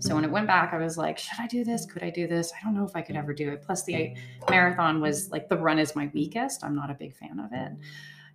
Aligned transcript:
So 0.00 0.14
when 0.14 0.22
it 0.24 0.30
went 0.30 0.46
back, 0.46 0.72
I 0.72 0.78
was 0.78 0.96
like, 0.96 1.18
should 1.18 1.40
I 1.40 1.48
do 1.48 1.64
this? 1.64 1.84
Could 1.84 2.04
I 2.04 2.10
do 2.10 2.28
this? 2.28 2.52
I 2.52 2.64
don't 2.64 2.76
know 2.76 2.84
if 2.84 2.94
I 2.94 3.02
could 3.02 3.16
ever 3.16 3.34
do 3.34 3.50
it. 3.50 3.62
Plus, 3.62 3.82
the 3.82 4.14
marathon 4.48 5.00
was 5.00 5.28
like 5.32 5.48
the 5.48 5.56
run 5.56 5.80
is 5.80 5.96
my 5.96 6.08
weakest. 6.14 6.62
I'm 6.62 6.76
not 6.76 6.88
a 6.88 6.94
big 6.94 7.16
fan 7.16 7.40
of 7.40 7.50
it. 7.52 7.72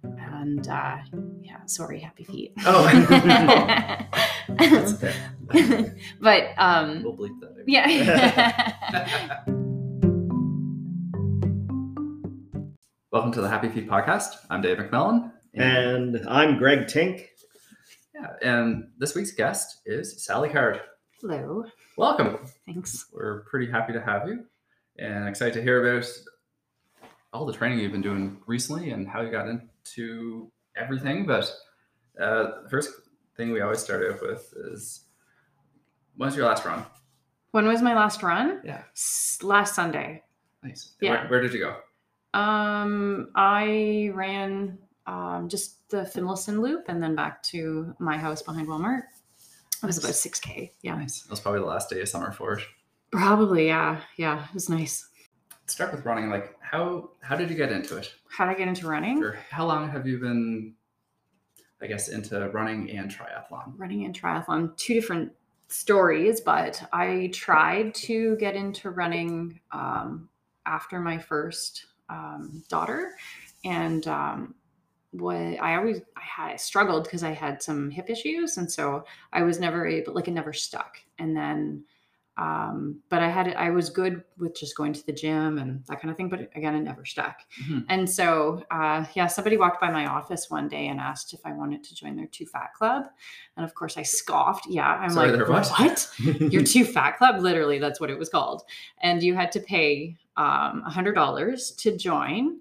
And 0.04 0.68
uh, 0.68 0.98
yeah, 1.42 1.64
sorry, 1.66 2.02
happy 2.02 2.26
feet. 2.26 2.52
Oh, 2.66 2.84
that's 4.50 5.02
okay. 5.56 5.94
but 6.20 6.48
um, 6.58 7.02
We'll 7.04 7.16
bleep 7.16 7.40
that. 7.40 7.52
out. 7.52 7.64
yeah. 7.66 8.74
Welcome 13.12 13.32
to 13.34 13.42
the 13.42 13.48
Happy 13.48 13.70
Feet 13.70 13.88
podcast. 13.88 14.36
I'm 14.50 14.62
Dave 14.62 14.78
McMillan. 14.80 15.32
And 15.54 16.20
I'm 16.28 16.58
Greg 16.58 16.88
Tink. 16.88 17.28
yeah, 18.14 18.34
and 18.42 18.90
this 18.98 19.16
week's 19.16 19.32
guest 19.32 19.78
is 19.86 20.26
Sally 20.26 20.50
Card. 20.50 20.82
Hello. 21.28 21.64
Welcome. 21.96 22.38
Thanks. 22.66 23.06
We're 23.14 23.46
pretty 23.46 23.72
happy 23.72 23.94
to 23.94 24.02
have 24.02 24.28
you 24.28 24.44
and 25.00 25.26
excited 25.30 25.54
to 25.54 25.62
hear 25.62 25.80
about 25.88 26.06
all 27.32 27.46
the 27.46 27.54
training 27.54 27.80
you've 27.80 27.94
been 27.94 28.02
doing 28.02 28.42
recently 28.46 28.90
and 28.90 29.08
how 29.08 29.22
you 29.22 29.32
got 29.32 29.48
into 29.48 30.52
everything. 30.76 31.26
But 31.26 31.46
uh, 32.20 32.64
the 32.64 32.70
first 32.70 32.90
thing 33.38 33.54
we 33.54 33.62
always 33.62 33.80
start 33.80 34.04
out 34.06 34.22
with 34.22 34.54
is 34.74 35.06
when's 36.18 36.36
your 36.36 36.46
last 36.46 36.66
run? 36.66 36.84
When 37.52 37.68
was 37.70 37.82
my 37.82 37.96
last 37.96 38.22
run? 38.22 38.60
Yeah. 38.66 38.84
S- 38.94 39.40
Last 39.42 39.76
Sunday. 39.76 40.24
Nice. 40.62 40.92
Yeah. 41.00 41.12
Where, 41.22 41.28
where 41.30 41.42
did 41.42 41.54
you 41.54 41.60
go? 41.60 42.38
Um, 42.38 43.30
I 43.34 44.12
ran 44.14 44.78
um, 45.08 45.48
just 45.48 45.88
the 45.88 46.04
Finlayson 46.04 46.60
loop 46.60 46.90
and 46.90 47.02
then 47.02 47.16
back 47.16 47.42
to 47.44 47.96
my 47.98 48.18
house 48.18 48.42
behind 48.42 48.68
Walmart. 48.68 49.04
It 49.84 49.88
was 49.88 49.98
about 49.98 50.12
6K. 50.12 50.72
Yeah. 50.82 50.96
Nice. 50.96 51.22
That 51.22 51.32
was 51.32 51.40
probably 51.40 51.60
the 51.60 51.66
last 51.66 51.90
day 51.90 52.02
of 52.02 52.08
summer 52.08 52.32
for 52.32 52.54
it. 52.54 52.64
Probably. 53.12 53.68
Yeah. 53.68 54.00
Yeah. 54.18 54.46
It 54.46 54.54
was 54.54 54.70
nice. 54.70 55.08
Let's 55.62 55.74
start 55.74 55.92
with 55.92 56.06
running. 56.06 56.30
Like, 56.30 56.56
how 56.62 57.12
how 57.22 57.36
did 57.36 57.50
you 57.50 57.56
get 57.56 57.72
into 57.72 57.98
it? 57.98 58.14
How 58.30 58.46
did 58.46 58.56
I 58.56 58.58
get 58.58 58.68
into 58.68 58.88
running? 58.88 59.24
Or 59.24 59.38
how 59.50 59.66
long 59.66 59.90
have 59.90 60.08
you 60.08 60.20
been, 60.20 60.74
I 61.82 61.88
guess, 61.88 62.10
into 62.10 62.50
running 62.50 62.90
and 62.92 63.10
triathlon? 63.10 63.74
Running 63.78 64.06
and 64.06 64.20
triathlon, 64.20 64.76
two 64.78 64.94
different 64.94 65.32
stories, 65.68 66.42
but 66.42 66.82
I 66.94 67.30
tried 67.34 67.96
to 67.96 68.36
get 68.38 68.56
into 68.56 68.90
running 68.90 69.60
um, 69.72 70.30
after 70.66 71.00
my 71.00 71.18
first 71.18 71.86
um, 72.10 72.64
daughter. 72.70 73.12
And 73.66 74.08
um, 74.08 74.56
what 75.14 75.36
I 75.38 75.76
always 75.76 76.02
I 76.18 76.22
had 76.22 76.52
I 76.52 76.56
struggled 76.56 77.04
because 77.06 77.24
I 77.24 77.32
had 77.32 77.62
some 77.62 77.90
hip 77.90 78.10
issues, 78.10 78.58
and 78.58 78.72
so 78.72 79.06
I 79.32 79.44
was 79.44 79.60
never 79.60 79.86
able 79.88 80.14
like 80.14 80.28
it 80.28 80.32
never 80.32 80.54
stuck. 80.54 80.98
And 81.20 81.38
then, 81.38 81.84
um, 82.38 83.00
but 83.10 83.22
I 83.22 83.30
had 83.30 83.54
I 83.56 83.70
was 83.70 83.92
good 83.92 84.24
with 84.40 84.56
just 84.56 84.76
going 84.76 84.92
to 84.94 85.06
the 85.06 85.14
gym 85.14 85.60
and 85.60 85.86
that 85.86 86.02
kind 86.02 86.10
of 86.10 86.18
thing. 86.18 86.30
But 86.30 86.50
again, 86.56 86.74
it 86.76 86.82
never 86.82 87.06
stuck. 87.06 87.38
Mhm. 87.64 87.86
And 87.90 88.10
so, 88.10 88.64
uh, 88.72 89.06
yeah, 89.14 89.28
somebody 89.28 89.56
walked 89.56 89.80
by 89.80 89.92
my 89.92 90.08
office 90.08 90.50
one 90.50 90.68
day 90.68 90.88
and 90.88 91.00
asked 91.00 91.32
if 91.34 91.42
I 91.46 91.54
wanted 91.54 91.84
to 91.84 91.96
join 91.96 92.16
their 92.16 92.26
Too 92.28 92.48
Fat 92.48 92.74
Club, 92.74 93.06
and 93.56 93.64
of 93.64 93.76
course 93.76 93.98
I 93.98 94.02
scoffed. 94.04 94.66
Yeah, 94.68 94.88
I'm 94.88 95.12
Sorry, 95.12 95.32
like, 95.32 95.48
what? 95.48 95.68
what? 95.80 96.10
Your 96.52 96.64
Too 96.74 96.86
Fat 96.86 97.18
Club? 97.18 97.40
Literally, 97.40 97.78
that's 97.78 98.00
what 98.00 98.10
it 98.10 98.18
was 98.18 98.30
called. 98.30 98.64
And 99.04 99.22
you 99.22 99.36
had 99.36 99.52
to 99.52 99.60
pay 99.60 100.18
um, 100.38 100.84
$100 100.90 101.78
to 101.78 101.98
join 101.98 102.58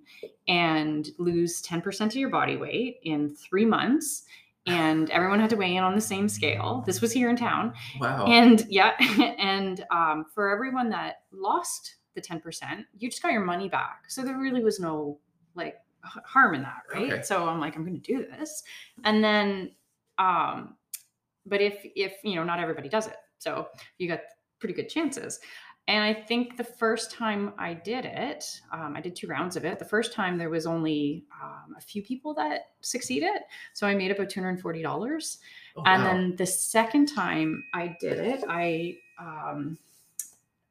and 0.48 1.08
lose 1.18 1.62
10% 1.62 2.06
of 2.06 2.14
your 2.14 2.30
body 2.30 2.56
weight 2.56 2.98
in 3.02 3.34
three 3.34 3.64
months. 3.64 4.24
And 4.66 5.10
everyone 5.10 5.40
had 5.40 5.50
to 5.50 5.56
weigh 5.56 5.76
in 5.76 5.82
on 5.82 5.94
the 5.94 6.00
same 6.00 6.28
scale. 6.28 6.84
This 6.86 7.00
was 7.00 7.12
here 7.12 7.30
in 7.30 7.36
town. 7.36 7.72
Wow. 8.00 8.26
And 8.26 8.64
yeah, 8.68 8.92
and 9.38 9.84
um, 9.90 10.26
for 10.32 10.50
everyone 10.50 10.88
that 10.90 11.22
lost 11.32 11.96
the 12.14 12.20
10%, 12.20 12.84
you 12.98 13.10
just 13.10 13.22
got 13.22 13.32
your 13.32 13.44
money 13.44 13.68
back. 13.68 14.04
So 14.08 14.22
there 14.22 14.38
really 14.38 14.62
was 14.62 14.78
no 14.78 15.18
like 15.54 15.78
harm 16.02 16.54
in 16.54 16.62
that, 16.62 16.82
right? 16.92 17.12
Okay. 17.12 17.22
So 17.22 17.48
I'm 17.48 17.60
like, 17.60 17.76
I'm 17.76 17.84
going 17.84 18.00
to 18.00 18.12
do 18.12 18.26
this. 18.26 18.62
And 19.04 19.22
then, 19.22 19.72
um, 20.18 20.76
but 21.46 21.60
if, 21.60 21.78
if, 21.96 22.14
you 22.22 22.36
know, 22.36 22.44
not 22.44 22.60
everybody 22.60 22.88
does 22.88 23.06
it. 23.08 23.16
So 23.38 23.68
you 23.98 24.08
got 24.08 24.20
pretty 24.60 24.74
good 24.74 24.88
chances. 24.88 25.40
And 25.88 26.04
I 26.04 26.14
think 26.14 26.56
the 26.56 26.62
first 26.64 27.10
time 27.10 27.52
I 27.58 27.74
did 27.74 28.04
it, 28.04 28.60
um, 28.72 28.94
I 28.96 29.00
did 29.00 29.16
two 29.16 29.26
rounds 29.26 29.56
of 29.56 29.64
it. 29.64 29.80
The 29.80 29.84
first 29.84 30.12
time 30.12 30.38
there 30.38 30.48
was 30.48 30.64
only 30.64 31.24
um, 31.42 31.74
a 31.76 31.80
few 31.80 32.02
people 32.02 32.34
that 32.34 32.70
succeeded. 32.82 33.40
So 33.72 33.86
I 33.86 33.94
made 33.94 34.12
about 34.12 34.28
$240. 34.28 35.36
Oh, 35.76 35.82
And 35.84 36.02
wow. 36.02 36.08
then 36.08 36.36
the 36.36 36.46
second 36.46 37.06
time 37.06 37.64
I 37.74 37.96
did 38.00 38.18
it, 38.18 38.44
I 38.48 38.96
um, 39.18 39.76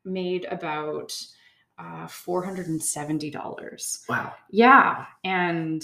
made 0.05 0.45
about 0.45 1.13
uh, 1.77 2.07
$470. 2.07 4.07
wow. 4.07 4.33
Yeah. 4.50 5.05
And 5.25 5.83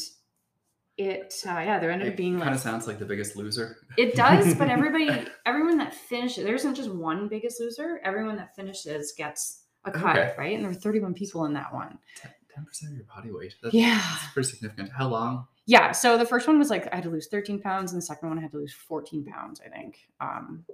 it, 0.97 1.44
uh, 1.47 1.52
yeah, 1.52 1.80
there 1.80 1.91
ended 1.91 2.08
It 2.08 2.12
up 2.12 2.18
being 2.18 2.34
like 2.35 2.44
kind 2.44 2.52
like, 2.52 2.58
of 2.58 2.62
sounds 2.63 2.88
like 2.88 2.97
the 3.00 3.06
biggest 3.06 3.35
loser. 3.35 3.78
it 3.97 4.16
does, 4.16 4.56
but 4.56 4.69
everybody, 4.78 5.09
everyone 5.46 5.78
that 5.78 5.94
finishes, 5.94 6.44
there 6.44 6.56
isn't 6.56 6.75
just 6.75 6.90
one 6.91 7.28
biggest 7.28 7.59
loser. 7.59 8.00
Everyone 8.03 8.35
that 8.38 8.56
finishes 8.56 9.13
gets 9.18 9.63
a 9.85 9.91
cut, 9.91 10.18
Okay. 10.18 10.34
right? 10.38 10.53
And 10.56 10.63
there 10.63 10.72
were 10.72 10.75
31 10.80 11.13
people 11.13 11.46
in 11.46 11.53
that 11.53 11.74
one. 11.74 12.00
Ten 12.22 12.66
percent 12.66 12.91
of 12.94 12.97
your 12.97 13.06
body 13.06 13.31
weight. 13.31 13.53
That's, 13.62 13.75
Yeah. 13.75 14.02
that's 14.02 14.34
pretty 14.34 14.50
significant. 14.50 14.90
How 14.91 15.08
long? 15.08 15.46
Yeah. 15.68 15.91
So 15.91 16.18
the 16.18 16.25
first 16.25 16.47
one 16.47 16.58
was 16.58 16.72
like 16.72 16.91
I 16.91 16.96
had 16.96 17.03
to 17.03 17.09
lose 17.12 17.28
13 17.28 17.62
pounds, 17.62 17.91
and 17.91 18.02
the 18.02 18.06
second 18.06 18.29
one 18.29 18.40
I 18.40 18.41
had 18.41 18.52
to 18.52 18.58
lose 18.58 18.74
14 18.74 19.24
pounds, 19.25 19.62
I 19.64 19.69
think, 19.69 20.00
um, 20.19 20.66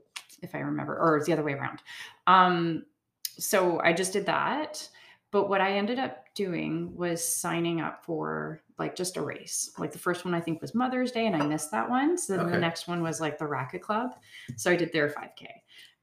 if 0.42 0.56
I 0.56 0.60
remember, 0.60 0.98
or 0.98 1.18
it's 1.18 1.26
the 1.26 1.34
other 1.34 1.44
way 1.44 1.52
around. 1.54 1.82
Um, 2.28 2.86
so 3.38 3.82
I 3.82 3.92
just 3.92 4.14
did 4.14 4.26
that. 4.28 4.88
But 5.34 5.50
what 5.50 5.62
I 5.62 5.78
ended 5.78 5.98
up 5.98 6.28
doing 6.36 6.96
was 6.96 7.28
signing 7.28 7.82
up 7.82 8.06
for 8.06 8.62
like 8.78 8.96
just 8.96 9.18
a 9.18 9.22
race. 9.22 9.72
Like 9.80 9.92
the 9.92 9.98
first 9.98 10.26
one 10.26 10.36
I 10.36 10.40
think 10.40 10.62
was 10.62 10.76
Mother's 10.76 11.12
Day, 11.12 11.26
and 11.26 11.36
I 11.36 11.44
missed 11.44 11.72
that 11.72 11.90
one. 11.90 12.20
So 12.20 12.38
then 12.38 12.52
the 12.52 12.60
next 12.60 12.88
one 12.88 13.02
was 13.02 13.20
like 13.20 13.40
the 13.40 13.48
Racquet 13.48 13.82
Club. 13.82 14.12
So 14.58 14.70
I 14.70 14.76
did 14.76 14.94
their 14.94 15.10
5K, 15.10 15.48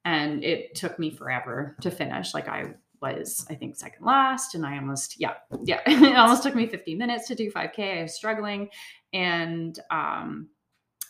and 0.05 0.43
it 0.43 0.75
took 0.75 0.99
me 0.99 1.11
forever 1.11 1.77
to 1.81 1.93
finish. 1.93 2.35
Like 2.35 2.49
I 2.49 2.75
was, 3.01 3.47
I 3.49 3.55
think, 3.55 3.77
second 3.77 4.05
last, 4.05 4.57
and 4.57 4.67
I 4.67 4.77
almost, 4.77 5.21
yeah, 5.21 5.35
yeah, 5.63 5.81
it 5.87 6.17
almost 6.17 6.43
took 6.43 6.57
me 6.57 6.67
15 6.67 6.99
minutes 6.99 7.29
to 7.29 7.37
do 7.37 7.53
5K. 7.53 8.01
I 8.01 8.03
was 8.03 8.15
struggling, 8.15 8.69
and 9.13 9.79
um, 9.93 10.49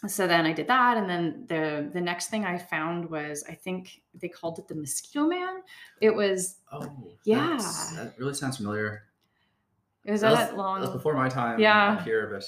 so 0.08 0.26
then 0.26 0.46
I 0.46 0.52
did 0.52 0.66
that, 0.68 0.96
and 0.96 1.08
then 1.10 1.44
the 1.48 1.90
the 1.92 2.00
next 2.00 2.28
thing 2.28 2.44
I 2.44 2.56
found 2.58 3.08
was 3.10 3.44
I 3.48 3.54
think 3.54 4.00
they 4.14 4.28
called 4.28 4.58
it 4.58 4.66
the 4.68 4.74
Mosquito 4.74 5.26
Man. 5.26 5.62
It 6.00 6.14
was 6.14 6.56
Oh, 6.72 6.86
Yeah. 7.24 7.56
That 7.96 8.14
really 8.18 8.34
sounds 8.34 8.56
familiar. 8.56 9.04
it 10.04 10.12
was 10.12 10.20
That 10.22 10.30
was, 10.30 10.38
that 10.38 10.50
that 10.50 10.56
was 10.56 10.90
before 10.90 11.14
my 11.14 11.28
time 11.28 11.58
Yeah. 11.60 12.02
here, 12.04 12.28
but 12.32 12.44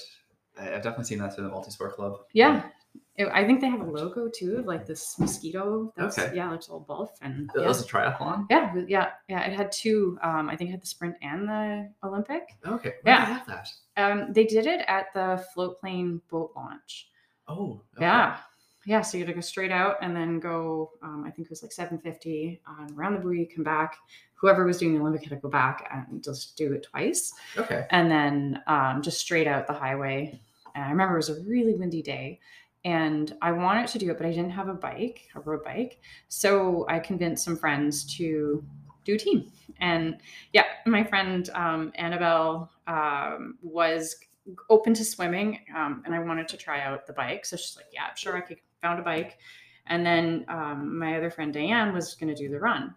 I've 0.61 0.81
definitely 0.83 1.05
seen 1.05 1.19
that 1.19 1.35
through 1.35 1.43
the 1.45 1.49
multi-sport 1.51 1.95
club. 1.95 2.19
yeah. 2.33 2.69
It- 3.15 3.27
I 3.31 3.45
think 3.45 3.61
they 3.61 3.69
have 3.69 3.81
a 3.81 3.85
logo 3.85 4.27
too 4.27 4.57
of 4.57 4.65
like 4.65 4.85
this 4.87 5.17
mosquito. 5.19 5.93
That's, 5.95 6.17
Okay. 6.17 6.35
Yeah, 6.35 6.53
it's 6.55 6.67
all 6.69 6.79
buff 6.79 7.11
and 7.21 7.47
That 7.53 7.61
yeah. 7.61 7.67
was 7.67 7.81
a 7.83 7.87
triathlon. 7.87 8.47
yeah, 8.49 8.73
yeah, 8.87 9.11
yeah. 9.27 9.41
It 9.45 9.53
had 9.55 9.71
two. 9.71 10.17
Um, 10.23 10.49
I 10.49 10.55
think 10.55 10.69
it 10.69 10.73
had 10.73 10.81
the 10.81 10.87
sprint 10.87 11.15
and 11.21 11.47
the 11.47 11.91
Olympic. 12.03 12.55
Okay. 12.65 12.93
Yeah. 13.05 13.19
did 13.19 13.27
they 13.27 13.33
have 13.33 13.47
that? 13.47 13.69
Um, 13.97 14.33
they 14.33 14.45
did 14.45 14.65
it 14.65 14.83
at 14.87 15.13
the 15.13 15.43
float 15.53 15.79
plane 15.79 16.21
boat 16.31 16.51
launch. 16.55 17.09
Oh. 17.47 17.81
okay. 17.95 18.05
Yeah. 18.05 18.37
Yeah. 18.85 19.01
So 19.01 19.17
you 19.17 19.23
had 19.23 19.27
to 19.27 19.33
go 19.33 19.41
straight 19.41 19.71
out 19.71 19.97
and 20.01 20.15
then 20.15 20.39
go, 20.39 20.91
um, 21.01 21.23
I 21.25 21.31
think 21.31 21.47
it 21.47 21.49
was 21.49 21.63
like 21.63 21.71
750 21.71 22.61
um, 22.67 22.87
around 22.97 23.13
the 23.13 23.19
buoy, 23.19 23.45
come 23.45 23.63
back. 23.63 23.97
Whoever 24.35 24.65
was 24.65 24.77
doing 24.77 24.93
the 24.93 24.99
Olympic 24.99 25.23
had 25.23 25.29
to 25.29 25.35
go 25.37 25.49
back 25.49 25.89
and 25.91 26.21
just 26.21 26.57
do 26.57 26.73
it 26.73 26.83
twice. 26.83 27.33
Okay. 27.57 27.85
And 27.91 28.11
then 28.11 28.61
um, 28.67 29.01
just 29.01 29.19
straight 29.19 29.47
out 29.47 29.67
the 29.67 29.73
highway. 29.73 30.39
And 30.75 30.83
I 30.83 30.89
remember 30.89 31.13
it 31.13 31.17
was 31.17 31.29
a 31.29 31.41
really 31.43 31.75
windy 31.75 32.01
day 32.01 32.39
and 32.85 33.35
I 33.41 33.51
wanted 33.53 33.87
to 33.87 33.99
do 33.99 34.11
it, 34.11 34.17
but 34.17 34.25
I 34.25 34.31
didn't 34.31 34.51
have 34.51 34.67
a 34.67 34.73
bike, 34.73 35.29
a 35.35 35.39
road 35.39 35.63
bike. 35.63 36.01
So 36.27 36.85
I 36.89 36.99
convinced 36.99 37.45
some 37.45 37.55
friends 37.55 38.03
to 38.17 38.63
do 39.05 39.15
a 39.15 39.17
team. 39.17 39.51
And 39.79 40.17
yeah, 40.51 40.65
my 40.85 41.03
friend 41.03 41.49
um, 41.53 41.91
Annabelle 41.95 42.69
um, 42.87 43.57
was 43.61 44.15
open 44.69 44.93
to 44.93 45.05
swimming 45.05 45.59
um, 45.75 46.03
and 46.05 46.13
I 46.13 46.19
wanted 46.19 46.47
to 46.49 46.57
try 46.57 46.81
out 46.81 47.07
the 47.07 47.13
bike. 47.13 47.45
So 47.45 47.55
she's 47.55 47.77
like, 47.77 47.87
yeah, 47.93 48.13
sure, 48.15 48.35
I 48.35 48.41
could 48.41 48.59
found 48.81 48.99
a 48.99 49.03
bike. 49.03 49.37
And 49.87 50.05
then 50.05 50.45
um, 50.47 50.97
my 50.97 51.17
other 51.17 51.29
friend 51.29 51.53
Diane 51.53 51.93
was 51.93 52.15
going 52.15 52.33
to 52.33 52.41
do 52.41 52.49
the 52.49 52.59
run. 52.59 52.95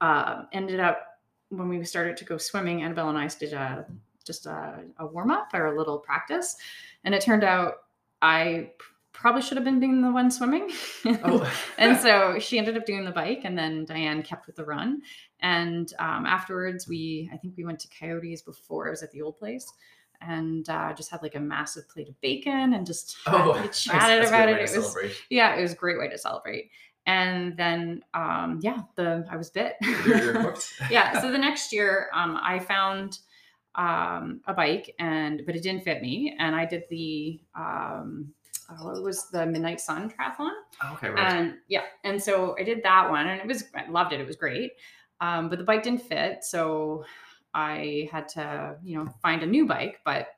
Uh, 0.00 0.44
ended 0.52 0.80
up 0.80 1.20
when 1.48 1.68
we 1.68 1.82
started 1.84 2.16
to 2.18 2.24
go 2.24 2.36
swimming, 2.36 2.82
Annabelle 2.82 3.08
and 3.08 3.18
I 3.18 3.28
did 3.28 3.52
a 3.52 3.86
just 4.24 4.46
a, 4.46 4.82
a 4.98 5.06
warm 5.06 5.30
up 5.30 5.50
or 5.54 5.66
a 5.66 5.78
little 5.78 5.98
practice, 5.98 6.56
and 7.04 7.14
it 7.14 7.22
turned 7.22 7.44
out 7.44 7.74
I 8.20 8.72
probably 9.12 9.40
should 9.40 9.56
have 9.56 9.64
been 9.64 9.80
being 9.80 10.02
the 10.02 10.10
one 10.10 10.30
swimming. 10.30 10.70
Oh. 11.06 11.50
and 11.78 11.98
so 11.98 12.38
she 12.38 12.58
ended 12.58 12.76
up 12.76 12.84
doing 12.84 13.04
the 13.04 13.12
bike, 13.12 13.42
and 13.44 13.56
then 13.56 13.84
Diane 13.84 14.22
kept 14.22 14.46
with 14.46 14.56
the 14.56 14.64
run. 14.64 15.00
And 15.40 15.92
um, 15.98 16.26
afterwards, 16.26 16.88
we 16.88 17.30
I 17.32 17.36
think 17.36 17.54
we 17.56 17.64
went 17.64 17.78
to 17.80 17.88
Coyotes 17.88 18.42
before. 18.42 18.88
It 18.88 18.90
was 18.90 19.02
at 19.02 19.12
the 19.12 19.22
old 19.22 19.38
place. 19.38 19.72
And 20.20 20.68
uh, 20.68 20.92
just 20.94 21.10
had 21.10 21.22
like 21.22 21.34
a 21.34 21.40
massive 21.40 21.88
plate 21.88 22.08
of 22.08 22.20
bacon 22.20 22.74
and 22.74 22.86
just 22.86 23.16
Oh, 23.26 23.52
nice. 23.52 23.82
chatted 23.84 24.24
about 24.26 24.48
it. 24.48 24.56
It 24.58 24.62
was 24.62 24.70
celebrate. 24.72 25.12
yeah, 25.30 25.54
it 25.56 25.62
was 25.62 25.72
a 25.72 25.76
great 25.76 25.98
way 25.98 26.08
to 26.08 26.18
celebrate. 26.18 26.70
and 27.06 27.56
then 27.56 28.02
um, 28.14 28.58
yeah, 28.62 28.78
the 28.96 29.24
I 29.30 29.36
was 29.36 29.50
bit. 29.50 29.74
You're, 29.82 30.24
you're 30.32 30.54
yeah. 30.90 31.20
So 31.20 31.30
the 31.30 31.38
next 31.48 31.72
year, 31.72 32.08
um, 32.14 32.38
I 32.42 32.58
found 32.58 33.18
um, 33.76 34.40
a 34.46 34.54
bike, 34.54 34.94
and 34.98 35.42
but 35.46 35.54
it 35.54 35.62
didn't 35.62 35.84
fit 35.84 36.00
me, 36.02 36.34
and 36.38 36.56
I 36.56 36.64
did 36.64 36.84
the 36.90 37.40
um, 37.54 38.32
uh, 38.68 38.82
what 38.84 39.02
was 39.02 39.28
the 39.30 39.46
Midnight 39.46 39.80
Sun 39.80 40.10
triathlon, 40.10 40.50
okay, 40.94 41.10
right. 41.10 41.32
and 41.36 41.54
yeah, 41.68 41.82
and 42.02 42.20
so 42.20 42.56
I 42.58 42.62
did 42.64 42.82
that 42.82 43.08
one, 43.10 43.28
and 43.28 43.40
it 43.40 43.46
was 43.46 43.64
I 43.76 43.88
loved 43.88 44.12
it. 44.12 44.20
It 44.20 44.26
was 44.26 44.36
great, 44.36 44.72
um, 45.20 45.48
but 45.48 45.58
the 45.58 45.64
bike 45.64 45.82
didn't 45.84 46.02
fit, 46.02 46.42
so 46.42 47.04
I 47.56 48.08
had 48.12 48.28
to 48.30 48.76
you 48.84 48.98
know 48.98 49.10
find 49.22 49.42
a 49.42 49.46
new 49.46 49.66
bike, 49.66 50.00
but 50.04 50.28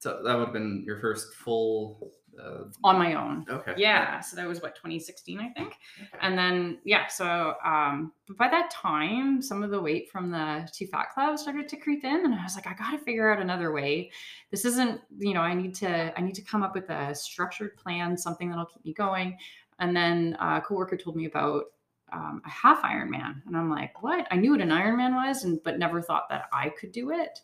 so 0.00 0.20
that 0.24 0.34
would 0.36 0.46
have 0.46 0.52
been 0.52 0.82
your 0.84 1.00
first 1.00 1.32
full. 1.34 2.12
Uh, 2.36 2.64
on 2.82 2.98
my 2.98 3.14
own. 3.14 3.46
okay. 3.48 3.74
Yeah, 3.76 4.18
so 4.18 4.34
that 4.34 4.48
was 4.48 4.60
what 4.60 4.74
2016, 4.74 5.38
I 5.38 5.50
think. 5.50 5.68
Okay. 5.68 6.08
And 6.20 6.36
then 6.36 6.78
yeah, 6.84 7.06
so 7.06 7.54
um 7.64 8.12
but 8.26 8.36
by 8.36 8.48
that 8.48 8.72
time, 8.72 9.40
some 9.40 9.62
of 9.62 9.70
the 9.70 9.80
weight 9.80 10.10
from 10.10 10.32
the 10.32 10.68
too 10.74 10.88
fat 10.88 11.12
club 11.14 11.38
started 11.38 11.68
to 11.68 11.76
creep 11.76 12.02
in, 12.02 12.24
and 12.24 12.34
I 12.34 12.42
was 12.42 12.56
like, 12.56 12.66
I 12.66 12.74
gotta 12.74 12.98
figure 12.98 13.32
out 13.32 13.40
another 13.40 13.70
way. 13.70 14.10
This 14.50 14.64
isn't, 14.64 15.00
you 15.18 15.32
know, 15.32 15.42
I 15.42 15.54
need 15.54 15.76
to 15.76 16.12
I 16.18 16.20
need 16.20 16.34
to 16.34 16.42
come 16.42 16.64
up 16.64 16.74
with 16.74 16.90
a 16.90 17.14
structured 17.14 17.76
plan, 17.76 18.18
something 18.18 18.50
that'll 18.50 18.66
keep 18.66 18.84
me 18.84 18.92
going. 18.92 19.38
And 19.78 19.96
then 19.96 20.36
a 20.40 20.60
coworker 20.60 20.96
told 20.96 21.14
me 21.14 21.26
about 21.26 21.66
um, 22.14 22.40
a 22.46 22.50
half 22.50 22.82
Ironman, 22.82 23.42
and 23.46 23.56
I'm 23.56 23.68
like, 23.70 24.02
what? 24.02 24.26
I 24.30 24.36
knew 24.36 24.52
what 24.52 24.60
an 24.60 24.68
Ironman 24.70 25.14
was, 25.14 25.44
and 25.44 25.60
but 25.64 25.78
never 25.78 26.00
thought 26.00 26.28
that 26.30 26.44
I 26.52 26.68
could 26.70 26.92
do 26.92 27.10
it. 27.10 27.40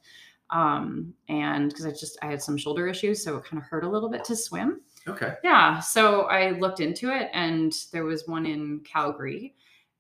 Um, 0.51 1.13
and 1.29 1.69
because 1.69 1.87
I 1.87 1.91
just 1.91 2.19
I 2.23 2.27
had 2.27 2.41
some 2.43 2.57
shoulder 2.57 2.87
issues, 2.89 3.23
so 3.23 3.37
it 3.37 3.45
kind 3.45 3.63
of 3.63 3.69
hurt 3.69 3.85
a 3.85 3.89
little 3.89 4.09
bit 4.09 4.25
to 4.25 4.37
swim 4.37 4.81
Okay. 5.09 5.35
yeah 5.43 5.81
so 5.81 6.23
i 6.25 6.51
looked 6.51 6.81
into 6.81 7.11
it 7.11 7.31
and 7.33 7.73
there 7.91 8.05
was 8.05 8.29
one 8.29 8.45
in 8.45 8.81
calgary 8.81 9.55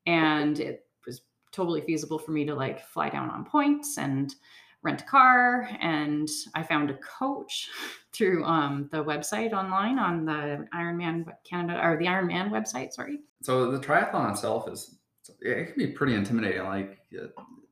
and 0.06 0.60
it 0.60 0.84
was 1.06 1.22
totally 1.52 1.80
feasible 1.80 2.18
for 2.18 2.32
me 2.32 2.44
to 2.44 2.54
like 2.54 2.84
fly 2.84 3.08
down 3.08 3.30
on 3.30 3.46
points 3.46 3.96
and 3.96 4.34
rent 4.82 5.02
a 5.02 5.04
car 5.04 5.68
and 5.80 6.28
i 6.54 6.62
found 6.62 6.90
a 6.90 6.94
coach 6.94 7.68
through 8.12 8.44
um, 8.44 8.88
the 8.92 9.04
website 9.04 9.52
online 9.52 9.98
on 9.98 10.24
the 10.24 10.66
ironman 10.74 11.24
canada 11.48 11.80
or 11.82 11.96
the 11.98 12.06
ironman 12.06 12.50
website 12.50 12.92
sorry 12.92 13.18
So 13.42 13.70
the 13.70 13.78
triathlon 13.78 14.32
itself 14.32 14.68
is 14.68 14.96
it 15.40 15.66
can 15.66 15.74
be 15.76 15.88
pretty 15.88 16.14
intimidating. 16.14 16.64
Like 16.64 16.98
uh, 17.18 17.26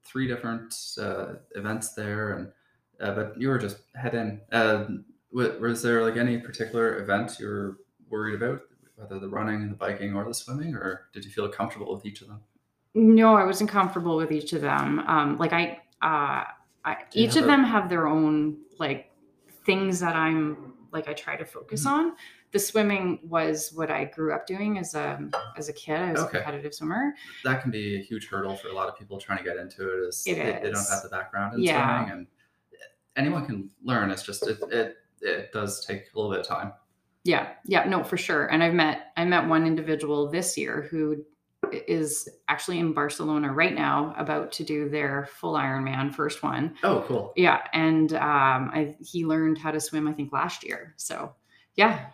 three 0.04 0.26
different 0.26 0.74
uh, 1.00 1.34
events 1.54 1.94
there, 1.94 2.32
and 2.32 2.52
uh, 3.00 3.14
but 3.14 3.40
you 3.40 3.48
were 3.48 3.58
just 3.58 3.78
head 3.94 4.14
in. 4.14 4.40
Uh, 4.52 4.86
was 5.30 5.82
there 5.82 6.02
like 6.02 6.16
any 6.16 6.38
particular 6.38 7.00
event 7.02 7.38
you 7.38 7.46
were 7.46 7.78
worried 8.08 8.34
about, 8.34 8.62
whether 8.96 9.18
the 9.18 9.28
running, 9.28 9.62
and 9.62 9.70
the 9.70 9.76
biking, 9.76 10.14
or 10.14 10.24
the 10.24 10.34
swimming, 10.34 10.74
or 10.74 11.08
did 11.12 11.24
you 11.24 11.30
feel 11.30 11.48
comfortable 11.48 11.94
with 11.94 12.06
each 12.06 12.22
of 12.22 12.28
them? 12.28 12.40
no 12.94 13.34
i 13.34 13.44
wasn't 13.44 13.68
comfortable 13.68 14.16
with 14.16 14.32
each 14.32 14.54
of 14.54 14.62
them 14.62 15.00
um, 15.00 15.36
like 15.36 15.52
i 15.52 15.78
uh, 16.00 16.42
I, 16.84 16.96
each 17.12 17.36
of 17.36 17.44
a- 17.44 17.46
them 17.46 17.64
have 17.64 17.88
their 17.88 18.06
own 18.06 18.58
like 18.78 19.10
things 19.66 20.00
that 20.00 20.14
i'm 20.16 20.74
like 20.92 21.08
i 21.08 21.12
try 21.12 21.36
to 21.36 21.44
focus 21.44 21.84
Mm-hmm. 21.84 21.94
on 22.08 22.12
the 22.52 22.58
swimming 22.58 23.20
was 23.24 23.72
what 23.74 23.90
i 23.90 24.04
grew 24.06 24.32
up 24.32 24.46
doing 24.46 24.78
as 24.78 24.94
a 24.94 25.28
as 25.56 25.68
a 25.68 25.72
kid 25.72 25.96
i 26.00 26.12
was 26.12 26.20
Okay. 26.22 26.38
a 26.38 26.42
competitive 26.42 26.72
swimmer 26.74 27.12
That 27.44 27.60
can 27.62 27.70
be 27.70 27.96
a 27.96 28.02
huge 28.02 28.26
hurdle 28.28 28.56
for 28.56 28.68
a 28.68 28.72
lot 28.72 28.88
of 28.88 28.98
people 28.98 29.18
trying 29.18 29.38
to 29.38 29.44
get 29.44 29.56
into 29.58 29.82
it. 30.04 30.08
Is 30.08 30.24
It 30.26 30.36
they, 30.36 30.44
they 30.62 30.70
don't 30.72 30.88
have 30.88 31.02
the 31.02 31.10
background 31.10 31.54
in 31.54 31.60
Yeah. 31.62 32.04
swimming, 32.06 32.12
and 32.20 32.26
anyone 33.16 33.44
can 33.44 33.70
learn. 33.84 34.10
It's 34.10 34.22
just 34.22 34.46
it 34.48 34.58
it 34.70 34.96
it 35.20 35.52
does 35.52 35.84
take 35.84 36.04
a 36.14 36.16
little 36.18 36.30
bit 36.30 36.40
of 36.40 36.46
time. 36.46 36.72
yeah 37.24 37.48
yeah 37.66 37.84
no 37.84 38.02
for 38.04 38.16
sure 38.16 38.46
and 38.46 38.62
i've 38.62 38.72
met 38.74 39.12
i 39.18 39.24
met 39.24 39.46
one 39.46 39.66
individual 39.66 40.30
this 40.30 40.56
year 40.56 40.86
who 40.90 41.22
is 41.72 42.28
actually 42.48 42.78
in 42.78 42.92
barcelona 42.92 43.52
right 43.52 43.74
now 43.74 44.14
about 44.16 44.52
to 44.52 44.64
do 44.64 44.88
their 44.88 45.28
full 45.34 45.54
ironman 45.54 46.14
first 46.14 46.42
one 46.42 46.74
Oh, 46.82 47.04
cool. 47.06 47.32
yeah 47.36 47.62
and 47.72 48.12
um 48.14 48.70
I, 48.72 48.96
he 49.00 49.24
learned 49.26 49.58
how 49.58 49.70
to 49.70 49.80
swim 49.80 50.06
i 50.08 50.12
think 50.12 50.32
last 50.32 50.64
year 50.64 50.94
so 50.96 51.34
yeah 51.74 52.06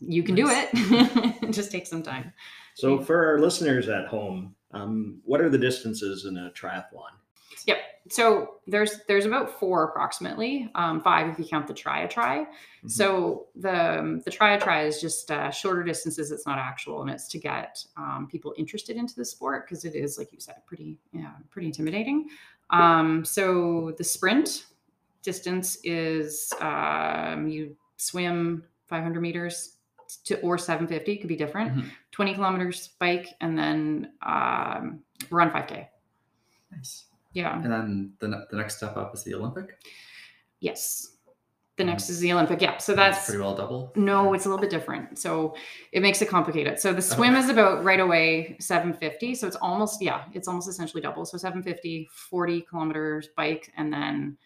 you 0.00 0.22
can 0.22 0.34
do 0.34 0.44
Nice. 0.44 0.68
it 0.72 1.42
it 1.42 1.50
just 1.52 1.70
take 1.72 1.86
some 1.86 2.02
time 2.02 2.32
So, 2.74 3.00
for 3.00 3.26
our 3.26 3.38
listeners 3.40 3.88
at 3.88 4.06
home, 4.06 4.54
um, 4.72 5.20
what 5.24 5.40
are 5.40 5.48
the 5.48 5.58
distances 5.58 6.24
in 6.24 6.36
a 6.36 6.50
triathlon? 6.50 7.14
So 8.10 8.54
there's 8.66 9.00
there's 9.06 9.26
about 9.26 9.60
four 9.60 9.84
approximately 9.84 10.70
um, 10.74 11.02
five 11.02 11.28
if 11.28 11.38
you 11.38 11.44
count 11.44 11.66
the 11.66 11.74
try 11.74 12.00
a 12.00 12.08
tri 12.08 12.46
Mhm. 12.84 12.90
so 12.90 13.48
the 13.54 13.98
um, 13.98 14.20
the 14.20 14.30
try 14.30 14.54
a 14.54 14.60
tri 14.60 14.84
is 14.86 14.98
just 14.98 15.30
uh, 15.30 15.50
shorter 15.50 15.82
distances 15.82 16.30
it's 16.30 16.46
not 16.46 16.58
actual 16.58 17.02
and 17.02 17.10
it's 17.10 17.28
to 17.28 17.38
get 17.38 17.84
um, 17.98 18.26
people 18.30 18.54
interested 18.56 18.96
into 18.96 19.14
the 19.14 19.24
sport 19.26 19.66
because 19.66 19.84
it 19.84 19.94
is 19.94 20.16
like 20.16 20.32
you 20.32 20.40
said 20.40 20.56
pretty 20.64 20.96
yeah 21.12 21.32
pretty 21.50 21.66
intimidating 21.66 22.28
um, 22.70 23.26
so 23.26 23.92
the 23.98 24.04
sprint 24.04 24.64
distance 25.22 25.76
is 25.84 26.50
um, 26.62 27.46
you 27.46 27.76
swim 27.98 28.64
500 28.86 29.20
meters 29.20 29.76
to 30.24 30.40
or 30.40 30.56
750 30.56 31.18
could 31.18 31.28
be 31.28 31.36
different 31.36 31.74
Mhm. 31.76 31.90
20 32.12 32.34
kilometers 32.34 32.88
bike 32.98 33.28
and 33.42 33.58
then 33.58 34.12
um, 34.22 35.00
run 35.30 35.50
5k 35.50 35.88
Nice. 36.72 37.04
Yeah 37.40 37.54
And 37.62 37.70
then 37.74 38.12
the, 38.20 38.28
the 38.50 38.56
next 38.56 38.76
step 38.78 38.96
up 38.96 39.14
is 39.14 39.22
the 39.24 39.34
Olympic. 39.34 39.68
Yes. 40.60 41.14
The 41.76 41.84
Mhm. 41.84 41.86
next 41.86 42.10
is 42.10 42.18
the 42.18 42.32
Olympic. 42.32 42.60
Yeah. 42.60 42.76
So 42.78 42.94
That's 42.94 43.18
that's 43.18 43.26
pretty 43.28 43.40
well 43.40 43.54
double. 43.54 43.92
no, 43.94 44.34
it's 44.34 44.46
a 44.46 44.48
little 44.48 44.60
bit 44.60 44.70
different. 44.70 45.16
So 45.18 45.54
it 45.92 46.00
makes 46.02 46.20
it 46.20 46.28
complicated. 46.28 46.80
So 46.80 46.92
the 46.92 47.02
swim 47.02 47.34
is 47.36 47.48
about 47.48 47.84
right 47.84 48.00
away 48.00 48.56
750. 48.58 49.34
So 49.36 49.46
it's 49.46 49.54
almost, 49.68 50.02
yeah, 50.02 50.24
it's 50.32 50.48
almost 50.48 50.68
essentially 50.68 51.00
double. 51.00 51.24
So 51.24 51.38
750, 51.38 52.08
40 52.30 52.62
kilometers 52.62 53.28
bike, 53.36 53.72
and 53.76 53.92
then 53.92 54.36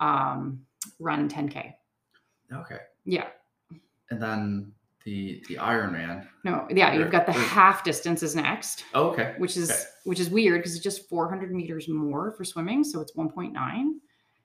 um, 0.00 0.60
run 0.98 1.28
10K. 1.30 1.72
Okay. 2.52 2.78
Yeah. 3.06 3.28
And 4.10 4.20
then 4.22 4.72
the 5.04 5.42
the 5.48 5.56
Ironman. 5.56 6.26
No, 6.44 6.66
yeah, 6.70 6.94
you've 6.94 7.10
got 7.10 7.26
the 7.26 7.32
half 7.32 7.84
distances 7.84 8.34
next, 8.36 8.84
Oh, 8.94 9.08
okay. 9.10 9.34
which 9.38 9.56
is 9.56 9.70
Okay. 9.70 9.80
which 10.04 10.20
is 10.20 10.30
weird 10.30 10.60
because 10.60 10.74
it's 10.74 10.82
just 10.84 11.08
400 11.08 11.52
meters 11.52 11.88
more 11.88 12.32
for 12.32 12.44
swimming. 12.44 12.84
So 12.84 13.00
it's 13.00 13.12
1.9. 13.16 13.52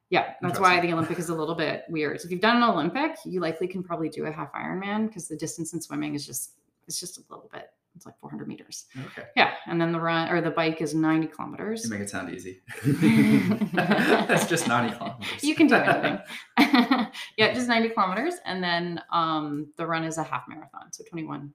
Yeah, 0.09 0.33
that's 0.41 0.59
why 0.59 0.79
the 0.79 0.93
Olympic 0.93 1.19
is 1.19 1.29
a 1.29 1.35
little 1.35 1.55
bit 1.55 1.83
weird. 1.89 2.21
So 2.21 2.25
if 2.27 2.31
you've 2.31 2.39
done 2.41 2.57
an 2.57 2.63
Olympic, 2.63 3.17
you 3.25 3.41
likely 3.41 3.67
can 3.67 3.83
probably 3.83 4.07
do 4.09 4.25
a 4.25 4.31
half 4.31 4.53
Ironman 4.53 5.07
because 5.07 5.27
the 5.27 5.35
distance 5.35 5.73
in 5.73 5.81
swimming 5.81 6.15
is 6.15 6.25
just 6.25 6.51
it's 6.87 6.99
just 6.99 7.17
a 7.17 7.21
little 7.29 7.49
bit. 7.51 7.69
It's 7.97 8.05
like 8.05 8.17
400 8.21 8.47
meters. 8.47 8.85
Okay. 9.07 9.23
Yeah, 9.35 9.53
and 9.65 9.81
then 9.81 9.91
the 9.91 9.99
run 9.99 10.29
or 10.29 10.39
the 10.39 10.51
bike 10.51 10.81
is 10.81 10.93
90 10.93 11.27
kilometers. 11.27 11.83
You 11.83 11.89
make 11.89 12.01
it 12.01 12.09
sound 12.09 12.33
easy. 12.33 12.61
That's 13.73 14.45
just 14.45 14.67
90 14.67 14.95
kilometers. 14.95 15.43
You 15.43 15.55
can 15.55 15.65
do 15.67 15.75
anything. 15.75 16.19
yeah, 17.37 17.53
just 17.53 17.67
90 17.67 17.89
kilometers, 17.89 18.35
and 18.45 18.63
then 18.63 19.01
um, 19.11 19.73
the 19.77 19.85
run 19.85 20.03
is 20.03 20.19
a 20.19 20.23
half 20.23 20.43
marathon, 20.47 20.93
so 20.93 21.03
21.1. 21.11 21.49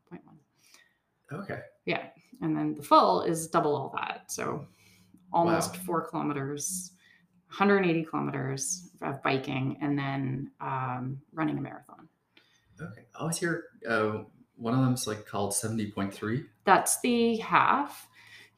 Okay. 1.32 1.60
Yeah, 1.86 2.06
and 2.40 2.56
then 2.56 2.74
the 2.76 2.82
full 2.82 3.22
is 3.22 3.46
double 3.46 3.74
all 3.76 3.92
that, 3.96 4.30
so 4.30 4.66
almost 5.32 5.76
Wow. 5.76 5.82
four 5.86 6.08
kilometers, 6.08 6.90
180 7.46 8.04
kilometers 8.04 8.90
of 9.00 9.22
biking, 9.22 9.78
and 9.80 9.96
then 9.96 10.50
um, 10.60 11.20
running 11.32 11.56
a 11.56 11.60
marathon. 11.60 12.08
Okay. 12.80 13.02
I 13.14 13.20
always 13.20 13.38
hear 13.38 13.64
uh, 13.88 14.24
one 14.62 14.74
of 14.74 14.80
them's 14.80 15.06
like 15.06 15.26
called 15.26 15.52
70.3. 15.52 16.44
That's 16.64 17.00
the 17.00 17.36
half. 17.38 18.08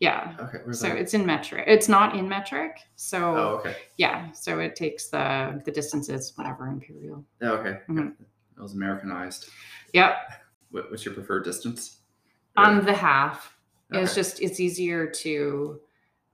Yeah. 0.01 0.35
Okay. 0.39 0.59
So 0.73 0.89
that? 0.89 0.99
it's 0.99 1.15
in 1.15 1.25
metric. 1.25 1.65
It's 1.67 1.89
not 1.89 2.15
in 2.15 2.29
metric. 2.29 2.79
So 2.97 3.19
Oh, 3.37 3.49
okay. 3.59 3.77
yeah. 3.97 4.31
So 4.33 4.59
it 4.59 4.77
takes 4.77 5.09
the 5.09 5.63
the 5.65 5.71
distances, 5.71 6.33
whatever 6.37 6.67
imperial. 6.67 7.25
Yeah, 7.41 7.53
okay. 7.53 7.81
Mhm. 7.89 8.13
It 8.57 8.61
was 8.61 8.75
Americanized. 8.75 9.49
Yep. 9.95 10.17
What, 10.71 10.91
what's 10.91 11.05
your 11.05 11.15
preferred 11.15 11.45
distance? 11.45 12.01
On 12.57 12.85
the 12.85 12.93
half. 12.93 13.57
It's 13.91 14.15
just 14.15 14.43
it's 14.43 14.59
easier 14.59 15.07
to 15.23 15.81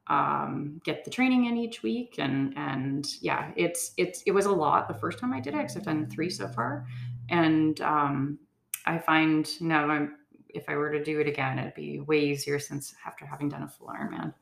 um, 0.06 0.80
get 0.82 1.04
the 1.04 1.10
training 1.10 1.44
in 1.44 1.56
each 1.58 1.82
week 1.82 2.14
and 2.18 2.52
and 2.56 3.06
yeah 3.20 3.52
it's 3.54 3.92
it's 3.96 4.22
it 4.26 4.32
was 4.32 4.46
a 4.46 4.50
lot 4.52 4.88
the 4.88 4.94
first 4.94 5.18
time 5.20 5.32
i 5.32 5.38
did 5.38 5.54
it 5.54 5.58
because 5.58 5.76
i've 5.76 5.84
done 5.84 6.08
three 6.10 6.28
so 6.30 6.48
far 6.48 6.84
and 7.28 7.80
um, 7.82 8.38
i 8.86 8.98
find 8.98 9.60
now 9.60 9.86
i'm 9.88 10.16
if 10.48 10.68
i 10.68 10.74
were 10.76 10.90
to 10.90 11.02
do 11.02 11.20
it 11.20 11.26
again 11.28 11.58
it'd 11.58 11.74
be 11.74 12.00
way 12.00 12.18
easier 12.20 12.58
since 12.58 12.94
after 13.06 13.24
having 13.26 13.48
done 13.48 13.62
a 13.62 13.68
full 13.68 13.88
ironman 13.88 14.32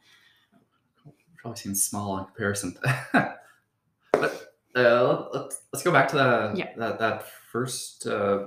probably 1.37 1.57
seems 1.61 1.85
small 1.85 2.18
in 2.18 2.25
comparison. 2.25 2.76
but 3.12 4.52
uh, 4.75 5.28
let's 5.33 5.62
let's 5.73 5.83
go 5.85 5.92
back 5.92 6.09
to 6.09 6.16
the 6.16 6.52
Yeah. 6.57 6.71
that 6.76 6.99
that 6.99 7.26
first 7.52 8.07
uh, 8.07 8.47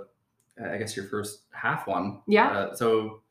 I 0.62 0.78
guess 0.78 0.96
your 0.96 1.06
first 1.06 1.44
half 1.52 1.88
one. 1.88 2.20
Yeah. 2.28 2.50
Uh, 2.52 2.76
so 2.76 3.22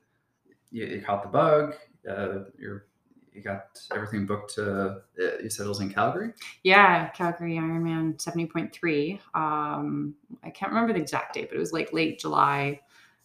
you, 0.70 0.86
you 0.86 1.02
caught 1.02 1.22
the 1.22 1.28
bug. 1.28 1.74
Uh, 2.08 2.44
you're 2.58 2.86
you 3.32 3.42
got 3.42 3.80
everything 3.94 4.26
booked. 4.26 4.58
Uh, 4.58 4.96
you 5.16 5.48
said 5.50 5.66
it 5.66 5.68
was 5.68 5.80
in 5.80 5.92
Calgary. 5.92 6.32
yeah 6.64 7.08
calgary 7.10 7.54
ironman 7.54 8.16
70.3 8.16 9.18
um, 9.34 10.14
i 10.42 10.50
can't 10.50 10.72
remember 10.72 10.92
the 10.92 11.00
exact 11.00 11.34
date 11.34 11.48
but 11.48 11.56
it 11.56 11.60
was 11.60 11.72
like 11.72 11.92
late 11.92 12.18
july 12.18 12.80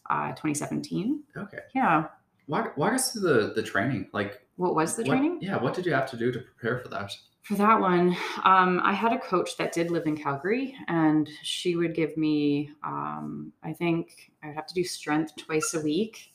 uh, 0.08 0.30
2017. 0.34 1.24
Okay. 1.36 1.58
Yeah. 1.74 2.06
Walk, 2.48 2.78
walk 2.78 2.94
us 2.94 3.12
through 3.12 3.22
the 3.22 3.54
the 3.56 3.64
training. 3.64 4.08
Like 4.14 4.40
What 4.56 4.76
was 4.76 4.96
the 4.96 5.02
what- 5.02 5.10
training? 5.16 5.40
Yeah. 5.42 5.58
What 5.60 5.74
did 5.74 5.84
you 5.88 5.94
have 5.94 6.08
to 6.12 6.16
do 6.18 6.32
to 6.32 6.40
prepare 6.40 6.78
for 6.78 6.90
that? 6.90 7.12
For 7.42 7.56
that 7.56 7.80
one, 7.80 8.16
um, 8.44 8.82
I 8.84 8.94
had 8.94 9.14
a 9.14 9.20
coach 9.20 9.58
that 9.58 9.72
did 9.72 9.90
live 9.90 10.06
in 10.06 10.16
Calgary, 10.16 10.76
and 10.88 11.28
she 11.42 11.76
would 11.76 11.96
give 11.96 12.16
me, 12.18 12.70
um, 12.84 13.52
I 13.64 13.74
think 13.74 14.32
I 14.44 14.48
would 14.48 14.56
have 14.56 14.68
to 14.68 14.74
do 14.76 14.84
strength 14.84 15.36
twice 15.38 15.74
a 15.74 15.82
week, 15.82 16.34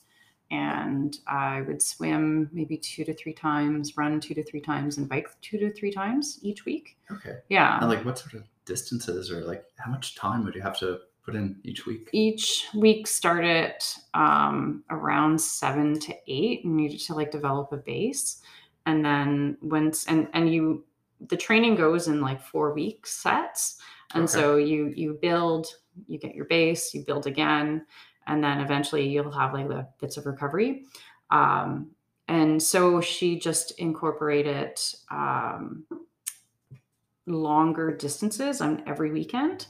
and 0.50 1.16
I 1.26 1.60
would 1.62 1.80
swim 1.80 2.50
maybe 2.52 2.76
two 2.76 3.04
to 3.04 3.14
three 3.14 3.32
times, 3.32 3.96
run 3.96 4.18
two 4.20 4.34
to 4.34 4.42
three 4.42 4.60
times, 4.60 4.98
and 4.98 5.08
bike 5.08 5.28
two 5.40 5.58
to 5.58 5.72
three 5.72 5.92
times 5.92 6.38
each 6.42 6.64
week. 6.64 6.96
Okay. 7.10 7.36
Yeah. 7.48 7.78
And 7.80 7.88
like 7.88 8.04
what 8.04 8.18
sort 8.18 8.34
of 8.34 8.44
distances 8.64 9.30
or 9.30 9.42
like 9.42 9.64
how 9.78 9.90
much 9.90 10.16
time 10.16 10.44
would 10.44 10.54
you 10.54 10.62
have 10.62 10.78
to 10.80 10.98
put 11.24 11.34
in 11.34 11.56
each 11.64 11.86
week? 11.86 12.08
each 12.12 12.66
week 12.74 13.06
started 13.06 13.74
um, 14.14 14.82
around 14.90 15.40
seven 15.40 15.98
to 16.00 16.14
eight 16.28 16.64
and 16.64 16.76
needed 16.76 17.00
to 17.00 17.14
like 17.14 17.30
develop 17.30 17.72
a 17.72 17.76
base 17.76 18.42
and 18.86 19.04
then 19.04 19.56
once 19.60 20.06
and 20.06 20.28
and 20.32 20.52
you 20.52 20.84
the 21.28 21.36
training 21.36 21.74
goes 21.76 22.08
in 22.08 22.20
like 22.22 22.40
four 22.40 22.72
week 22.72 23.06
sets 23.06 23.78
and 24.14 24.24
Okay. 24.24 24.32
so 24.32 24.56
you 24.56 24.92
you 24.96 25.18
build 25.20 25.66
you 26.08 26.18
get 26.18 26.34
your 26.34 26.46
base 26.46 26.94
you 26.94 27.04
build 27.04 27.26
again 27.26 27.84
and 28.26 28.42
then 28.42 28.60
eventually 28.60 29.08
you'll 29.08 29.30
have 29.30 29.52
like 29.52 29.68
the 29.68 29.86
bits 30.00 30.16
of 30.16 30.26
recovery 30.26 30.84
um, 31.30 31.90
and 32.28 32.62
so 32.62 33.00
she 33.00 33.38
just 33.38 33.72
incorporated 33.72 34.78
um, 35.10 35.84
longer 37.26 37.96
distances 37.96 38.60
on 38.60 38.82
every 38.86 39.12
weekend 39.12 39.66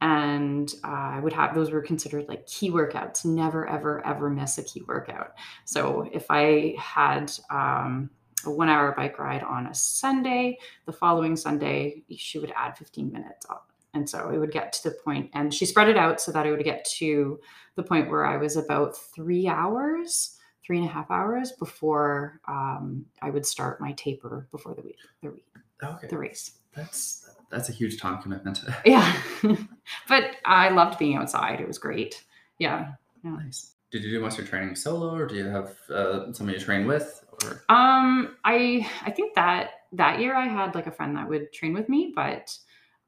and 0.00 0.74
uh, 0.84 0.88
I 0.88 1.20
would 1.20 1.32
have 1.32 1.54
those 1.54 1.70
were 1.70 1.80
considered 1.80 2.28
like 2.28 2.46
key 2.46 2.70
workouts. 2.70 3.24
Never, 3.24 3.66
ever, 3.68 4.04
ever 4.06 4.28
miss 4.28 4.58
a 4.58 4.62
key 4.62 4.82
workout. 4.86 5.32
So 5.64 6.08
if 6.12 6.26
I 6.28 6.74
had 6.78 7.32
um, 7.50 8.10
a 8.44 8.50
one 8.50 8.68
hour 8.68 8.92
bike 8.92 9.18
ride 9.18 9.42
on 9.42 9.66
a 9.66 9.74
Sunday, 9.74 10.58
the 10.84 10.92
following 10.92 11.36
Sunday 11.36 12.02
she 12.14 12.38
would 12.38 12.52
add 12.54 12.76
15 12.76 13.10
minutes 13.10 13.46
up. 13.48 13.72
And 13.96 14.08
so 14.08 14.28
it 14.28 14.36
would 14.38 14.52
get 14.52 14.74
to 14.74 14.90
the 14.90 14.94
point, 15.04 15.30
and 15.32 15.52
she 15.54 15.64
spread 15.64 15.88
it 15.88 15.96
out 15.96 16.20
so 16.20 16.30
that 16.32 16.44
it 16.46 16.50
would 16.50 16.64
get 16.64 16.84
to 16.98 17.40
the 17.76 17.82
point 17.82 18.10
where 18.10 18.26
I 18.26 18.36
was 18.36 18.56
about 18.56 18.94
three 18.94 19.48
hours, 19.48 20.36
three 20.62 20.78
and 20.78 20.86
a 20.86 20.92
half 20.92 21.10
hours 21.10 21.52
before 21.52 22.40
um, 22.46 23.06
I 23.22 23.30
would 23.30 23.46
start 23.46 23.80
my 23.80 23.92
taper 23.92 24.48
before 24.52 24.74
the 24.74 24.82
week, 24.82 24.98
the, 25.22 25.30
week, 25.30 25.46
Okay. 25.82 26.08
the 26.08 26.18
race. 26.18 26.58
That's 26.74 27.30
that's 27.50 27.68
a 27.70 27.72
huge 27.72 27.98
time 27.98 28.20
commitment. 28.20 28.60
Yeah. 28.84 29.10
but 30.08 30.24
I 30.44 30.68
loved 30.68 30.98
being 30.98 31.16
outside. 31.16 31.60
It 31.60 31.68
was 31.68 31.78
great. 31.78 32.22
Yeah. 32.58 32.92
nice. 33.22 33.72
Did 33.92 34.02
you 34.04 34.10
do 34.10 34.20
most 34.20 34.34
of 34.34 34.40
your 34.40 34.48
training 34.48 34.74
solo, 34.76 35.14
or 35.14 35.26
do 35.26 35.36
you 35.36 35.44
have 35.46 35.70
uh, 35.88 36.32
somebody 36.32 36.58
you 36.58 36.64
train 36.64 36.86
with? 36.86 37.24
Or 37.44 37.62
Um 37.68 38.36
I 38.44 38.86
I 39.08 39.10
think 39.10 39.34
that 39.36 39.70
that 39.92 40.20
year 40.20 40.34
I 40.34 40.46
had 40.48 40.74
like 40.74 40.86
a 40.86 40.90
friend 40.98 41.16
that 41.16 41.28
would 41.28 41.52
train 41.52 41.72
with 41.72 41.88
me, 41.88 42.12
but 42.14 42.44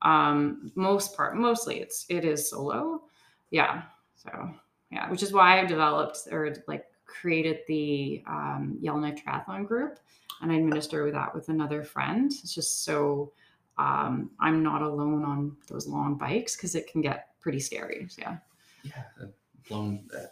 um 0.02 0.70
most 0.74 1.16
part 1.16 1.36
mostly 1.36 1.80
it's 1.80 2.06
it 2.08 2.24
is 2.24 2.48
solo. 2.50 3.02
Yeah. 3.50 3.82
So, 4.16 4.50
yeah, 4.90 5.10
which 5.10 5.22
is 5.22 5.32
why 5.32 5.60
i've 5.60 5.68
developed 5.68 6.28
or 6.30 6.54
like 6.66 6.86
created 7.06 7.60
the 7.68 8.22
um 8.26 8.78
Yellowknife 8.80 9.24
Triathlon 9.24 9.66
group 9.66 9.98
and 10.40 10.52
I 10.52 10.56
administer 10.56 11.10
that 11.10 11.34
with 11.34 11.48
another 11.48 11.82
friend. 11.82 12.30
It's 12.30 12.54
just 12.54 12.84
so 12.84 13.32
um, 13.76 14.30
I'm 14.40 14.62
not 14.62 14.82
alone 14.82 15.24
on 15.24 15.56
those 15.68 15.86
long 15.86 16.16
bikes 16.16 16.56
because 16.56 16.74
it 16.74 16.90
can 16.90 17.00
get 17.00 17.28
pretty 17.40 17.60
scary. 17.60 18.06
So, 18.08 18.22
yeah. 18.22 18.36
yeah, 18.82 19.26
blown 19.68 20.08
uh, 20.14 20.26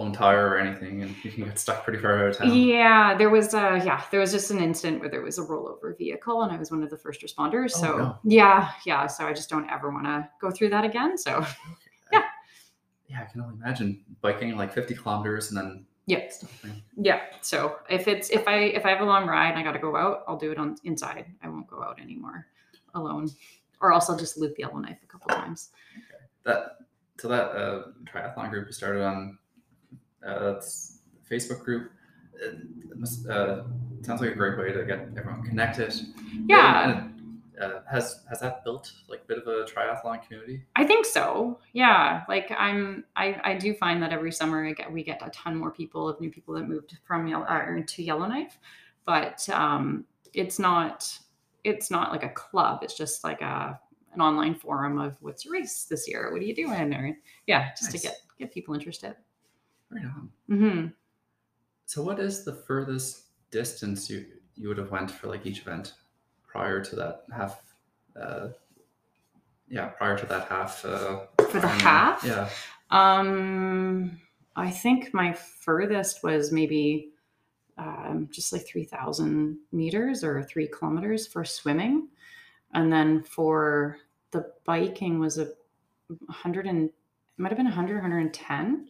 blown 0.00 0.12
tire 0.12 0.48
or 0.48 0.56
anything, 0.58 1.02
and 1.02 1.14
you 1.22 1.30
can 1.30 1.44
get 1.44 1.58
stuck 1.58 1.84
pretty 1.84 1.98
far 1.98 2.24
out 2.24 2.30
of 2.30 2.38
town. 2.38 2.54
Yeah, 2.54 3.14
there 3.18 3.28
was 3.28 3.52
uh 3.52 3.80
yeah, 3.84 4.02
there 4.10 4.20
was 4.20 4.32
just 4.32 4.50
an 4.50 4.58
incident 4.58 5.00
where 5.00 5.10
there 5.10 5.20
was 5.20 5.38
a 5.38 5.42
rollover 5.42 5.96
vehicle 5.98 6.42
and 6.42 6.50
I 6.50 6.56
was 6.56 6.70
one 6.70 6.82
of 6.82 6.88
the 6.88 6.96
first 6.96 7.20
responders. 7.20 7.72
Oh, 7.74 7.80
So 7.80 7.96
no. 7.98 8.18
yeah, 8.24 8.70
yeah. 8.86 9.06
So 9.06 9.26
I 9.26 9.34
just 9.34 9.50
don't 9.50 9.68
ever 9.68 9.90
want 9.90 10.06
to 10.06 10.26
go 10.40 10.50
through 10.50 10.70
that 10.70 10.84
again. 10.84 11.18
So 11.18 11.44
Yeah. 12.12 12.22
Yeah, 13.08 13.20
I 13.22 13.30
can 13.30 13.42
only 13.42 13.56
imagine 13.56 14.02
biking 14.22 14.56
like 14.56 14.72
50 14.72 14.94
kilometers 14.94 15.50
and 15.50 15.58
then 15.58 15.84
yeah. 16.06 16.26
Yeah. 16.96 17.20
So 17.42 17.76
if 17.90 18.08
it's 18.08 18.30
if 18.30 18.48
I 18.48 18.54
if 18.78 18.86
I 18.86 18.90
have 18.90 19.00
a 19.02 19.04
long 19.04 19.26
ride 19.28 19.50
and 19.50 19.58
I 19.58 19.62
gotta 19.62 19.78
go 19.78 19.96
out, 19.96 20.24
I'll 20.26 20.38
do 20.38 20.50
it 20.50 20.56
on 20.58 20.76
inside. 20.84 21.26
I 21.42 21.48
won't 21.48 21.66
go 21.68 21.82
out 21.82 22.00
anymore 22.00 22.46
alone. 22.94 23.28
Or 23.82 23.92
else 23.92 24.08
I'll 24.08 24.16
just 24.18 24.38
loop 24.38 24.58
Yellowknife 24.58 24.98
a 25.02 25.06
couple 25.06 25.28
times. 25.28 25.70
that 26.44 26.78
so 27.18 27.28
that 27.28 27.50
uh, 27.50 27.82
triathlon 28.06 28.48
group 28.48 28.66
you 28.66 28.72
started 28.72 29.02
on 29.04 29.36
uh, 30.26 30.52
that's 30.52 31.00
Facebook 31.30 31.64
group. 31.64 31.92
It, 32.34 32.54
it 32.90 32.98
must, 32.98 33.26
uh, 33.28 33.64
sounds 34.02 34.20
like 34.20 34.30
a 34.30 34.34
great 34.34 34.58
way 34.58 34.72
to 34.72 34.84
get 34.84 35.08
everyone 35.16 35.42
connected. 35.42 35.94
Yeah. 36.46 37.06
Uh, 37.60 37.80
has 37.90 38.22
has 38.30 38.40
that 38.40 38.64
built 38.64 38.90
like 39.06 39.20
a 39.20 39.26
bit 39.26 39.36
of 39.36 39.46
a 39.46 39.64
triathlon 39.64 40.26
community? 40.26 40.62
I 40.76 40.84
think 40.86 41.04
so. 41.04 41.60
Yeah. 41.74 42.22
Like 42.26 42.50
I'm, 42.56 43.04
I, 43.16 43.38
I 43.44 43.54
do 43.58 43.74
find 43.74 44.02
that 44.02 44.12
every 44.12 44.32
summer 44.32 44.66
I 44.66 44.72
get, 44.72 44.90
we 44.90 45.04
get 45.04 45.20
a 45.22 45.28
ton 45.28 45.56
more 45.56 45.70
people 45.70 46.08
of 46.08 46.18
new 46.22 46.30
people 46.30 46.54
that 46.54 46.66
moved 46.66 46.96
from 47.04 47.26
Yellow, 47.26 47.44
uh, 47.44 47.82
to 47.86 48.02
Yellowknife, 48.02 48.58
but 49.04 49.46
um, 49.50 50.06
it's 50.32 50.58
not, 50.58 51.18
it's 51.62 51.90
not 51.90 52.10
like 52.12 52.22
a 52.22 52.30
club. 52.30 52.78
It's 52.82 52.96
just 52.96 53.24
like 53.24 53.42
a, 53.42 53.78
an 54.14 54.22
online 54.22 54.54
forum 54.54 54.98
of 54.98 55.18
what's 55.20 55.44
your 55.44 55.52
race 55.52 55.84
this 55.84 56.08
year? 56.08 56.32
What 56.32 56.40
are 56.40 56.44
you 56.46 56.54
doing? 56.54 56.94
Or 56.94 57.14
yeah, 57.46 57.70
just 57.78 57.92
Nice. 57.92 58.00
to 58.00 58.08
get, 58.08 58.16
get 58.38 58.54
people 58.54 58.74
interested. 58.74 59.14
Right 59.90 60.04
on. 60.04 60.30
hmm 60.46 60.86
So, 61.86 62.02
what 62.02 62.18
is 62.20 62.44
the 62.44 62.54
furthest 62.54 63.24
distance 63.50 64.08
you 64.08 64.26
you 64.56 64.68
would 64.68 64.78
have 64.78 64.90
went 64.90 65.10
for 65.10 65.26
like 65.28 65.46
each 65.46 65.60
event 65.62 65.94
prior 66.46 66.80
to 66.84 66.96
that 66.96 67.24
half? 67.34 67.62
Uh, 68.20 68.48
yeah, 69.68 69.86
prior 69.86 70.18
to 70.18 70.26
that 70.26 70.48
half. 70.48 70.84
Uh, 70.84 71.20
For 71.38 71.60
the 71.60 71.66
Ironman. 71.66 71.80
half? 71.80 72.24
Yeah. 72.24 72.48
Um, 72.90 74.20
I 74.56 74.68
think 74.70 75.14
my 75.14 75.32
furthest 75.32 76.22
was 76.24 76.50
maybe 76.50 77.10
um, 77.78 78.28
just 78.32 78.52
like 78.52 78.66
3,000 78.66 79.56
meters 79.72 80.24
or 80.24 80.42
three 80.42 80.66
kilometers 80.66 81.26
for 81.28 81.44
swimming. 81.44 82.08
And 82.74 82.92
then 82.92 83.22
for 83.22 83.98
the 84.32 84.52
biking 84.64 85.18
was 85.20 85.38
a 85.38 85.48
100 86.08 86.66
and 86.66 86.88
it 86.88 86.94
might 87.38 87.48
have 87.50 87.56
been 87.56 87.64
100, 87.66 87.94
110. 87.94 88.88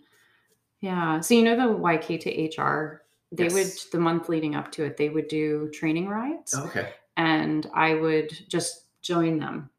Yeah. 0.81 1.21
So, 1.21 1.35
you 1.35 1.43
know, 1.43 1.57
the 1.57 1.75
YK 1.79 2.21
to 2.21 2.31
HR, 2.63 3.03
they 3.33 3.45
Yes. 3.45 3.53
would, 3.53 3.93
the 3.93 3.99
month 4.01 4.29
leading 4.29 4.55
up 4.55 4.73
to 4.73 4.85
it, 4.85 4.97
they 4.97 5.09
would 5.09 5.29
do 5.29 5.71
training 5.73 6.09
rides 6.09 6.55
Okay. 6.55 6.93
and 7.17 7.69
I 7.75 7.95
would 7.95 8.31
just 8.49 8.87
join 9.03 9.39
them 9.39 9.71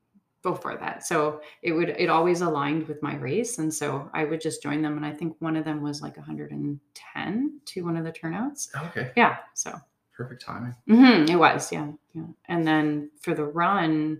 before 0.44 0.76
that. 0.78 1.06
So 1.06 1.42
it 1.62 1.72
would 1.72 1.90
it 1.90 2.10
always 2.10 2.42
aligned 2.42 2.88
with 2.88 3.02
my 3.04 3.16
race, 3.16 3.60
and 3.60 3.72
so 3.72 4.10
I 4.14 4.24
would 4.24 4.42
just 4.42 4.64
join 4.64 4.82
them. 4.82 4.98
And 4.98 5.06
I 5.06 5.12
think 5.14 5.36
one 5.40 5.56
of 5.56 5.66
them 5.66 5.82
was 5.84 6.02
like 6.02 6.18
110 6.18 7.60
to 7.66 7.86
one 7.86 7.96
of 7.98 8.04
the 8.06 8.12
turnouts. 8.12 8.70
Okay. 8.88 9.12
Yeah, 9.16 9.38
so 9.54 9.78
Perfect 10.18 10.42
timing. 10.44 10.76
mhm, 10.90 11.30
it 11.30 11.36
was 11.36 11.72
yeah, 11.72 11.92
yeah. 12.14 12.26
And 12.46 12.66
then 12.66 13.12
for 13.22 13.36
the 13.36 13.46
run, 13.46 14.20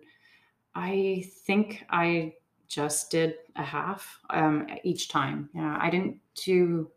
I 0.76 1.26
think 1.46 1.86
I 1.90 2.36
just 2.68 3.10
did 3.12 3.36
a 3.56 3.64
half 3.64 4.20
um, 4.30 4.68
each 4.84 5.10
time. 5.10 5.50
Yeah, 5.56 5.78
I 5.82 5.90
didn't 5.90 6.21
do 6.36 6.90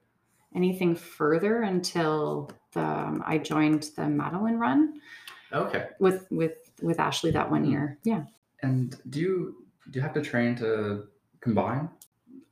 anything 0.54 0.94
further 0.94 1.62
until 1.62 2.50
the 2.72 2.80
um, 2.80 3.22
I 3.26 3.38
joined 3.38 3.90
the 3.96 4.08
Madeline 4.08 4.56
run 4.56 5.00
Okay. 5.52 5.86
with 6.00 6.26
with 6.30 6.54
with 6.82 6.98
Ashley 7.00 7.30
that 7.32 7.50
one 7.50 7.64
Hmm. 7.64 7.70
year. 7.70 7.98
Yeah. 8.04 8.24
And 8.62 8.96
do 9.10 9.20
you 9.20 9.56
do 9.90 9.98
you 9.98 10.02
have 10.02 10.14
to 10.14 10.22
train 10.22 10.56
to 10.56 11.04
combine 11.40 11.88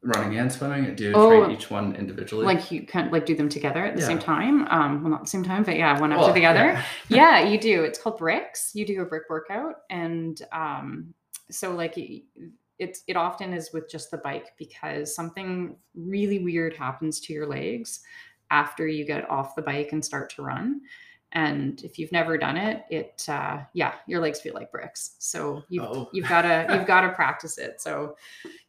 running 0.02 0.36
and 0.38 0.50
swimming? 0.52 0.94
Do 0.94 1.04
you 1.04 1.12
Oh, 1.14 1.28
train 1.44 1.50
each 1.56 1.70
one 1.70 1.94
individually? 1.96 2.44
Like 2.44 2.70
you 2.70 2.82
can 2.86 3.10
like 3.10 3.24
do 3.26 3.34
them 3.36 3.48
together 3.48 3.84
at 3.84 3.94
the 3.96 4.02
same 4.02 4.18
time. 4.18 4.66
Um, 4.68 5.02
well, 5.02 5.10
not 5.12 5.22
the 5.24 5.30
same 5.30 5.42
time, 5.44 5.62
but 5.62 5.76
yeah, 5.76 5.98
one 6.00 6.12
after 6.12 6.32
the 6.32 6.44
other. 6.46 6.72
yeah. 6.72 6.82
Yeah. 7.08 7.48
you 7.48 7.58
do. 7.58 7.84
It's 7.84 8.00
called 8.00 8.18
bricks. 8.18 8.72
You 8.74 8.84
do 8.86 9.00
a 9.00 9.04
brick 9.06 9.24
workout, 9.30 9.76
and 9.90 10.40
um, 10.52 11.14
so 11.50 11.72
like 11.74 11.96
it's 12.82 13.02
it 13.06 13.16
often 13.16 13.52
is 13.54 13.72
with 13.72 13.88
just 13.90 14.10
the 14.10 14.18
bike 14.18 14.52
because 14.58 15.14
something 15.14 15.76
really 15.94 16.40
weird 16.40 16.74
happens 16.74 17.20
to 17.20 17.32
your 17.32 17.46
legs 17.46 18.00
after 18.50 18.86
you 18.86 19.04
get 19.06 19.28
off 19.30 19.54
the 19.54 19.62
bike 19.62 19.92
and 19.92 20.04
start 20.04 20.30
to 20.34 20.42
run. 20.42 20.80
And 21.34 21.82
if 21.82 21.98
you've 21.98 22.12
never 22.12 22.36
done 22.36 22.58
it, 22.58 22.84
it 22.90 23.24
uh, 23.26 23.60
yeah, 23.72 23.94
your 24.06 24.20
legs 24.20 24.40
feel 24.40 24.52
like 24.52 24.70
bricks. 24.70 25.16
So 25.18 25.62
you've 25.70 25.84
Oh. 25.84 26.10
you've 26.12 26.28
got 26.28 26.42
to 26.42 26.66
you've 26.76 26.86
got 26.86 27.00
to 27.02 27.12
practice 27.12 27.56
it. 27.56 27.80
So 27.80 28.16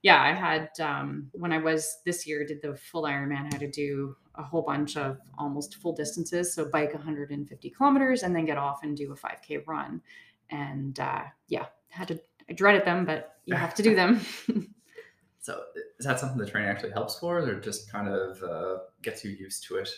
yeah, 0.01 0.21
I 0.21 0.31
had 0.31 0.69
um, 0.79 1.29
when 1.33 1.51
I 1.51 1.57
was 1.57 1.97
this 2.05 2.25
year 2.25 2.45
did 2.45 2.61
the 2.61 2.75
full 2.75 3.03
Ironman, 3.03 3.51
had 3.51 3.59
to 3.59 3.69
do 3.69 4.15
a 4.35 4.43
whole 4.43 4.61
bunch 4.61 4.95
of 4.95 5.17
almost 5.37 5.75
full 5.75 5.93
distances. 5.93 6.55
So 6.55 6.65
bike 6.65 6.93
150 6.93 7.69
kilometers 7.69 8.23
and 8.23 8.33
then 8.35 8.45
get 8.45 8.57
off 8.57 8.79
and 8.83 8.95
do 8.95 9.11
a 9.11 9.15
5K 9.15 9.67
run. 9.67 10.01
And 10.49 10.97
uh, 10.99 11.23
yeah, 11.49 11.65
had 11.89 12.07
to 12.07 12.19
I 12.53 12.55
dreaded 12.55 12.85
them, 12.85 13.03
but 13.05 13.37
you 13.45 13.55
have 13.55 13.73
to 13.75 13.83
do 13.83 13.95
them. 13.95 14.21
So 15.39 15.61
is 15.99 16.05
that 16.05 16.21
something 16.21 16.37
the 16.37 16.45
training 16.49 16.69
actually 16.69 16.91
helps 16.93 17.19
for, 17.19 17.39
or 17.39 17.55
just 17.59 17.91
kind 17.91 18.07
of 18.07 18.41
uh, 18.43 18.77
gets 19.01 19.25
you 19.25 19.31
used 19.31 19.65
to 19.65 19.75
it? 19.75 19.89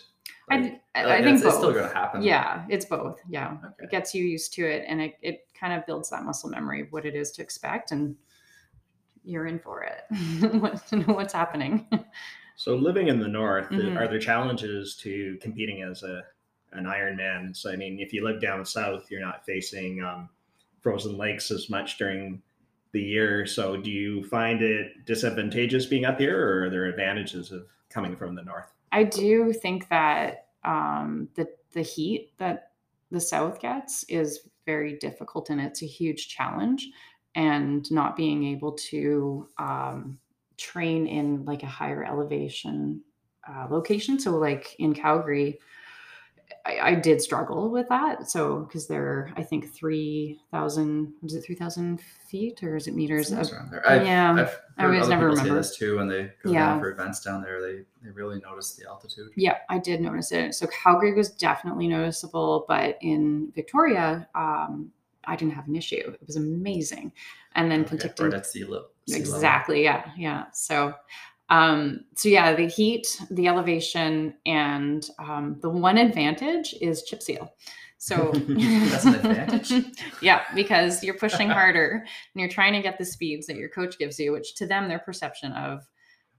I, 0.50 0.58
Like, 0.58 0.82
I, 0.96 1.04
like, 1.06 1.20
I 1.20 1.24
think 1.24 1.36
it's, 1.36 1.46
it's 1.46 1.56
still 1.58 1.72
going 1.72 1.88
to 1.88 1.94
happen. 1.94 2.24
Yeah, 2.24 2.66
it's 2.68 2.86
both. 2.86 3.20
Yeah. 3.30 3.58
Okay. 3.64 3.84
It 3.84 3.92
gets 3.92 4.16
you 4.16 4.24
used 4.26 4.54
to 4.54 4.66
it 4.66 4.86
and 4.88 5.00
it, 5.00 5.14
it 5.22 5.46
kind 5.54 5.72
of 5.74 5.86
builds 5.86 6.10
that 6.10 6.24
muscle 6.24 6.50
memory 6.50 6.82
of 6.82 6.92
what 6.92 7.06
it 7.06 7.14
is 7.14 7.30
to 7.34 7.44
expect 7.44 7.92
and 7.92 8.16
you're 9.24 9.46
in 9.46 9.60
for 9.60 9.84
it. 9.84 10.02
What- 10.60 10.82
what's 11.06 11.34
happening. 11.34 11.88
So 12.56 12.74
living 12.76 13.10
in 13.10 13.20
the 13.20 13.28
north, 13.28 13.70
Mhm. 13.70 14.00
are 14.00 14.08
there 14.08 14.18
challenges 14.18 14.96
to 15.04 15.38
competing 15.44 15.84
as 15.84 16.02
a 16.02 16.24
an 16.72 16.86
Ironman? 16.86 17.56
So 17.56 17.72
I 17.72 17.76
mean, 17.76 18.00
if 18.00 18.14
you 18.14 18.24
live 18.24 18.42
down 18.42 18.66
south, 18.66 19.12
you're 19.12 19.22
not 19.22 19.46
facing 19.46 20.02
um, 20.02 20.28
frozen 20.86 21.18
lakes 21.18 21.50
as 21.50 21.68
much 21.68 21.98
during 21.98 22.44
the 22.92 23.02
year. 23.02 23.48
So 23.48 23.76
do 23.76 23.90
you 23.90 24.24
find 24.26 24.62
it 24.62 25.04
disadvantageous 25.04 25.88
being 25.88 26.06
up 26.06 26.20
here, 26.20 26.40
or 26.40 26.66
are 26.66 26.70
there 26.70 26.86
advantages 26.86 27.52
of 27.52 27.66
coming 27.90 28.16
from 28.16 28.36
the 28.36 28.44
north? 28.44 28.72
I 28.92 29.04
do 29.04 29.52
think 29.52 29.90
that 29.90 30.50
um, 30.64 31.28
the 31.34 31.48
the 31.74 31.82
heat 31.82 32.34
that 32.38 32.74
the 33.10 33.20
South 33.20 33.60
gets 33.60 34.04
is 34.10 34.48
very 34.68 34.94
difficult 34.98 35.50
and 35.50 35.60
it's 35.60 35.82
a 35.82 35.88
huge 35.88 36.28
challenge. 36.30 36.88
And 37.34 37.90
not 37.92 38.16
being 38.16 38.46
able 38.46 38.74
to 38.92 39.48
um, 39.58 40.20
train 40.56 41.08
in 41.08 41.46
like 41.46 41.64
a 41.64 41.68
higher 41.68 42.04
elevation 42.06 43.02
uh, 43.50 43.68
location, 43.72 44.20
so 44.20 44.38
like 44.38 44.76
in 44.78 44.94
Calgary, 44.94 45.60
I, 46.66 46.80
I 46.80 46.96
did 46.96 47.22
struggle 47.22 47.70
with 47.70 47.88
that. 47.90 48.30
So 48.30 48.60
because 48.62 48.88
they're 48.88 49.32
I 49.36 49.44
think 49.44 49.74
three 49.74 50.40
thousand 50.52 51.14
was 51.22 51.36
it 51.36 51.42
three 51.44 51.56
thousand 51.56 52.02
feet 52.28 52.64
or 52.64 52.76
is 52.76 52.88
it 52.88 52.96
meters? 52.96 53.32
Of, 53.32 53.50
there. 53.72 53.84
I've, 53.88 54.06
yeah, 54.06 54.34
I've 54.34 54.60
I 54.78 54.86
always 54.86 55.08
never 55.08 55.30
remember. 55.30 55.56
this 55.56 55.78
too 55.78 55.98
when 55.98 56.08
they 56.08 56.32
go 56.44 56.52
Yeah. 56.52 56.68
down 56.70 56.80
for 56.80 56.92
events 56.92 57.22
down 57.22 57.42
there. 57.42 57.62
They 57.62 57.84
they 58.04 58.12
really 58.12 58.40
notice 58.40 58.74
the 58.74 58.88
altitude. 58.88 59.32
Yeah, 59.36 59.58
I 59.70 59.80
did 59.80 60.02
notice 60.02 60.32
it. 60.32 60.54
So 60.56 60.68
Calgary 60.68 61.14
was 61.14 61.30
definitely 61.30 61.88
noticeable, 61.88 62.66
but 62.68 62.98
in 63.02 63.52
Victoria, 63.56 64.28
um, 64.36 64.92
I 65.26 65.36
didn't 65.36 65.54
have 65.54 65.68
an 65.68 65.76
issue. 65.76 65.96
It 66.14 66.20
was 66.28 66.36
amazing. 66.36 67.12
And 67.56 67.72
then 67.72 67.82
Okay, 67.86 67.96
Penticton, 67.98 68.24
Right 68.26 68.34
at 68.36 68.46
sea 68.46 68.64
level. 68.66 68.90
exactly. 69.08 69.84
Yeah, 69.84 70.10
yeah. 70.18 70.46
So, 70.52 70.94
um, 71.50 72.06
so 72.16 72.30
yeah, 72.30 72.56
the 72.56 72.68
heat, 72.68 73.22
the 73.30 73.48
elevation, 73.48 74.34
and 74.46 75.08
um, 75.20 75.58
the 75.62 75.70
one 75.70 75.98
advantage 75.98 76.74
is 76.82 77.04
chip 77.04 77.22
seal. 77.22 77.54
So 77.98 78.32
That's 78.48 79.06
an 79.06 79.16
advantage? 79.16 79.72
yeah, 80.22 80.44
because 80.54 81.04
you're 81.04 81.18
pushing 81.18 81.50
harder 81.50 82.04
and 82.34 82.42
you're 82.42 82.50
trying 82.50 82.74
to 82.74 82.82
get 82.82 82.98
the 82.98 83.06
speeds 83.06 83.48
that 83.48 83.56
your 83.56 83.70
coach 83.70 83.98
gives 83.98 84.20
you, 84.20 84.32
which 84.32 84.56
to 84.56 84.68
them, 84.68 84.88
their 84.88 85.00
perception 85.00 85.54
of 85.54 85.88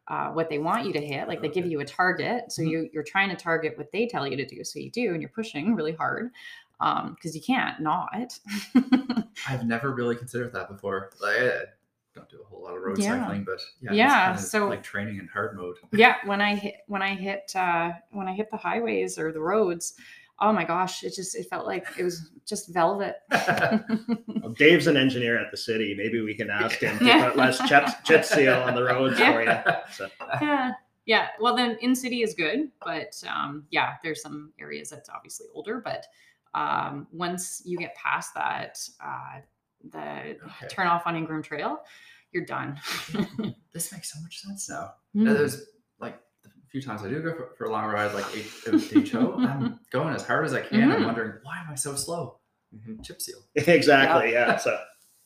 uh, 0.09 0.29
what 0.29 0.49
they 0.49 0.59
want 0.59 0.87
you 0.87 0.93
to 0.93 1.01
hit, 1.01 1.27
like 1.27 1.43
they 1.43 1.49
give 1.49 1.67
you 1.67 1.81
a 1.81 1.85
target. 1.85 2.53
So 2.53 2.63
Mhm. 2.63 2.71
you, 2.71 2.91
you're 2.93 3.03
trying 3.03 3.31
to 3.31 3.37
target 3.37 3.77
what 3.77 3.91
they 3.91 4.07
tell 4.07 4.27
you 4.27 4.37
to 4.37 4.47
do. 4.47 4.63
So 4.63 4.79
you 4.79 4.91
do, 4.91 5.13
and 5.13 5.21
you're 5.21 5.31
pushing 5.31 5.75
really 5.75 5.93
hard 5.93 6.31
because 6.79 7.35
you 7.35 7.41
can't 7.43 7.81
not. 7.81 8.39
I've 9.49 9.67
never 9.67 9.93
really 9.93 10.15
considered 10.15 10.53
that 10.53 10.69
before. 10.69 11.11
Like, 11.21 11.69
don't 12.17 12.29
do 12.29 12.41
a 12.43 12.45
whole 12.47 12.63
lot 12.65 12.77
of 12.77 12.83
road 12.83 12.99
Yeah. 12.99 13.21
cycling, 13.21 13.45
but 13.45 13.61
yeah, 13.81 13.93
Yeah, 13.93 14.27
kind 14.27 14.39
of 14.39 14.45
so- 14.45 14.69
like 14.69 14.83
training 14.83 15.19
in 15.19 15.29
hard 15.29 15.57
mode. 15.57 15.77
yeah, 15.93 16.17
when 16.25 16.41
I 16.41 16.55
hit 16.57 16.75
when 16.89 17.03
I 17.03 17.15
hit 17.15 17.53
uh, 17.55 17.93
when 18.11 18.27
I 18.27 18.33
hit 18.35 18.51
the 18.51 18.57
highways 18.57 19.19
or 19.19 19.33
the 19.33 19.41
roads, 19.41 19.95
oh 20.41 20.53
my 20.53 20.65
gosh, 20.65 21.05
it 21.05 21.15
just 21.15 21.37
it 21.37 21.47
felt 21.49 21.67
like 21.67 21.87
it 21.99 22.03
was 22.03 22.31
just 22.45 22.73
velvet. 22.73 23.17
Well, 24.43 24.55
Dave's 24.55 24.87
an 24.87 24.97
engineer 24.97 25.39
at 25.39 25.51
the 25.51 25.57
city. 25.57 25.93
Maybe 25.99 26.21
we 26.21 26.33
can 26.35 26.51
ask 26.51 26.79
him 26.79 26.97
to 26.99 27.05
Yeah. 27.05 27.29
put 27.29 27.37
less 27.37 27.59
chip, 27.69 27.85
chip 28.05 28.25
seal 28.25 28.55
on 28.55 28.75
the 28.77 28.83
roads 28.85 29.19
for 29.19 29.43
you. 29.43 29.53
So, 29.93 30.09
yeah 30.41 30.73
yeah 31.05 31.29
well 31.41 31.55
then 31.55 31.77
in 31.83 31.95
city 31.95 32.23
is 32.23 32.35
good 32.35 32.69
but 32.85 33.13
um 33.29 33.65
yeah 33.71 33.95
there's 34.03 34.21
some 34.21 34.53
areas 34.59 34.91
that's 34.91 35.09
obviously 35.09 35.47
older 35.55 35.81
but 35.81 36.05
um 36.55 37.07
once 37.13 37.63
you 37.65 37.79
get 37.79 37.95
past 37.95 38.35
that 38.35 38.77
uh 39.05 39.39
the 39.85 40.37
Okay. 40.45 40.69
turn 40.71 40.87
off 40.87 41.03
on 41.07 41.17
Ingraham 41.17 41.43
trail 41.43 41.81
you're 42.33 42.45
done 42.45 42.79
This 43.73 43.93
makes 43.93 44.13
so 44.13 44.19
much 44.23 44.41
sense 44.41 44.69
now. 44.71 44.95
Mm. 45.15 45.25
There's 45.35 45.67
like 45.99 46.19
a 46.47 46.49
few 46.71 46.81
times 46.83 47.03
I 47.03 47.09
do 47.09 47.21
go 47.23 47.35
for, 47.35 47.51
for 47.59 47.65
a 47.67 47.71
long 47.71 47.85
ride, 47.87 48.13
like 48.15 48.25
H- 48.35 49.11
HO, 49.13 49.35
I'm 49.39 49.79
going 49.91 50.15
as 50.15 50.27
hard 50.27 50.45
as 50.47 50.55
I 50.55 50.63
can. 50.63 50.91
I'm 50.91 51.03
Mhm. 51.03 51.05
wondering 51.07 51.33
why 51.43 51.59
am 51.61 51.71
I 51.71 51.75
so 51.75 51.95
slow? 51.95 52.39
Mhm. 52.75 53.05
Chip 53.05 53.21
seal. 53.21 53.39
exactly. 53.55 54.33
Yeah. 54.33 54.57
So 54.57 54.79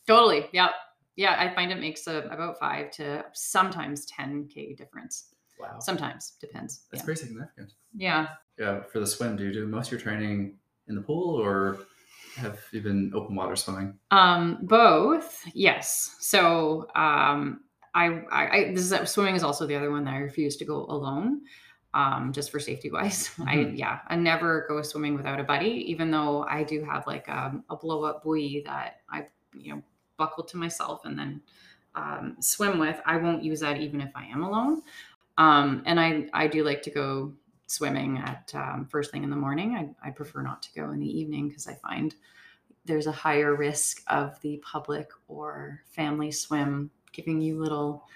totally 0.06 0.46
yeah 0.52 0.70
yeah 1.16 1.36
i 1.38 1.54
find 1.54 1.70
it 1.70 1.78
makes 1.78 2.06
a, 2.06 2.18
about 2.30 2.58
five 2.58 2.90
to 2.90 3.24
sometimes 3.34 4.06
10k 4.10 4.76
difference 4.76 5.34
Wow, 5.60 5.78
sometimes 5.78 6.32
depends 6.40 6.86
that's 6.90 7.02
yeah. 7.02 7.04
pretty 7.04 7.20
significant. 7.20 7.74
yeah 7.94 8.28
Yeah, 8.58 8.82
for 8.90 8.98
the 9.00 9.06
swim, 9.06 9.36
do 9.36 9.44
you 9.44 9.52
do 9.52 9.66
most 9.66 9.86
of 9.88 9.92
your 9.92 10.00
training 10.00 10.58
in 10.88 10.94
the 10.94 11.02
pool, 11.02 11.34
or 11.40 11.80
have 12.40 12.60
you 12.72 12.80
been 12.82 13.12
open 13.14 13.34
water 13.36 13.56
swimming? 13.56 13.98
Um, 14.10 14.58
both, 14.62 15.44
yes. 15.54 16.16
So 16.20 16.88
um, 16.94 17.60
I, 17.94 18.22
I, 18.30 18.48
I 18.56 18.72
this 18.74 18.90
is 18.90 19.10
swimming 19.10 19.34
is 19.36 19.42
also 19.44 19.66
the 19.66 19.76
other 19.76 19.90
one 19.90 20.04
that 20.04 20.14
I 20.14 20.18
refuse 20.18 20.56
to 20.58 20.64
go 20.64 20.84
alone, 20.86 21.42
um, 21.94 22.32
just 22.32 22.50
for 22.50 22.60
safety 22.60 22.90
wise. 22.90 23.30
I 23.46 23.56
Mhm. 23.56 23.78
yeah, 23.78 24.00
I 24.08 24.16
never 24.16 24.66
go 24.68 24.82
swimming 24.82 25.14
without 25.16 25.40
a 25.40 25.44
buddy, 25.44 25.84
even 25.90 26.10
though 26.10 26.44
I 26.44 26.64
do 26.64 26.84
have 26.84 27.06
like 27.06 27.28
um, 27.28 27.64
a 27.70 27.76
blow 27.76 28.04
up 28.04 28.22
buoy 28.22 28.62
that 28.66 29.00
I 29.10 29.26
you 29.54 29.74
know 29.74 29.82
buckle 30.16 30.44
to 30.44 30.56
myself 30.56 31.04
and 31.04 31.18
then 31.18 31.42
um, 31.94 32.36
swim 32.40 32.78
with. 32.78 33.00
I 33.06 33.16
won't 33.16 33.42
use 33.42 33.60
that 33.60 33.80
even 33.80 34.00
if 34.00 34.10
I 34.14 34.24
am 34.26 34.42
alone. 34.42 34.82
Um, 35.38 35.82
and 35.86 35.98
I 35.98 36.28
I 36.32 36.46
do 36.46 36.62
like 36.64 36.82
to 36.82 36.90
go 36.90 37.32
swimming 37.70 38.18
at 38.18 38.50
um, 38.54 38.86
first 38.90 39.10
thing 39.12 39.22
in 39.24 39.30
the 39.30 39.36
morning. 39.36 39.74
I, 40.02 40.08
I 40.08 40.10
prefer 40.10 40.42
not 40.42 40.60
to 40.62 40.72
go 40.74 40.90
in 40.90 40.98
the 40.98 41.18
evening 41.20 41.48
because 41.48 41.66
I 41.68 41.74
find 41.74 42.14
there's 42.84 43.06
a 43.06 43.12
higher 43.12 43.54
risk 43.54 44.02
of 44.08 44.40
the 44.40 44.56
public 44.64 45.10
or 45.28 45.82
family 45.86 46.32
swim 46.32 46.90
giving 47.12 47.40
you 47.40 47.60
little 47.60 48.06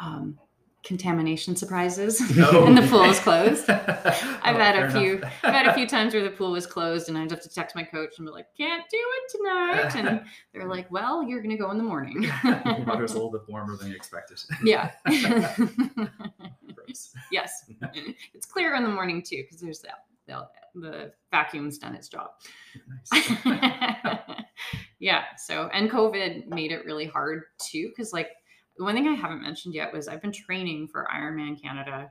um, 0.00 0.38
contamination 0.82 1.54
surprises 1.54 2.20
and 2.36 2.76
the 2.76 2.84
pool 2.90 3.04
is 3.04 3.20
closed. 3.20 3.70
I've 3.70 4.56
had 4.56 4.76
a 4.76 4.90
few- 4.90 5.22
I've 5.44 5.54
had 5.54 5.66
a 5.68 5.74
few 5.74 5.86
times 5.86 6.12
where 6.12 6.24
the 6.24 6.30
pool 6.30 6.50
was 6.50 6.66
closed 6.66 7.08
and 7.08 7.16
I'd 7.16 7.30
have 7.30 7.42
to 7.42 7.48
text 7.48 7.76
my 7.76 7.84
coach 7.84 8.14
and 8.18 8.26
be 8.26 8.32
like, 8.32 8.46
can't 8.56 8.82
do 8.90 8.98
it 8.98 9.30
tonight. 9.30 9.94
And 9.96 10.24
they're 10.52 10.66
like, 10.66 10.90
well, 10.90 11.22
you're 11.22 11.40
going 11.40 11.56
to 11.56 11.62
go 11.62 11.70
in 11.70 11.76
the 11.78 11.84
morning. 11.84 12.28
Water's 12.84 13.12
a 13.12 13.14
little 13.14 13.30
bit 13.30 13.42
warmer 13.46 13.76
than 13.76 13.90
you 13.90 13.94
expected. 13.94 14.40
yeah. 14.64 14.90
Yes. 17.30 17.64
It's 18.34 18.46
clear 18.46 18.74
in 18.74 18.82
the 18.82 18.88
morning 18.88 19.22
too 19.22 19.42
because 19.42 19.60
there's 19.60 19.80
that. 19.80 20.04
The, 20.26 20.46
the 20.80 21.12
vacuum's 21.32 21.78
done 21.78 21.94
its 21.94 22.08
job. 22.08 22.30
Nice. 23.12 23.36
yeah. 24.98 25.24
So, 25.36 25.68
and 25.72 25.90
COVID 25.90 26.46
made 26.46 26.70
it 26.72 26.84
really 26.84 27.06
hard 27.06 27.42
too. 27.58 27.92
Cause 27.96 28.12
like 28.12 28.30
one 28.78 28.94
thing 28.94 29.08
I 29.08 29.14
haven't 29.14 29.42
mentioned 29.42 29.74
yet 29.74 29.92
was 29.92 30.08
I've 30.08 30.22
been 30.22 30.32
training 30.32 30.88
for 30.88 31.06
Ironman 31.14 31.60
Canada 31.60 32.10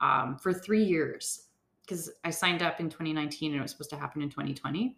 um, 0.00 0.36
for 0.38 0.52
three 0.52 0.84
years 0.84 1.46
because 1.82 2.10
I 2.24 2.30
signed 2.30 2.62
up 2.62 2.78
in 2.78 2.88
2019 2.88 3.52
and 3.52 3.58
it 3.58 3.62
was 3.62 3.72
supposed 3.72 3.90
to 3.90 3.96
happen 3.96 4.22
in 4.22 4.30
2020. 4.30 4.96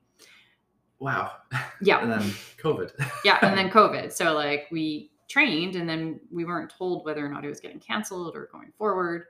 wow. 0.99 1.33
Yeah. 1.81 1.99
And 2.03 2.13
then 2.13 2.21
COVID. 2.61 2.91
yeah. 3.25 3.39
And 3.43 3.57
then 3.57 3.71
COVID. 3.71 4.13
So, 4.13 4.35
like, 4.35 4.67
we 4.71 5.12
trained 5.33 5.77
and 5.77 5.89
then 5.89 6.21
we 6.31 6.45
weren't 6.45 6.71
told 6.71 7.05
whether 7.05 7.25
or 7.25 7.29
not 7.29 7.45
it 7.45 7.49
was 7.49 7.61
getting 7.61 7.81
canceled 7.81 8.37
or 8.37 8.49
going 8.53 8.71
forward. 8.77 9.25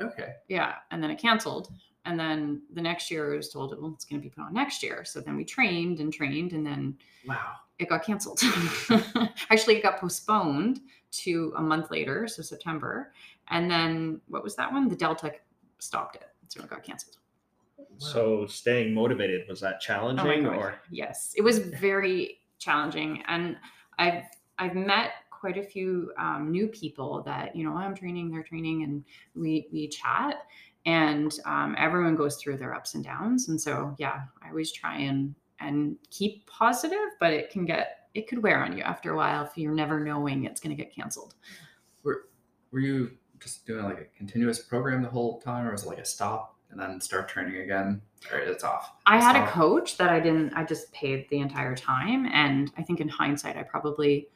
okay. 0.00 0.32
Yeah. 0.48 0.74
And 0.90 1.02
then 1.02 1.10
it 1.10 1.18
canceled. 1.18 1.68
And 2.06 2.18
then 2.18 2.62
the 2.74 2.82
next 2.82 3.10
year 3.10 3.32
I 3.32 3.36
was 3.36 3.48
told, 3.50 3.70
well, 3.80 3.92
it's 3.94 4.04
going 4.04 4.20
to 4.20 4.22
be 4.22 4.30
put 4.30 4.42
on 4.42 4.52
next 4.52 4.82
year. 4.82 5.04
So 5.04 5.20
then 5.20 5.36
we 5.36 5.44
trained 5.44 6.00
and 6.00 6.12
trained 6.12 6.52
and 6.52 6.66
then 6.66 6.98
Wow. 7.26 7.52
it 7.78 7.88
got 7.88 8.04
canceled. 8.04 8.40
Actually, 9.50 9.76
it 9.76 9.82
got 9.82 9.98
postponed 9.98 10.80
to 11.22 11.52
a 11.56 11.62
month 11.62 11.90
later, 11.90 12.26
so 12.28 12.42
September. 12.42 13.12
And 13.48 13.70
then 13.70 14.20
what 14.28 14.42
was 14.42 14.54
that 14.56 14.70
one? 14.72 14.88
The 14.88 14.96
Delta 14.96 15.32
stopped 15.78 16.16
it, 16.16 16.28
so 16.48 16.62
it 16.62 16.68
got 16.68 16.82
canceled. 16.82 17.16
so 17.98 18.46
staying 18.46 18.92
motivated 18.92 19.42
was 19.48 19.60
that 19.60 19.76
Oh 19.76 19.80
challenging 19.80 20.44
God. 20.44 20.56
or 20.56 20.74
yes, 20.90 21.32
it 21.36 21.42
was 21.42 21.58
very 21.58 22.40
challenging, 22.58 23.22
and 23.28 23.56
I've 23.98 24.24
I've 24.58 24.74
met 24.74 25.10
quite 25.44 25.58
a 25.58 25.62
few 25.62 26.10
um, 26.16 26.50
new 26.50 26.66
people 26.68 27.22
that 27.26 27.54
you 27.54 27.64
know 27.64 27.76
I'm 27.76 27.94
training, 27.94 28.30
they're 28.30 28.42
training, 28.42 28.82
and 28.82 29.04
we 29.34 29.68
we 29.70 29.88
chat, 29.88 30.36
and 30.86 31.38
um, 31.44 31.76
everyone 31.78 32.16
goes 32.16 32.36
through 32.36 32.56
their 32.56 32.74
ups 32.74 32.94
and 32.94 33.04
downs, 33.04 33.50
and 33.50 33.60
so 33.60 33.94
yeah, 33.98 34.22
I 34.42 34.48
always 34.48 34.72
try 34.72 35.00
and 35.00 35.34
and 35.60 35.96
keep 36.10 36.46
positive, 36.46 37.10
but 37.20 37.34
it 37.34 37.50
can 37.50 37.66
get 37.66 38.08
it 38.14 38.26
could 38.26 38.42
wear 38.42 38.64
on 38.64 38.74
you 38.74 38.82
after 38.84 39.12
a 39.12 39.16
while 39.18 39.44
if 39.44 39.50
you're 39.58 39.74
never 39.74 40.00
knowing 40.00 40.44
it's 40.44 40.62
going 40.62 40.74
to 40.74 40.82
get 40.82 40.94
canceled. 40.94 41.34
Were, 42.04 42.28
were 42.70 42.80
you 42.80 43.10
just 43.38 43.66
doing 43.66 43.84
like 43.84 44.00
a 44.00 44.16
continuous 44.16 44.60
program 44.60 45.02
the 45.02 45.10
whole 45.10 45.42
time, 45.42 45.66
or 45.66 45.72
was 45.72 45.82
it 45.82 45.88
like 45.88 45.98
a 45.98 46.06
stop 46.06 46.56
and 46.70 46.80
then 46.80 47.02
start 47.02 47.28
training 47.28 47.60
again? 47.60 48.00
Or 48.32 48.38
it's 48.38 48.64
off. 48.64 48.92
I 49.04 49.20
had 49.20 49.36
a 49.36 49.46
coach 49.48 49.98
that 49.98 50.08
I 50.08 50.20
didn't, 50.20 50.54
I 50.54 50.64
just 50.64 50.90
paid 50.92 51.28
the 51.28 51.40
entire 51.40 51.76
time. 51.76 52.24
And 52.32 52.72
I 52.78 52.82
think 52.82 53.00
in 53.00 53.08
hindsight, 53.08 53.58
I 53.58 53.62
probably 53.62 54.28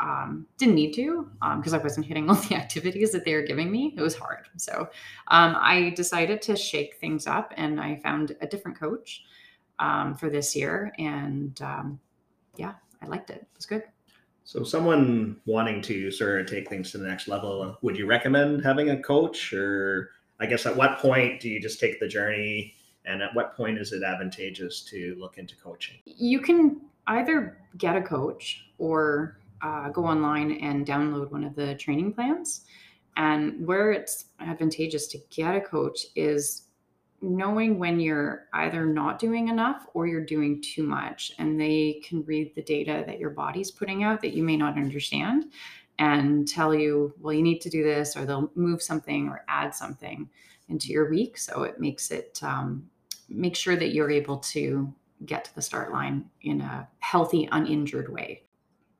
um, 0.00 0.46
didn't 0.56 0.74
need 0.74 0.92
to 0.94 1.28
because 1.56 1.74
I 1.74 1.78
wasn't 1.78 2.06
hitting 2.06 2.28
all 2.30 2.36
the 2.36 2.54
activities 2.54 3.12
that 3.12 3.24
they 3.24 3.34
were 3.34 3.42
giving 3.42 3.70
me. 3.70 3.94
It 3.96 4.00
was 4.00 4.14
hard. 4.14 4.48
So 4.56 4.88
um, 5.28 5.56
I 5.58 5.92
decided 5.96 6.42
to 6.42 6.56
shake 6.56 6.96
things 6.96 7.26
up 7.26 7.52
and 7.56 7.80
I 7.80 7.96
found 7.96 8.36
a 8.40 8.46
different 8.46 8.78
coach 8.78 9.24
um, 9.78 10.14
for 10.14 10.30
this 10.30 10.54
year. 10.54 10.92
And 10.98 11.60
um, 11.62 12.00
yeah, 12.56 12.74
I 13.02 13.06
liked 13.06 13.30
it. 13.30 13.36
It 13.36 13.48
was 13.56 13.66
good. 13.66 13.84
So, 14.44 14.64
someone 14.64 15.36
wanting 15.44 15.82
to 15.82 16.10
sort 16.10 16.40
of 16.40 16.46
take 16.46 16.70
things 16.70 16.90
to 16.92 16.98
the 16.98 17.06
next 17.06 17.28
level, 17.28 17.76
would 17.82 17.98
you 17.98 18.06
recommend 18.06 18.64
having 18.64 18.88
a 18.88 19.02
coach? 19.02 19.52
Or 19.52 20.08
I 20.40 20.46
guess 20.46 20.64
at 20.64 20.74
what 20.74 20.98
point 21.00 21.40
do 21.40 21.50
you 21.50 21.60
just 21.60 21.78
take 21.78 22.00
the 22.00 22.08
journey? 22.08 22.74
And 23.04 23.22
at 23.22 23.34
what 23.34 23.54
point 23.54 23.78
is 23.78 23.92
it 23.92 24.02
advantageous 24.02 24.82
to 24.84 25.14
look 25.18 25.36
into 25.36 25.54
coaching? 25.56 25.96
You 26.06 26.40
can 26.40 26.80
either 27.08 27.58
get 27.76 27.94
a 27.94 28.00
coach 28.00 28.70
or 28.78 29.38
uh, 29.62 29.88
go 29.90 30.04
online 30.04 30.52
and 30.60 30.86
download 30.86 31.30
one 31.30 31.44
of 31.44 31.54
the 31.54 31.74
training 31.76 32.12
plans. 32.12 32.64
And 33.16 33.66
where 33.66 33.90
it's 33.90 34.26
advantageous 34.40 35.08
to 35.08 35.18
get 35.30 35.56
a 35.56 35.60
coach 35.60 36.06
is 36.14 36.68
knowing 37.20 37.78
when 37.78 37.98
you're 37.98 38.46
either 38.52 38.86
not 38.86 39.18
doing 39.18 39.48
enough 39.48 39.86
or 39.94 40.06
you're 40.06 40.24
doing 40.24 40.62
too 40.62 40.84
much. 40.84 41.32
And 41.38 41.60
they 41.60 42.00
can 42.06 42.24
read 42.24 42.54
the 42.54 42.62
data 42.62 43.02
that 43.06 43.18
your 43.18 43.30
body's 43.30 43.72
putting 43.72 44.04
out 44.04 44.20
that 44.22 44.34
you 44.34 44.44
may 44.44 44.56
not 44.56 44.76
understand 44.76 45.46
and 45.98 46.46
tell 46.46 46.72
you 46.72 47.12
well 47.18 47.32
you 47.32 47.42
need 47.42 47.60
to 47.60 47.68
do 47.68 47.82
this 47.82 48.16
or 48.16 48.24
they'll 48.24 48.52
move 48.54 48.80
something 48.80 49.28
or 49.28 49.44
add 49.48 49.74
something 49.74 50.28
into 50.68 50.88
your 50.88 51.10
week. 51.10 51.38
So 51.38 51.64
it 51.64 51.80
makes 51.80 52.12
it 52.12 52.38
um, 52.42 52.88
make 53.28 53.56
sure 53.56 53.74
that 53.74 53.92
you're 53.92 54.10
able 54.10 54.38
to 54.38 54.94
get 55.26 55.44
to 55.46 55.54
the 55.56 55.62
start 55.62 55.92
line 55.92 56.24
in 56.42 56.60
a 56.60 56.88
healthy 57.00 57.48
uninjured 57.50 58.12
way 58.12 58.44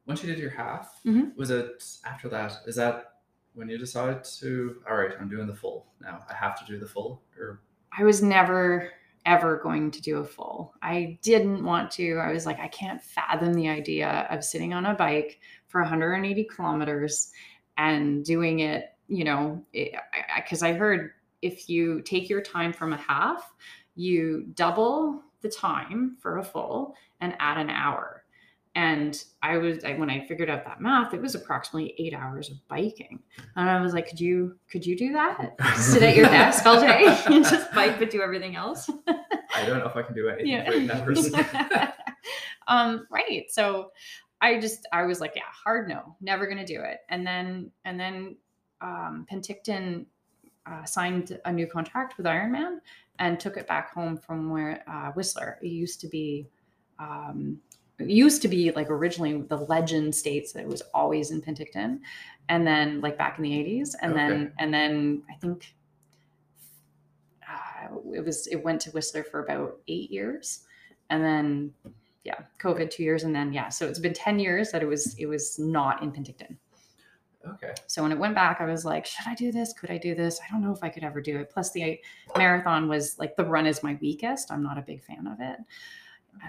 Once 0.09 0.23
you 0.23 0.29
did 0.29 0.39
your 0.39 0.51
half, 0.51 1.01
Mhm. 1.05 1.37
was 1.37 1.51
it 1.51 1.85
after 2.05 2.29
that? 2.31 2.63
Is 2.67 2.75
that 2.77 3.21
when 3.53 3.69
you 3.69 3.77
decided 3.77 4.25
to? 4.25 4.83
All 4.89 4.97
right, 4.97 5.13
I'm 5.21 5.29
doing 5.29 5.47
the 5.47 5.55
full 5.55 5.93
now. 6.01 6.25
I 6.31 6.35
have 6.35 6.59
to 6.59 6.65
do 6.65 6.79
the 6.79 6.87
full, 6.89 7.23
or 7.39 7.61
I 7.97 8.03
was 8.05 8.23
never 8.23 8.91
ever 9.27 9.59
going 9.59 9.91
to 9.91 10.01
do 10.01 10.19
a 10.19 10.25
full. 10.25 10.73
I 10.81 11.19
didn't 11.21 11.63
want 11.63 11.91
to. 11.93 12.15
I 12.17 12.33
was 12.33 12.47
like, 12.47 12.59
I 12.59 12.69
can't 12.69 13.03
fathom 13.03 13.53
the 13.53 13.69
idea 13.69 14.27
of 14.31 14.43
sitting 14.43 14.73
on 14.73 14.87
a 14.87 14.95
bike 14.95 15.41
for 15.67 15.83
180 15.83 16.45
kilometers 16.45 17.31
and 17.77 18.25
doing 18.25 18.61
it, 18.61 18.97
you 19.09 19.25
know, 19.25 19.63
because 19.73 20.63
I, 20.63 20.73
heard 20.73 21.13
if 21.43 21.69
you 21.69 22.01
take 22.01 22.31
your 22.31 22.41
time 22.41 22.73
from 22.73 22.95
a 22.95 22.97
half, 22.97 23.53
you 23.97 24.47
double 24.55 25.23
the 25.43 25.51
time 25.51 26.17
for 26.21 26.39
a 26.39 26.43
full 26.45 26.95
and 27.21 27.37
add 27.39 27.59
an 27.59 27.69
hour. 27.69 28.25
And 28.75 29.23
I 29.43 29.57
was 29.59 29.83
I, 29.85 29.95
when 29.95 30.11
I 30.11 30.25
figured 30.27 30.49
out 30.49 30.65
that 30.65 30.81
math, 30.81 31.13
it 31.15 31.21
was 31.21 31.35
approximately 31.35 31.95
eight 31.99 32.15
hours 32.15 32.51
of 32.51 32.57
biking. 32.69 33.19
And 33.57 33.69
I 33.69 33.81
was 33.81 33.93
like, 33.93 34.09
could 34.09 34.21
you 34.21 34.57
could 34.71 34.87
you 34.87 34.97
do 34.97 35.13
that? 35.13 35.57
Sit 35.77 36.03
at 36.03 36.15
your 36.15 36.27
desk 36.31 36.65
all 36.67 36.81
day 36.81 37.05
and 37.27 37.45
just 37.45 37.73
bike, 37.73 37.99
but 37.99 38.11
do 38.11 38.23
everything 38.23 38.57
else. 38.57 38.89
I 39.09 39.67
don't 39.67 39.79
know 39.81 39.87
if 39.87 39.97
I 39.97 40.03
can 40.03 40.15
do 40.15 40.29
anything 40.29 40.87
Yeah. 40.87 41.01
hours. 41.01 41.33
um, 42.69 43.07
right. 43.11 43.51
So 43.51 43.93
I 44.41 44.61
just 44.61 44.87
I 44.93 45.03
was 45.05 45.21
like, 45.21 45.33
yeah, 45.35 45.43
hard 45.51 45.89
no, 45.89 46.15
never 46.21 46.47
gonna 46.47 46.67
do 46.67 46.81
it. 46.83 47.01
And 47.09 47.27
then 47.27 47.71
and 47.85 47.99
then 47.99 48.37
um, 48.81 49.27
Penticton 49.31 50.07
uh, 50.67 50.85
signed 50.85 51.41
a 51.45 51.53
new 51.53 51.67
contract 51.67 52.17
with 52.17 52.27
Ironman 52.27 52.79
and 53.19 53.41
took 53.41 53.57
it 53.57 53.67
back 53.67 53.93
home 53.93 54.17
from 54.17 54.51
where 54.51 54.85
uh, 54.87 55.11
Whistler. 55.13 55.59
It 55.63 55.69
used 55.69 56.01
to 56.03 56.09
be. 56.09 56.47
Um, 57.01 57.61
it 57.99 58.09
used 58.09 58.43
to 58.43 58.49
be 58.49 58.71
like 58.73 58.91
originally 58.91 59.43
the 59.43 59.57
legend 59.57 60.15
states 60.15 60.53
that 60.53 60.61
it 60.61 60.69
was 60.69 60.83
always 60.95 61.31
in 61.31 61.43
Penticton, 61.43 62.01
and 62.49 62.67
then 62.67 63.01
like 63.01 63.19
back 63.19 63.39
in 63.39 63.45
the 63.45 63.51
80s, 63.51 63.95
and 64.01 64.15
then 64.15 64.53
and 64.59 64.73
then 64.73 65.23
I 65.29 65.35
think 65.35 65.75
uh, 67.49 67.97
it 68.13 68.25
was 68.25 68.47
it 68.47 68.63
went 68.63 68.81
to 68.83 68.91
Whistler 68.91 69.25
for 69.25 69.43
about 69.43 69.79
eight 69.89 70.11
years, 70.11 70.65
and 71.11 71.25
then 71.25 71.73
yeah, 72.25 72.41
COVID 72.61 72.91
two 72.91 73.03
years, 73.03 73.25
and 73.25 73.35
then 73.35 73.53
yeah, 73.53 73.69
so 73.69 73.87
it's 73.87 73.99
been 73.99 74.15
ten 74.15 74.39
years 74.39 74.71
that 74.71 74.83
it 74.83 74.87
was 74.87 75.15
it 75.19 75.27
was 75.27 75.59
not 75.59 76.03
in 76.03 76.13
Penticton. 76.13 76.57
okay. 77.55 77.75
So 77.89 78.03
when 78.03 78.13
it 78.13 78.19
went 78.19 78.35
back, 78.35 78.61
I 78.61 78.67
was 78.67 78.85
like, 78.85 79.07
should 79.07 79.27
I 79.27 79.35
do 79.35 79.51
this? 79.51 79.73
Could 79.73 79.91
I 79.91 79.99
do 79.99 80.15
this? 80.15 80.39
I 80.41 80.53
don't 80.53 80.63
know 80.63 80.73
if 80.73 80.85
I 80.85 80.89
could 80.89 81.03
ever 81.03 81.21
do 81.21 81.39
it. 81.39 81.51
Plus, 81.51 81.73
the 81.73 81.99
marathon 82.37 82.89
was 82.89 83.19
like 83.19 83.37
the 83.37 83.45
run 83.45 83.67
is 83.67 83.83
my 83.83 83.99
weakest. 84.01 84.53
I'm 84.53 84.63
not 84.63 84.79
a 84.79 84.83
big 84.83 85.03
fan 85.03 85.27
of 85.27 85.41
it, 85.41 85.59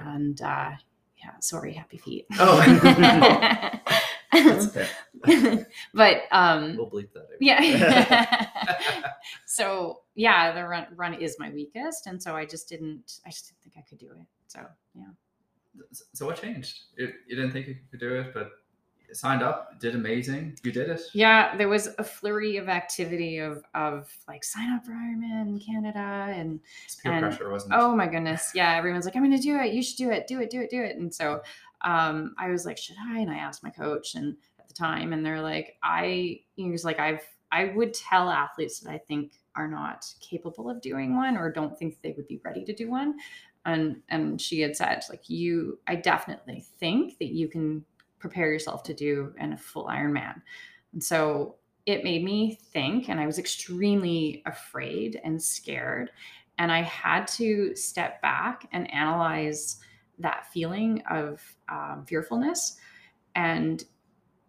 and 0.06 0.42
uh, 0.42 0.72
yeah, 1.20 1.32
sorry, 1.42 1.74
happy 1.74 1.98
feet. 1.98 2.26
Oh. 2.40 2.60
That's 4.32 4.68
okay. 4.78 5.66
but 5.94 6.22
um, 6.32 6.78
We'll 6.78 6.90
bleep 6.90 7.12
that. 7.14 7.22
out. 7.22 7.42
yeah. 7.42 8.48
so 9.46 10.02
yeah, 10.16 10.54
the 10.54 10.66
run 10.68 10.88
run 10.96 11.14
is 11.16 11.38
my 11.40 11.50
weakest, 11.50 12.08
and 12.08 12.22
so 12.22 12.36
I 12.36 12.46
just 12.46 12.70
didn't. 12.70 13.20
I 13.26 13.30
just 13.32 13.48
didn't 13.50 13.62
think 13.64 13.76
I 13.78 13.90
could 13.90 13.98
do 13.98 14.08
it. 14.12 14.26
So 14.48 14.62
yeah. 14.94 15.06
So 16.14 16.26
what 16.26 16.42
changed? 16.42 16.80
You, 16.98 17.12
you 17.28 17.36
didn't 17.36 17.52
think 17.52 17.68
you 17.68 17.76
could 17.92 18.00
do 18.00 18.16
it, 18.20 18.34
but 18.34 18.50
signed 19.14 19.42
up, 19.44 19.80
did 19.80 19.96
amazing. 19.96 20.58
You 20.64 20.72
did 20.72 20.90
it. 20.90 21.02
Yeah, 21.14 21.56
there 21.58 21.70
was 21.70 21.88
a 21.98 22.04
flurry 22.04 22.58
of 22.58 22.70
activity 22.70 23.38
of 23.40 23.64
of 23.74 24.10
like 24.28 24.44
sign 24.44 24.72
up 24.74 24.86
for 24.86 24.92
Ironman 24.92 25.64
Canada 25.66 26.00
and 26.36 26.60
It's 26.86 26.96
peer 26.96 27.12
And- 27.14 27.22
pressure, 27.22 27.50
wasn't 27.50 27.74
it? 27.74 27.78
oh 27.80 27.96
my 27.96 28.08
goodness, 28.08 28.52
yeah, 28.54 28.76
everyone's 28.76 29.06
like 29.06 29.16
I'm 29.16 29.24
going 29.24 29.36
to 29.36 29.42
do 29.42 29.58
it. 29.60 29.74
You 29.74 29.82
should 29.84 29.98
do 29.98 30.12
it. 30.12 30.28
Do 30.28 30.40
it. 30.42 30.50
Do 30.50 30.62
it. 30.62 30.70
Do 30.70 30.82
it. 30.84 30.98
And 30.98 31.14
so 31.14 31.42
um, 31.82 32.36
I 32.38 32.50
was 32.50 32.66
like, 32.66 32.78
should 32.78 32.98
I? 33.02 33.20
And 33.20 33.32
I 33.32 33.38
asked 33.38 33.64
my 33.64 33.70
coach 33.70 34.16
and 34.16 34.36
at 34.60 34.68
the 34.68 34.74
time, 34.74 35.14
and 35.14 35.26
they're 35.26 35.42
like, 35.42 35.78
I. 35.84 36.42
He 36.56 36.70
was 36.70 36.84
like, 36.86 37.00
I've. 37.00 37.22
I 37.52 37.66
would 37.76 37.94
tell 37.96 38.30
athletes 38.30 38.80
that 38.82 38.92
I 38.92 38.98
think 39.00 39.34
are 39.56 39.68
not 39.68 40.06
capable 40.22 40.70
of 40.70 40.82
doing 40.82 41.16
one 41.16 41.36
or 41.36 41.52
don't 41.52 41.76
think 41.78 41.98
they 42.04 42.12
would 42.12 42.28
be 42.28 42.40
ready 42.46 42.64
to 42.64 42.74
do 42.74 42.90
one. 42.90 43.16
And 43.66 44.02
and 44.10 44.40
she 44.40 44.62
had 44.62 44.76
said 44.76 45.04
like 45.10 45.30
you, 45.30 45.80
I 45.88 45.96
definitely 45.96 46.66
think 46.80 47.18
that 47.18 47.34
you 47.34 47.48
can 47.48 47.84
prepare 48.20 48.52
yourself 48.52 48.84
to 48.84 48.94
do 48.94 49.34
an, 49.38 49.54
a 49.54 49.58
full 49.58 49.86
Ironman. 49.86 50.42
And 50.94 51.04
so 51.04 51.56
it 51.86 52.04
made 52.04 52.24
me 52.24 52.60
think, 52.72 53.10
and 53.10 53.20
I 53.20 53.26
was 53.26 53.40
extremely 53.40 54.44
afraid 54.46 55.20
and 55.24 55.42
scared. 55.42 56.12
And 56.58 56.72
I 56.72 56.82
had 56.82 57.28
to 57.30 57.76
step 57.76 58.22
back 58.22 58.68
and 58.72 58.94
analyze 58.94 59.78
that 60.20 60.46
feeling 60.52 61.02
of 61.10 61.42
um, 61.70 62.06
fearfulness. 62.08 62.78
And 63.36 63.84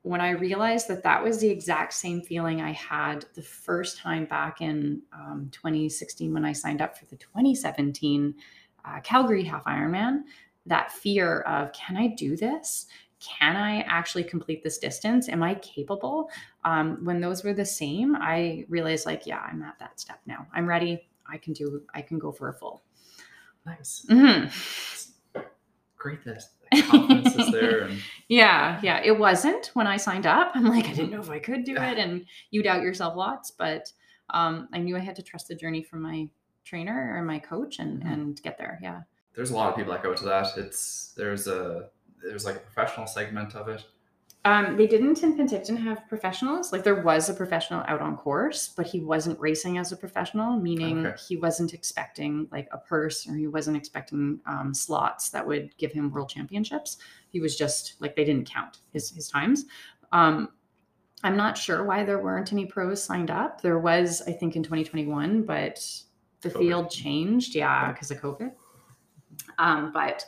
when 0.02 0.20
I 0.20 0.30
realized 0.30 0.88
that 0.88 1.02
that 1.02 1.22
was 1.22 1.38
the 1.38 1.48
exact 1.48 1.92
same 1.92 2.22
feeling 2.22 2.60
I 2.60 2.72
had 2.72 3.26
the 3.34 3.42
first 3.42 3.98
time 3.98 4.24
back 4.24 4.60
in 4.60 5.02
um, 5.12 5.48
2016 5.52 6.32
when 6.32 6.44
I 6.44 6.52
signed 6.52 6.80
up 6.80 6.96
for 6.96 7.04
the 7.06 7.16
2017 7.16 8.34
uh, 8.84 9.00
Calgary 9.00 9.44
Half 9.44 9.64
Ironman, 9.64 10.22
that 10.66 10.90
fear 10.90 11.40
of 11.42 11.72
can 11.72 11.96
I 11.96 12.08
do 12.08 12.36
this? 12.36 12.86
Can 13.20 13.54
I 13.56 13.82
actually 13.82 14.24
complete 14.24 14.62
this 14.64 14.78
distance? 14.78 15.28
Am 15.28 15.42
I 15.42 15.54
capable? 15.56 16.30
Um, 16.64 17.04
when 17.04 17.20
those 17.20 17.44
were 17.44 17.52
the 17.52 17.64
same, 17.66 18.16
I 18.16 18.64
realized 18.68 19.04
like, 19.06 19.26
yeah, 19.26 19.40
I'm 19.40 19.62
at 19.62 19.78
that 19.78 20.00
step 20.00 20.20
now. 20.26 20.46
I'm 20.54 20.66
ready. 20.66 21.06
I 21.30 21.36
can 21.38 21.52
do. 21.52 21.82
I 21.94 22.00
can 22.02 22.18
go 22.18 22.32
for 22.32 22.48
a 22.48 22.54
full. 22.54 22.82
Nice. 23.66 24.06
Mhm. 24.08 24.50
Great 25.96 26.24
that 26.24 26.44
confidence 26.88 27.34
is 27.36 27.52
there. 27.52 27.80
And 27.82 28.00
Yeah, 28.28 28.80
yeah. 28.82 29.02
It 29.04 29.18
wasn't 29.18 29.70
when 29.74 29.86
I 29.86 29.98
signed 29.98 30.24
up. 30.26 30.52
I'm 30.54 30.64
like, 30.64 30.86
I 30.86 30.92
didn't 30.92 31.10
know 31.10 31.20
if 31.20 31.28
I 31.30 31.38
could 31.38 31.64
do 31.64 31.76
it, 31.76 31.98
and 31.98 32.24
you 32.50 32.62
doubt 32.62 32.80
yourself 32.82 33.16
lots. 33.16 33.50
But 33.50 33.92
um, 34.30 34.68
I 34.72 34.78
knew 34.78 34.96
I 34.96 35.00
had 35.00 35.16
to 35.16 35.22
trust 35.22 35.48
the 35.48 35.54
journey 35.54 35.82
from 35.82 36.00
my 36.00 36.28
trainer 36.64 37.14
or 37.16 37.22
my 37.22 37.38
coach 37.38 37.80
and 37.80 38.02
Mhm. 38.02 38.12
and 38.12 38.42
get 38.42 38.56
there. 38.56 38.78
Yeah. 38.82 39.02
there's 39.34 39.50
a 39.50 39.54
lot 39.54 39.68
of 39.70 39.76
people 39.76 39.92
that 39.92 40.02
go 40.02 40.14
to 40.14 40.24
that. 40.24 40.56
It's 40.56 41.12
there's 41.16 41.46
a 41.46 41.90
there's 42.22 42.44
like 42.44 42.56
a 42.56 42.60
professional 42.60 43.06
segment 43.06 43.54
of 43.54 43.68
it. 43.68 43.84
Um, 44.46 44.78
they 44.78 44.86
didn't 44.86 45.22
in 45.22 45.36
Penticton 45.36 45.76
have 45.82 46.08
professionals. 46.08 46.72
Like 46.72 46.82
there 46.82 47.02
was 47.02 47.28
a 47.28 47.34
professional 47.34 47.84
out 47.86 48.00
on 48.00 48.16
course, 48.16 48.68
but 48.74 48.86
he 48.86 49.00
wasn't 49.00 49.38
racing 49.38 49.76
as 49.76 49.92
a 49.92 49.96
professional, 49.98 50.56
meaning 50.58 51.04
Okay. 51.04 51.16
he 51.28 51.36
wasn't 51.36 51.74
expecting 51.74 52.48
like 52.50 52.66
a 52.72 52.78
purse 52.78 53.28
or 53.28 53.34
he 53.34 53.48
wasn't 53.48 53.76
expecting 53.76 54.40
um, 54.46 54.72
slots 54.72 55.28
that 55.30 55.46
would 55.46 55.76
give 55.76 55.92
him 55.92 56.10
world 56.10 56.30
championships. 56.30 56.96
He 57.28 57.40
was 57.40 57.54
just 57.54 57.96
like 58.00 58.16
they 58.16 58.24
didn't 58.24 58.48
count 58.50 58.78
his 58.94 59.10
his 59.10 59.28
times. 59.28 59.66
Um, 60.10 60.48
I'm 61.22 61.36
not 61.36 61.58
sure 61.58 61.84
why 61.84 62.02
there 62.02 62.18
weren't 62.22 62.50
any 62.50 62.64
pros 62.64 63.02
signed 63.04 63.30
up. 63.30 63.60
There 63.60 63.78
was, 63.78 64.22
I 64.26 64.32
think, 64.32 64.56
in 64.56 64.62
2021, 64.62 65.42
but 65.42 65.86
the 66.40 66.48
COVID. 66.48 66.58
field 66.58 66.90
changed, 66.90 67.54
yeah, 67.54 67.92
because 67.92 68.10
of 68.10 68.22
COVID. 68.22 68.52
Um, 69.58 69.92
but 69.92 70.24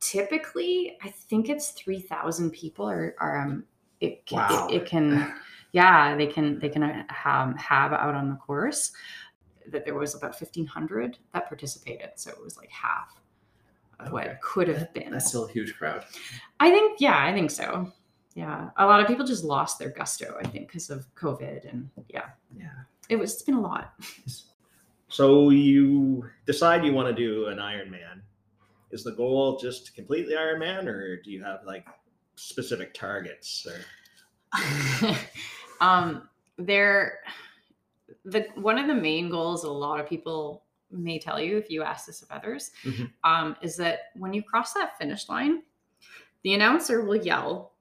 typically, 0.00 0.96
I 1.02 1.08
think 1.10 1.48
it's 1.48 1.70
3,000 1.72 2.50
people 2.50 2.88
are, 2.88 3.14
are 3.20 3.40
um, 3.42 3.64
it, 4.00 4.26
can, 4.26 4.38
Wow. 4.38 4.68
it, 4.70 4.74
it 4.82 4.86
can, 4.86 5.34
yeah, 5.72 6.16
they 6.16 6.26
can, 6.26 6.58
they 6.58 6.68
can 6.68 6.82
uh, 6.82 7.04
have, 7.08 7.56
have 7.56 7.92
out 7.92 8.14
on 8.14 8.28
the 8.30 8.36
course 8.36 8.92
that 9.68 9.84
there 9.84 9.94
was 9.94 10.14
about 10.14 10.40
1,500 10.40 11.18
that 11.32 11.46
participated. 11.48 12.10
So 12.16 12.30
it 12.30 12.42
was 12.42 12.56
like 12.56 12.70
half 12.70 13.08
of 14.00 14.06
Okay. 14.06 14.12
what 14.12 14.40
could 14.40 14.66
have 14.68 14.92
been. 14.94 15.12
That's 15.12 15.28
still 15.28 15.44
a 15.44 15.52
huge 15.52 15.76
crowd. 15.76 16.04
I 16.58 16.70
think, 16.70 17.00
yeah, 17.00 17.22
I 17.22 17.32
think 17.34 17.50
so. 17.50 17.92
yeah. 18.34 18.70
A 18.78 18.86
lot 18.86 19.00
of 19.02 19.06
people 19.06 19.26
just 19.26 19.44
lost 19.44 19.78
their 19.78 19.90
gusto, 19.90 20.36
I 20.42 20.48
think, 20.48 20.68
because 20.68 20.88
of 20.88 21.06
COVID, 21.14 21.70
and 21.70 21.90
yeah, 22.08 22.30
Yeah. 22.56 22.70
it 23.10 23.16
was. 23.16 23.34
It's 23.34 23.42
been 23.42 23.56
a 23.56 23.60
lot. 23.60 23.92
So 25.08 25.50
you 25.50 26.24
decide 26.46 26.84
you 26.84 26.92
want 26.94 27.14
to 27.14 27.22
do 27.22 27.48
an 27.48 27.58
Ironman. 27.58 28.22
Is 28.90 29.04
the 29.04 29.12
goal 29.12 29.58
just 29.58 29.86
to 29.86 29.92
complete 29.92 30.26
the 30.26 30.34
Ironman, 30.34 30.86
or 30.86 31.16
do 31.20 31.30
you 31.30 31.42
have 31.44 31.60
like 31.64 31.86
specific 32.34 32.92
targets? 32.92 33.66
Or 33.66 35.16
um, 35.80 36.28
there, 36.58 37.18
the 38.24 38.46
one 38.56 38.78
of 38.78 38.88
the 38.88 38.94
main 38.94 39.30
goals 39.30 39.64
a 39.64 39.70
lot 39.70 40.00
of 40.00 40.08
people 40.08 40.64
may 40.90 41.18
tell 41.20 41.40
you 41.40 41.56
if 41.56 41.70
you 41.70 41.82
ask 41.84 42.06
this 42.06 42.22
of 42.22 42.30
others 42.32 42.72
Mhm. 42.84 43.12
um, 43.22 43.56
is 43.62 43.76
that 43.76 44.10
when 44.16 44.32
you 44.32 44.42
cross 44.42 44.72
that 44.72 44.98
finish 44.98 45.28
line, 45.28 45.62
the 46.42 46.54
announcer 46.54 47.04
will 47.04 47.14
yell, 47.24 47.74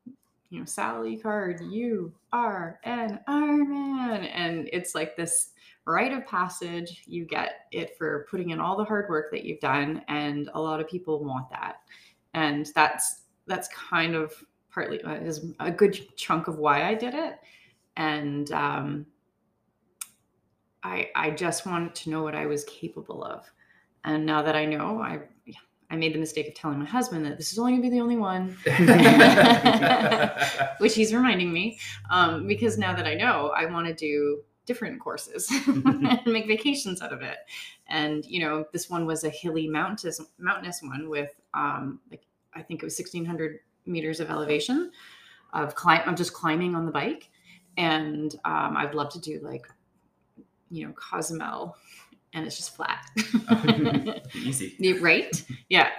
you 0.52 0.60
know, 0.60 0.66
Sally 0.66 1.18
Card, 1.18 1.60
you 1.62 2.14
are 2.32 2.80
an 2.84 3.20
Ironman, 3.28 4.30
and 4.32 4.70
it's 4.72 4.94
like 4.94 5.16
this 5.18 5.54
rite 5.90 6.14
of 6.14 6.26
passage. 6.28 7.02
You 7.06 7.26
get 7.26 7.68
it 7.72 7.98
for 7.98 8.28
putting 8.30 8.52
in 8.52 8.60
all 8.60 8.78
the 8.78 8.84
hard 8.84 9.10
work 9.10 9.32
that 9.32 9.44
you've 9.44 9.60
done, 9.60 10.04
and 10.08 10.50
a 10.54 10.62
lot 10.62 10.80
of 10.80 10.88
people 10.88 11.24
want 11.24 11.50
that, 11.50 11.82
and 12.34 12.68
that's 12.76 13.22
that's 13.48 13.68
kind 13.70 14.16
of 14.16 14.32
partly 14.72 15.02
uh, 15.02 15.16
is 15.16 15.54
a 15.60 15.72
good 15.72 16.16
chunk 16.16 16.48
of 16.48 16.60
why 16.60 16.88
I 16.88 16.94
did 16.94 17.16
it, 17.16 17.40
and 17.98 18.52
um, 18.52 19.06
I 20.84 21.10
I 21.16 21.32
just 21.32 21.66
wanted 21.66 21.96
to 21.96 22.12
know 22.12 22.24
what 22.24 22.36
I 22.36 22.46
was 22.46 22.64
capable 22.66 23.24
of, 23.24 23.52
and 24.06 24.26
now 24.26 24.44
that 24.44 24.56
I 24.56 24.66
know, 24.66 25.02
I 25.02 25.22
I 25.92 25.96
made 25.96 26.14
the 26.14 26.20
mistake 26.20 26.48
of 26.48 26.54
telling 26.54 26.78
my 26.78 26.86
husband 26.86 27.26
that 27.26 27.38
this 27.38 27.52
is 27.52 27.58
only 27.58 27.72
gonna 27.72 27.82
be 27.82 27.90
the 27.90 28.02
only 28.02 28.18
one, 28.18 28.56
which 30.78 30.94
he's 30.94 31.16
reminding 31.16 31.52
me, 31.52 31.80
um, 32.12 32.46
because 32.46 32.78
now 32.78 32.96
that 32.96 33.08
I 33.08 33.16
know, 33.16 33.52
I 33.58 33.66
want 33.66 33.88
to 33.88 33.96
do 33.96 34.44
different 34.70 35.02
courses 35.02 35.52
and 35.68 36.22
make 36.28 36.48
vacations 36.48 37.02
out 37.02 37.12
of 37.12 37.24
it. 37.24 37.40
And 37.88 38.24
you 38.24 38.40
know, 38.40 38.66
this 38.72 38.88
one 38.88 39.08
was 39.08 39.24
a 39.24 39.30
hilly 39.30 39.68
mountainous 39.68 40.22
mountainous 40.38 40.82
one 40.84 41.10
with 41.10 41.32
um, 41.56 42.00
like 42.12 42.22
I 42.54 42.62
think 42.62 42.84
it 42.84 42.86
was 42.86 42.96
sixteen 42.96 43.26
hundred 43.26 43.62
meters 43.88 44.20
of 44.20 44.30
elevation 44.30 44.92
of 45.54 45.74
climb. 45.74 46.04
I'm 46.06 46.16
just 46.16 46.34
climbing 46.34 46.76
on 46.76 46.86
the 46.86 46.92
bike, 46.92 47.32
and 47.78 48.34
um, 48.46 48.78
I'd 48.78 48.94
love 48.94 49.12
to 49.14 49.20
do 49.20 49.40
like 49.42 49.68
you 50.70 50.86
know 50.86 50.94
Cozumel, 50.94 51.76
and 52.34 52.46
it's 52.46 52.56
just 52.56 52.76
flat. 52.76 53.04
Easy. 54.36 55.00
Right? 55.00 55.44
Yeah. 55.70 55.90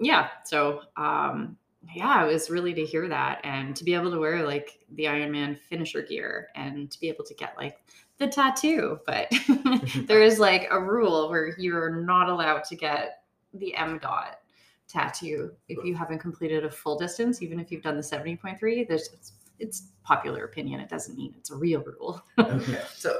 Yeah. 0.00 0.28
So 0.44 0.80
um 0.96 1.58
yeah, 1.94 2.24
it 2.24 2.32
was 2.32 2.50
really 2.50 2.74
to 2.74 2.84
hear 2.84 3.08
that 3.08 3.40
and 3.44 3.74
to 3.76 3.84
be 3.84 3.94
able 3.94 4.10
to 4.10 4.18
wear 4.18 4.44
like 4.44 4.80
the 4.92 5.04
Ironman 5.04 5.58
finisher 5.58 6.02
gear 6.02 6.48
and 6.54 6.90
to 6.90 7.00
be 7.00 7.08
able 7.08 7.24
to 7.24 7.34
get 7.34 7.56
like 7.56 7.78
the 8.18 8.26
tattoo. 8.26 8.98
But 9.06 9.32
there 10.06 10.22
is 10.22 10.38
like 10.38 10.68
a 10.70 10.80
rule 10.80 11.30
where 11.30 11.54
you're 11.58 11.94
not 12.02 12.28
allowed 12.28 12.64
to 12.64 12.76
get 12.76 13.22
the 13.54 13.74
M 13.76 13.98
dot 13.98 14.40
tattoo 14.88 15.52
if 15.68 15.78
you 15.84 15.94
haven't 15.94 16.18
completed 16.18 16.64
a 16.64 16.70
full 16.70 16.98
distance, 16.98 17.42
even 17.42 17.60
if 17.60 17.70
you've 17.70 17.82
done 17.82 17.96
the 17.96 18.02
70.3. 18.02 18.88
There's 18.88 19.10
it's, 19.12 19.32
it's 19.60 19.88
popular 20.02 20.44
opinion. 20.44 20.80
It 20.80 20.88
doesn't 20.88 21.16
mean 21.16 21.34
it's 21.38 21.50
a 21.50 21.56
real 21.56 21.82
rule. 21.82 22.22
Okay. 22.38 22.80
So 22.94 23.16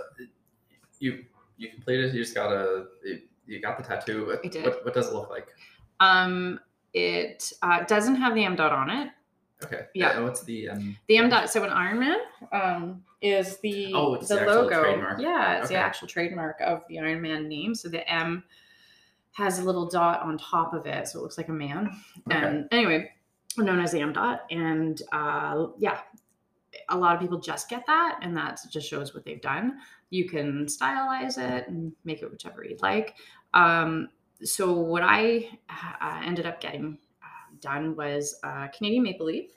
you 0.99 1.25
you 1.57 1.71
completed. 1.71 2.13
You 2.13 2.23
just 2.23 2.35
got 2.35 2.53
a 2.53 2.87
you, 3.47 3.61
got 3.61 3.79
the 3.79 3.85
tattoo. 3.85 4.27
What, 4.27 4.41
I 4.45 4.49
did. 4.49 4.65
What, 4.65 4.85
what 4.85 4.95
does 4.95 5.09
it 5.09 5.15
look 5.15 5.31
like? 5.31 5.49
um 6.01 6.61
it 6.99 7.53
uh, 7.63 7.85
doesn't 7.85 8.17
have 8.17 8.35
the 8.35 8.45
M 8.45 8.57
dot 8.57 8.73
on 8.73 8.91
it. 8.91 9.09
Okay. 9.65 9.83
Yeah. 9.95 10.17
And 10.17 10.25
what's 10.25 10.43
the 10.45 10.69
um? 10.71 10.97
The 11.09 11.17
M 11.19 11.29
dot. 11.29 11.51
So 11.51 11.65
an 11.65 11.71
Ironman 11.71 12.19
um, 12.53 13.03
is 13.21 13.59
the 13.59 13.93
Oh, 13.95 14.15
it's 14.15 14.29
the, 14.29 14.37
the 14.37 14.47
logo. 14.47 14.83
trademark. 14.83 15.21
Yeah, 15.21 15.59
it's 15.59 15.69
the 15.69 15.77
actual 15.77 16.09
trademark 16.09 16.61
of 16.61 16.83
the 16.89 16.99
Iron 16.99 17.21
Man 17.21 17.49
name. 17.49 17.75
So 17.75 17.89
the 17.89 18.09
M 18.09 18.45
has 19.33 19.59
a 19.59 19.65
little 19.65 19.89
dot 19.89 20.23
on 20.23 20.39
top 20.39 20.75
of 20.75 20.87
it, 20.87 21.09
so 21.09 21.19
it 21.19 21.23
looks 21.23 21.39
like 21.39 21.49
a 21.49 21.53
man. 21.53 21.91
Okay. 22.31 22.39
And 22.39 22.69
anyway, 22.71 23.11
known 23.57 23.81
as 23.81 23.93
the 23.93 24.01
M 24.01 24.13
dot. 24.13 24.43
And 24.51 25.01
uh, 25.13 25.69
yeah, 25.79 26.01
a 26.89 26.97
lot 26.97 27.15
of 27.15 27.21
people 27.21 27.39
just 27.41 27.69
get 27.69 27.85
that, 27.87 28.21
and 28.23 28.37
that 28.37 28.61
just 28.71 28.89
shows 28.89 29.15
what 29.15 29.25
they've 29.25 29.41
done. 29.41 29.79
You 30.11 30.29
can 30.29 30.67
stylize 30.67 31.37
it 31.37 31.69
and 31.69 31.93
make 32.05 32.23
it 32.23 32.31
whichever 32.31 32.65
you'd 32.65 32.83
like. 32.83 33.17
Um, 33.55 34.09
so 34.43 34.73
what 34.73 35.03
I 35.03 35.49
uh, 35.69 36.21
ended 36.25 36.47
up 36.47 36.61
getting 36.61 36.99
uh, 37.23 37.57
done 37.61 37.97
was 37.97 38.39
uh, 38.45 38.69
Canadian 38.69 39.03
maple 39.03 39.27
leaf, 39.27 39.51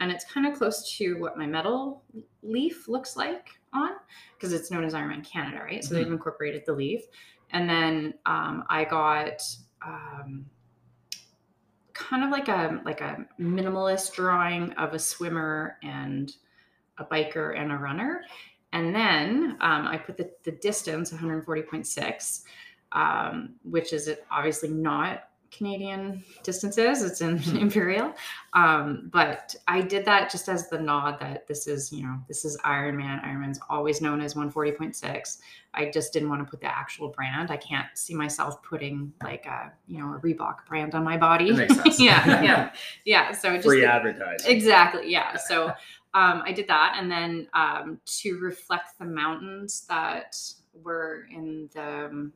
and 0.00 0.10
it's 0.10 0.24
kind 0.24 0.46
of 0.46 0.56
close 0.56 0.96
to 0.98 1.18
what 1.18 1.36
my 1.36 1.46
metal 1.46 2.02
leaf 2.42 2.88
looks 2.88 3.16
like 3.16 3.48
on, 3.72 3.90
because 4.36 4.52
it's 4.52 4.70
known 4.70 4.84
as 4.84 4.94
Ironman 4.94 5.24
Canada, 5.24 5.62
right? 5.64 5.82
So 5.82 5.94
they've 5.94 6.06
incorporated 6.06 6.62
the 6.66 6.72
leaf, 6.72 7.02
and 7.50 7.68
then 7.68 8.14
um, 8.26 8.64
I 8.68 8.84
got. 8.84 9.42
Um, 9.84 10.46
kind 11.94 12.24
of 12.24 12.30
like 12.30 12.48
a 12.48 12.80
like 12.84 13.00
a 13.00 13.24
minimalist 13.38 14.14
drawing 14.14 14.72
of 14.72 14.94
a 14.94 14.98
swimmer 14.98 15.76
and 15.82 16.32
a 16.98 17.04
biker 17.04 17.58
and 17.58 17.70
a 17.70 17.76
runner 17.76 18.22
and 18.72 18.94
then 18.94 19.56
um, 19.60 19.86
i 19.86 19.96
put 19.96 20.16
the, 20.16 20.30
the 20.44 20.52
distance 20.52 21.12
140.6 21.12 22.42
um, 22.94 23.54
which 23.64 23.92
is 23.92 24.10
obviously 24.30 24.68
not 24.68 25.24
canadian 25.50 26.24
distances 26.42 27.02
it's 27.02 27.20
in 27.20 27.38
Mhm. 27.38 27.60
imperial 27.66 28.14
um, 28.54 29.10
but 29.12 29.54
i 29.68 29.82
did 29.82 30.02
that 30.06 30.30
just 30.30 30.48
as 30.48 30.70
the 30.70 30.78
nod 30.78 31.18
that 31.20 31.46
this 31.46 31.66
is 31.66 31.92
you 31.92 32.04
know 32.04 32.16
this 32.26 32.46
is 32.46 32.56
ironman 32.64 33.22
ironman's 33.22 33.60
always 33.68 34.00
known 34.00 34.22
as 34.22 34.32
140.6 34.32 35.38
i 35.74 35.90
just 35.90 36.10
didn't 36.14 36.30
want 36.30 36.40
to 36.42 36.50
put 36.50 36.62
the 36.62 36.66
actual 36.66 37.08
brand 37.10 37.50
i 37.50 37.56
can't 37.58 37.86
see 37.94 38.14
myself 38.14 38.62
putting 38.62 39.12
like 39.22 39.44
a 39.44 39.70
you 39.86 39.98
know 39.98 40.14
a 40.14 40.18
reebok 40.20 40.64
brand 40.66 40.94
on 40.94 41.04
my 41.04 41.18
body 41.18 41.48
yeah 41.98 42.42
yeah 42.42 42.72
yeah 43.04 43.30
so 43.32 43.52
just 43.54 43.66
free 43.66 43.84
advertising. 43.84 44.50
Exactly. 44.50 45.10
Yeah. 45.12 45.36
So 45.36 45.66
um, 46.14 46.42
I 46.46 46.52
did 46.52 46.68
that, 46.68 46.96
and 46.98 47.10
then 47.10 47.48
um, 47.54 47.98
to 48.20 48.38
reflect 48.38 48.98
the 48.98 49.06
mountains 49.06 49.86
that 49.88 50.36
were 50.74 51.26
in 51.30 51.70
the 51.74 52.06
um, 52.06 52.32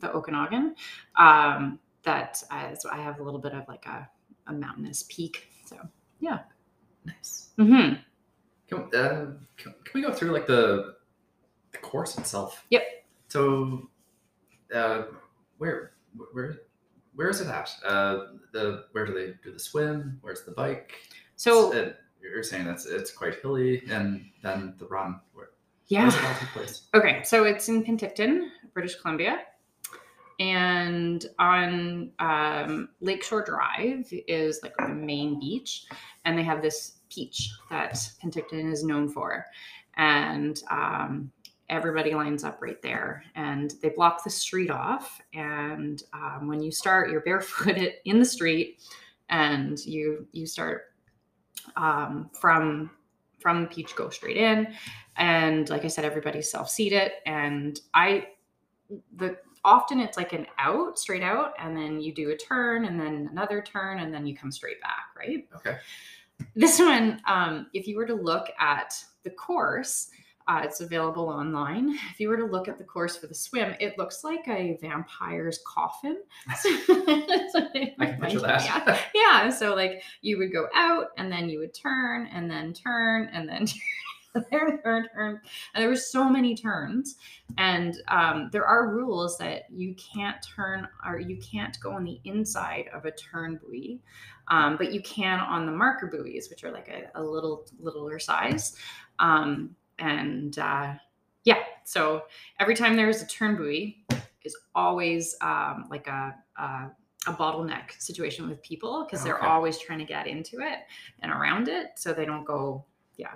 the 0.00 0.12
Okanagan, 0.12 0.74
um, 1.16 1.78
that 2.02 2.42
I, 2.50 2.74
so 2.74 2.90
I 2.90 2.96
have 2.96 3.20
a 3.20 3.22
little 3.22 3.40
bit 3.40 3.52
of 3.52 3.66
like 3.68 3.86
a, 3.86 4.08
a 4.46 4.52
mountainous 4.52 5.04
peak. 5.08 5.48
So. 5.66 5.76
Yeah, 6.20 6.38
nice. 7.04 7.50
hmm 7.56 7.94
Can, 8.68 8.78
uh, 8.94 9.32
can, 9.56 9.74
can 9.84 9.92
we 9.94 10.02
go 10.02 10.12
through 10.12 10.30
like 10.30 10.46
the 10.46 10.96
the 11.72 11.78
course 11.78 12.16
itself? 12.18 12.64
Yep. 12.70 12.82
So, 13.28 13.88
uh, 14.74 15.02
where 15.58 15.92
where 16.32 16.60
where 17.14 17.28
is 17.28 17.40
it 17.40 17.48
at? 17.48 17.70
Uh, 17.84 18.26
the 18.52 18.84
where 18.92 19.06
do 19.06 19.12
they 19.12 19.34
do 19.42 19.52
the 19.52 19.58
swim? 19.58 20.18
Where's 20.22 20.42
the 20.42 20.52
bike? 20.52 20.94
So 21.36 21.72
uh, 21.72 21.92
you're 22.22 22.42
saying 22.42 22.64
that's 22.64 22.86
it's 22.86 23.12
quite 23.12 23.36
hilly, 23.42 23.82
and 23.90 24.24
then 24.42 24.74
the 24.78 24.86
run. 24.86 25.20
Where, 25.32 25.50
yeah. 25.88 26.10
it? 26.56 26.80
Okay, 26.94 27.22
so 27.24 27.44
it's 27.44 27.68
in 27.68 27.84
Penticton, 27.84 28.48
British 28.72 28.96
Columbia. 28.96 29.40
And 30.40 31.24
on 31.38 32.10
um, 32.18 32.88
Lakeshore 33.00 33.44
Drive 33.44 34.08
is 34.28 34.60
like 34.62 34.76
the 34.78 34.88
main 34.88 35.38
beach. 35.38 35.86
And 36.24 36.38
they 36.38 36.42
have 36.42 36.62
this 36.62 36.98
peach 37.08 37.50
that 37.70 37.94
Penticton 38.22 38.70
is 38.72 38.84
known 38.84 39.08
for. 39.08 39.44
And 39.96 40.62
um, 40.70 41.30
everybody 41.68 42.14
lines 42.14 42.44
up 42.44 42.60
right 42.60 42.80
there. 42.82 43.24
And 43.34 43.74
they 43.82 43.90
block 43.90 44.24
the 44.24 44.30
street 44.30 44.70
off. 44.70 45.20
And 45.34 46.02
um, 46.12 46.48
when 46.48 46.62
you 46.62 46.72
start, 46.72 47.10
you're 47.10 47.20
barefooted 47.20 47.94
in 48.04 48.18
the 48.18 48.24
street 48.24 48.80
and 49.30 49.78
you 49.86 50.26
you 50.32 50.46
start 50.46 50.92
um, 51.76 52.30
from 52.32 52.90
from 53.40 53.62
the 53.62 53.74
beach, 53.74 53.94
go 53.94 54.08
straight 54.08 54.38
in 54.38 54.74
and 55.16 55.68
like 55.70 55.84
i 55.84 55.88
said 55.88 56.04
everybody's 56.04 56.50
self-seated 56.50 57.12
and 57.26 57.80
i 57.92 58.26
the 59.16 59.36
often 59.64 59.98
it's 60.00 60.16
like 60.16 60.32
an 60.32 60.46
out 60.58 60.98
straight 60.98 61.22
out 61.22 61.54
and 61.58 61.76
then 61.76 62.00
you 62.00 62.12
do 62.12 62.30
a 62.30 62.36
turn 62.36 62.84
and 62.84 63.00
then 63.00 63.28
another 63.32 63.62
turn 63.62 64.00
and 64.00 64.12
then 64.12 64.26
you 64.26 64.36
come 64.36 64.52
straight 64.52 64.80
back 64.80 65.06
right 65.18 65.48
Okay. 65.56 65.78
this 66.54 66.78
one 66.78 67.20
um, 67.26 67.66
if 67.72 67.86
you 67.86 67.96
were 67.96 68.06
to 68.06 68.14
look 68.14 68.46
at 68.60 68.94
the 69.22 69.30
course 69.30 70.10
uh, 70.46 70.60
it's 70.62 70.82
available 70.82 71.30
online 71.30 71.96
if 72.12 72.20
you 72.20 72.28
were 72.28 72.36
to 72.36 72.44
look 72.44 72.68
at 72.68 72.76
the 72.76 72.84
course 72.84 73.16
for 73.16 73.26
the 73.26 73.34
swim 73.34 73.74
it 73.80 73.96
looks 73.96 74.22
like 74.24 74.46
a 74.48 74.76
vampire's 74.82 75.60
coffin 75.66 76.18
That's 76.46 76.64
what 76.66 77.70
it 77.74 77.94
I 77.98 78.06
can 78.06 78.20
picture 78.20 78.38
reminds 78.40 78.64
me 78.64 78.70
of. 78.76 78.84
that. 78.84 79.00
yeah 79.14 79.48
so 79.48 79.74
like 79.74 80.02
you 80.20 80.36
would 80.36 80.52
go 80.52 80.66
out 80.74 81.06
and 81.16 81.32
then 81.32 81.48
you 81.48 81.60
would 81.60 81.72
turn 81.72 82.26
and 82.26 82.50
then 82.50 82.74
turn 82.74 83.30
and 83.32 83.48
then 83.48 83.66
turn, 84.50 84.82
turn, 84.82 85.08
turn. 85.14 85.40
And 85.74 85.82
there 85.82 85.88
were 85.88 85.96
so 85.96 86.28
many 86.28 86.54
turns. 86.54 87.16
And 87.58 87.96
um, 88.08 88.48
there 88.52 88.66
are 88.66 88.94
rules 88.94 89.38
that 89.38 89.64
you 89.70 89.94
can't 89.94 90.36
turn 90.56 90.88
or 91.06 91.18
you 91.18 91.36
can't 91.38 91.78
go 91.80 91.92
on 91.92 92.04
the 92.04 92.20
inside 92.24 92.88
of 92.92 93.04
a 93.04 93.10
turn 93.10 93.60
buoy, 93.64 94.00
um, 94.48 94.76
but 94.76 94.92
you 94.92 95.00
can 95.02 95.40
on 95.40 95.66
the 95.66 95.72
marker 95.72 96.06
buoys, 96.06 96.48
which 96.50 96.64
are 96.64 96.72
like 96.72 96.88
a, 96.88 97.20
a 97.20 97.22
little 97.22 97.66
littler 97.80 98.18
size. 98.18 98.76
Um, 99.18 99.76
and 99.98 100.58
uh, 100.58 100.94
yeah, 101.44 101.62
so 101.84 102.24
every 102.60 102.74
time 102.74 102.96
there 102.96 103.08
is 103.08 103.22
a 103.22 103.26
turn 103.26 103.56
buoy, 103.56 104.04
is 104.44 104.56
always 104.74 105.34
um, 105.40 105.86
like 105.90 106.06
a, 106.06 106.34
a 106.58 106.90
a 107.26 107.32
bottleneck 107.32 107.90
situation 107.98 108.48
with 108.48 108.62
people 108.62 109.04
because 109.04 109.24
they're 109.24 109.42
always 109.42 109.78
trying 109.78 109.98
to 109.98 110.04
get 110.04 110.26
into 110.26 110.60
it 110.60 110.80
and 111.22 111.32
around 111.32 111.68
it 111.68 111.92
so 111.96 112.12
they 112.12 112.24
don't 112.24 112.44
go 112.44 112.84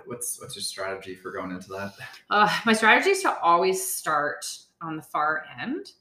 What's 0.05 0.39
what's 0.41 0.55
your 0.55 0.63
strategy 0.63 1.15
for 1.15 1.31
going 1.31 1.51
into 1.51 1.69
that? 1.69 1.93
uh, 2.29 2.49
my 2.65 2.73
strategy 2.73 3.11
is 3.11 3.21
to 3.23 3.37
always 3.39 3.85
start 3.85 4.45
on 4.81 4.95
the 4.95 5.01
far 5.01 5.45
end 5.61 5.91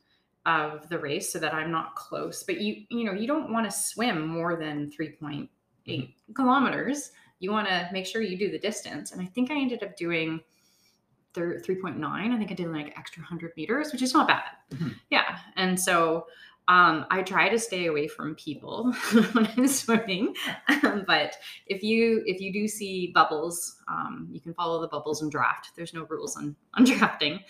of 0.47 0.89
the 0.89 0.99
race 0.99 1.31
so 1.33 1.39
that 1.39 1.53
i'm 1.53 1.71
not 1.71 1.95
close 1.97 2.43
but 2.43 2.59
you 2.61 2.85
you 2.89 3.05
know 3.05 3.13
you 3.13 3.27
don't 3.27 3.53
want 3.53 3.69
to 3.69 3.77
swim 3.77 4.27
more 4.27 4.57
than 4.57 4.91
3.8 4.91 5.49
kilometers. 6.35 7.11
You 7.41 7.51
want 7.53 7.69
to 7.69 7.89
make 7.93 8.07
sure 8.07 8.23
you 8.23 8.37
do 8.39 8.51
the 8.51 8.59
distance 8.59 9.13
and 9.13 9.21
i 9.21 9.25
think 9.27 9.51
i 9.51 9.55
ended 9.61 9.83
up 9.83 9.97
doing 9.97 10.41
thir- 11.35 11.61
3.9 11.61 12.03
i 12.05 12.39
think 12.39 12.51
i 12.51 12.55
did 12.55 12.69
like 12.69 12.95
extra 12.99 13.21
100 13.23 13.53
meters 13.57 13.93
which 13.93 14.03
is 14.03 14.15
not 14.15 14.27
bad. 14.29 14.45
Mhm. 14.71 14.95
yeah 15.11 15.39
and 15.57 15.79
so 15.79 16.27
um, 16.69 17.07
I 17.11 17.23
try 17.23 17.49
to 17.49 17.59
stay 17.59 17.87
away 17.87 18.07
from 18.09 18.35
people 18.35 18.93
when 19.33 19.49
I'm 19.57 19.67
swimming, 19.67 20.35
but 21.07 21.35
if 21.67 21.83
you 21.83 22.23
if 22.27 22.41
you 22.41 22.53
do 22.53 22.69
see 22.69 23.11
bubbles, 23.15 23.77
um, 23.89 24.29
you 24.31 24.41
can 24.41 24.53
follow 24.55 24.81
the 24.81 24.89
bubbles 24.89 25.23
and 25.23 25.31
draft. 25.33 25.71
There's 25.77 25.95
no 25.95 26.05
rules 26.05 26.37
on 26.37 26.55
on 26.75 26.85
drafting. 26.85 27.41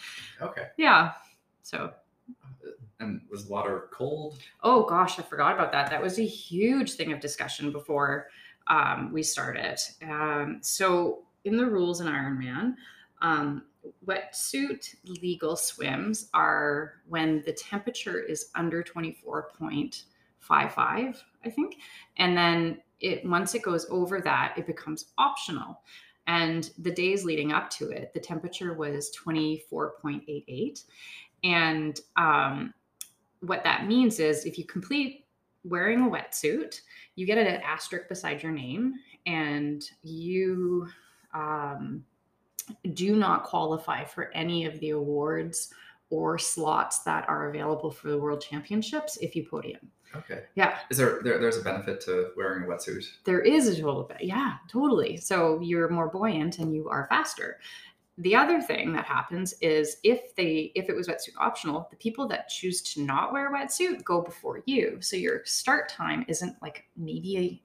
Okay. 0.40 0.68
Yeah. 0.76 1.12
So 1.62 1.92
And 3.00 3.20
was 3.30 3.44
water 3.46 3.88
cold? 3.92 4.38
oh 4.62 4.84
gosh, 4.84 5.18
I 5.18 5.22
forgot 5.22 5.52
about 5.54 5.72
that. 5.72 5.90
That 5.90 6.00
was 6.02 6.18
a 6.18 6.24
huge 6.26 6.92
thing 6.92 7.12
of 7.12 7.20
discussion 7.20 7.72
before 7.72 8.28
um, 8.68 9.12
we 9.12 9.22
started. 9.22 9.78
Um, 10.02 10.58
so 10.62 11.24
in 11.44 11.56
the 11.56 11.66
rules 11.66 12.00
in 12.00 12.06
Ironman, 12.06 12.74
um, 13.22 13.64
wetsuit 14.06 14.94
legal 15.22 15.56
swims 15.56 16.28
are 16.34 16.94
when 17.08 17.42
the 17.46 17.52
temperature 17.52 18.20
is 18.20 18.50
under 18.54 18.82
24.55 18.82 20.02
i 20.50 21.50
think. 21.50 21.76
And 22.16 22.36
then 22.36 22.80
it 23.00 23.24
once 23.24 23.54
it 23.54 23.62
goes 23.62 23.86
over 23.90 24.20
that 24.20 24.54
it 24.56 24.66
becomes 24.66 25.06
optional. 25.18 25.80
And 26.26 26.70
the 26.78 26.90
days 26.90 27.24
leading 27.24 27.52
up 27.52 27.70
to 27.70 27.90
it 27.90 28.12
the 28.12 28.20
temperature 28.20 28.74
was 28.74 29.10
24.88 29.24 30.84
and 31.44 32.00
um, 32.16 32.74
what 33.40 33.62
that 33.64 33.86
means 33.86 34.18
is 34.18 34.44
if 34.44 34.58
you 34.58 34.64
complete 34.64 35.24
wearing 35.64 36.00
a 36.00 36.10
wetsuit 36.10 36.80
you 37.14 37.26
get 37.26 37.38
an 37.38 37.60
asterisk 37.62 38.08
beside 38.08 38.42
your 38.42 38.52
name 38.52 38.94
and 39.26 39.84
you 40.02 40.88
um, 41.34 42.04
do 42.92 43.16
not 43.16 43.44
qualify 43.44 44.04
for 44.04 44.30
any 44.32 44.64
of 44.66 44.78
the 44.80 44.90
awards 44.90 45.72
or 46.10 46.38
slots 46.38 47.00
that 47.00 47.28
are 47.28 47.50
available 47.50 47.90
for 47.90 48.10
the 48.10 48.18
world 48.18 48.40
championships 48.40 49.18
if 49.18 49.36
you 49.36 49.46
podium. 49.46 49.90
Okay. 50.16 50.44
Yeah, 50.54 50.78
Is 50.88 50.96
there, 50.96 51.20
there 51.22 51.38
there's 51.38 51.58
a 51.58 51.62
benefit 51.62 52.00
to 52.02 52.30
wearing 52.34 52.64
a 52.64 52.66
wetsuit? 52.66 53.04
there 53.24 53.40
is 53.42 53.68
a 53.68 53.78
total 53.78 54.04
bit. 54.04 54.22
Yeah, 54.22 54.54
totally. 54.66 55.18
So 55.18 55.60
you're 55.60 55.90
more 55.90 56.08
buoyant 56.08 56.58
and 56.60 56.74
you 56.74 56.88
are 56.88 57.06
faster. 57.10 57.60
The 58.16 58.34
other 58.34 58.60
thing 58.62 58.92
that 58.94 59.04
happens 59.04 59.52
is 59.60 59.98
if 60.02 60.34
they 60.34 60.72
if 60.74 60.88
it 60.88 60.96
was 60.96 61.08
wetsuit 61.08 61.36
optional, 61.38 61.86
the 61.90 61.96
people 61.96 62.26
that 62.28 62.48
choose 62.48 62.80
to 62.94 63.02
not 63.02 63.32
wear 63.32 63.54
a 63.54 63.56
wetsuit 63.56 64.02
go 64.02 64.22
before 64.22 64.62
you. 64.64 64.96
So 65.00 65.14
your 65.14 65.42
start 65.44 65.88
time 65.90 66.24
isn't 66.26 66.56
like 66.62 66.88
maybe 66.96 67.36
a 67.38 67.62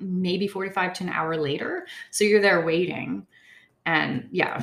maybe 0.00 0.46
45 0.46 0.92
to 0.92 1.04
an 1.04 1.10
hour 1.10 1.36
later. 1.36 1.86
So 2.10 2.22
you're 2.22 2.40
there 2.42 2.64
waiting 2.64 3.26
and 3.86 4.28
yeah, 4.30 4.62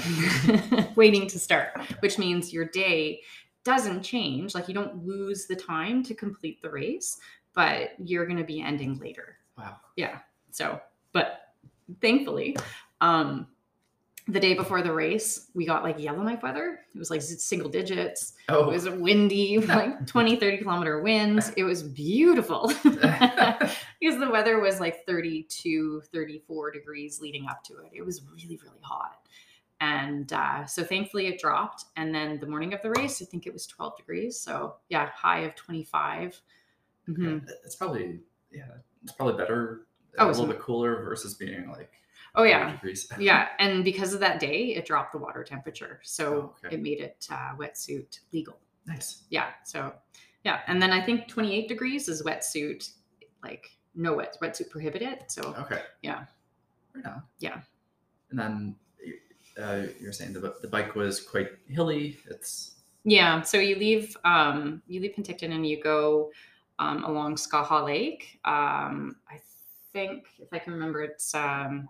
waiting 0.95 1.27
to 1.27 1.39
start, 1.39 1.71
which 1.99 2.17
means 2.17 2.53
your 2.53 2.65
day 2.65 3.21
doesn't 3.63 4.03
change. 4.03 4.53
Like 4.53 4.67
you 4.67 4.73
don't 4.73 5.05
lose 5.05 5.47
the 5.47 5.55
time 5.55 6.03
to 6.03 6.13
complete 6.13 6.61
the 6.61 6.69
race, 6.69 7.17
but 7.53 7.91
you're 7.97 8.25
going 8.25 8.37
to 8.37 8.43
be 8.43 8.61
ending 8.61 8.99
later. 8.99 9.37
Wow. 9.57 9.77
Yeah. 9.95 10.19
So, 10.51 10.79
but 11.11 11.53
thankfully, 12.01 12.55
um, 13.01 13.47
the 14.27 14.39
day 14.39 14.55
before 14.55 14.81
the 14.81 14.91
race, 14.91 15.51
we 15.53 15.65
got 15.65 15.83
like 15.83 15.99
Yellowknife 15.99 16.41
weather. 16.41 16.79
It 16.93 16.97
was 16.97 17.11
like 17.11 17.21
single 17.21 17.69
digits. 17.69 18.33
Oh. 18.49 18.69
It 18.69 18.73
was 18.73 18.89
windy, 18.89 19.59
like 19.67 20.07
20, 20.07 20.37
30 20.37 20.57
kilometer 20.57 21.01
winds. 21.01 21.51
It 21.57 21.63
was 21.63 21.83
beautiful 21.83 22.71
because 22.83 24.19
the 24.19 24.29
weather 24.31 24.59
was 24.59 24.79
like 24.79 25.05
32, 25.05 26.01
34 26.11 26.71
degrees 26.71 27.21
leading 27.21 27.47
up 27.47 27.63
to 27.65 27.77
it. 27.77 27.91
It 27.93 28.01
was 28.01 28.23
really, 28.23 28.59
really 28.63 28.81
hot. 28.81 29.27
And 29.79 30.31
uh, 30.33 30.65
so 30.65 30.83
thankfully 30.83 31.27
it 31.27 31.39
dropped. 31.39 31.85
And 31.95 32.13
then 32.13 32.39
the 32.39 32.47
morning 32.47 32.73
of 32.73 32.81
the 32.81 32.89
race, 32.91 33.21
I 33.21 33.25
think 33.25 33.45
it 33.45 33.53
was 33.53 33.67
12 33.67 33.97
degrees. 33.97 34.39
So 34.39 34.75
yeah, 34.89 35.09
high 35.13 35.41
of 35.41 35.55
25. 35.55 36.41
Mhm. 37.07 37.47
it's 37.63 37.75
probably 37.75 38.19
yeah, 38.51 38.63
it's 39.03 39.11
probably 39.11 39.37
better. 39.37 39.85
Oh, 40.17 40.27
a 40.27 40.29
little 40.29 40.47
bit 40.47 40.59
cooler 40.59 41.03
versus 41.03 41.35
being 41.35 41.69
like 41.69 41.91
Oh, 42.37 42.43
yeah. 42.43 42.71
degrees. 42.73 43.07
yeah 43.19 43.47
and 43.59 43.83
because 43.83 44.13
of 44.13 44.19
that 44.19 44.39
day 44.39 44.75
it 44.75 44.85
dropped 44.85 45.11
the 45.13 45.17
water 45.17 45.43
temperature 45.43 45.99
so 46.03 46.25
Oh, 46.33 46.55
okay. 46.65 46.75
it 46.75 46.81
made 46.81 46.99
it 46.99 47.27
uh, 47.31 47.55
wetsuit 47.57 48.19
legal 48.33 48.57
nice. 48.85 49.23
yeah 49.29 49.49
so 49.63 49.93
yeah 50.43 50.59
and 50.67 50.81
then 50.81 50.91
i 50.91 51.01
think 51.01 51.27
28 51.27 51.67
degrees 51.67 52.07
is 52.09 52.23
wetsuit 52.23 52.89
like 53.43 53.69
no 53.95 54.13
wet 54.15 54.37
wetsuit 54.41 54.69
prohibited 54.69 55.19
so 55.27 55.55
Okay. 55.59 55.81
Yeah. 56.01 56.25
Right 56.93 57.05
on. 57.05 57.23
Yeah. 57.39 57.59
And 58.29 58.39
then 58.39 58.75
uh, 59.61 59.83
you're 60.01 60.11
saying 60.11 60.33
the 60.33 60.55
the 60.61 60.67
bike 60.67 60.95
was 60.95 61.21
quite 61.21 61.49
hilly. 61.67 62.17
It's 62.29 62.75
yeah 63.05 63.41
so 63.41 63.57
you 63.57 63.75
leave 63.77 64.17
um 64.25 64.81
you 64.87 64.99
leave 64.99 65.13
penticton 65.15 65.51
and 65.53 65.65
you 65.67 65.81
go 65.81 66.31
um 66.79 67.03
along 67.05 67.35
skaha 67.35 67.85
lake 67.85 68.39
um 68.45 69.15
i 69.29 69.37
think 69.93 70.25
if 70.39 70.49
i 70.51 70.57
can 70.59 70.73
remember 70.73 71.03
it's 71.03 71.33
um 71.35 71.87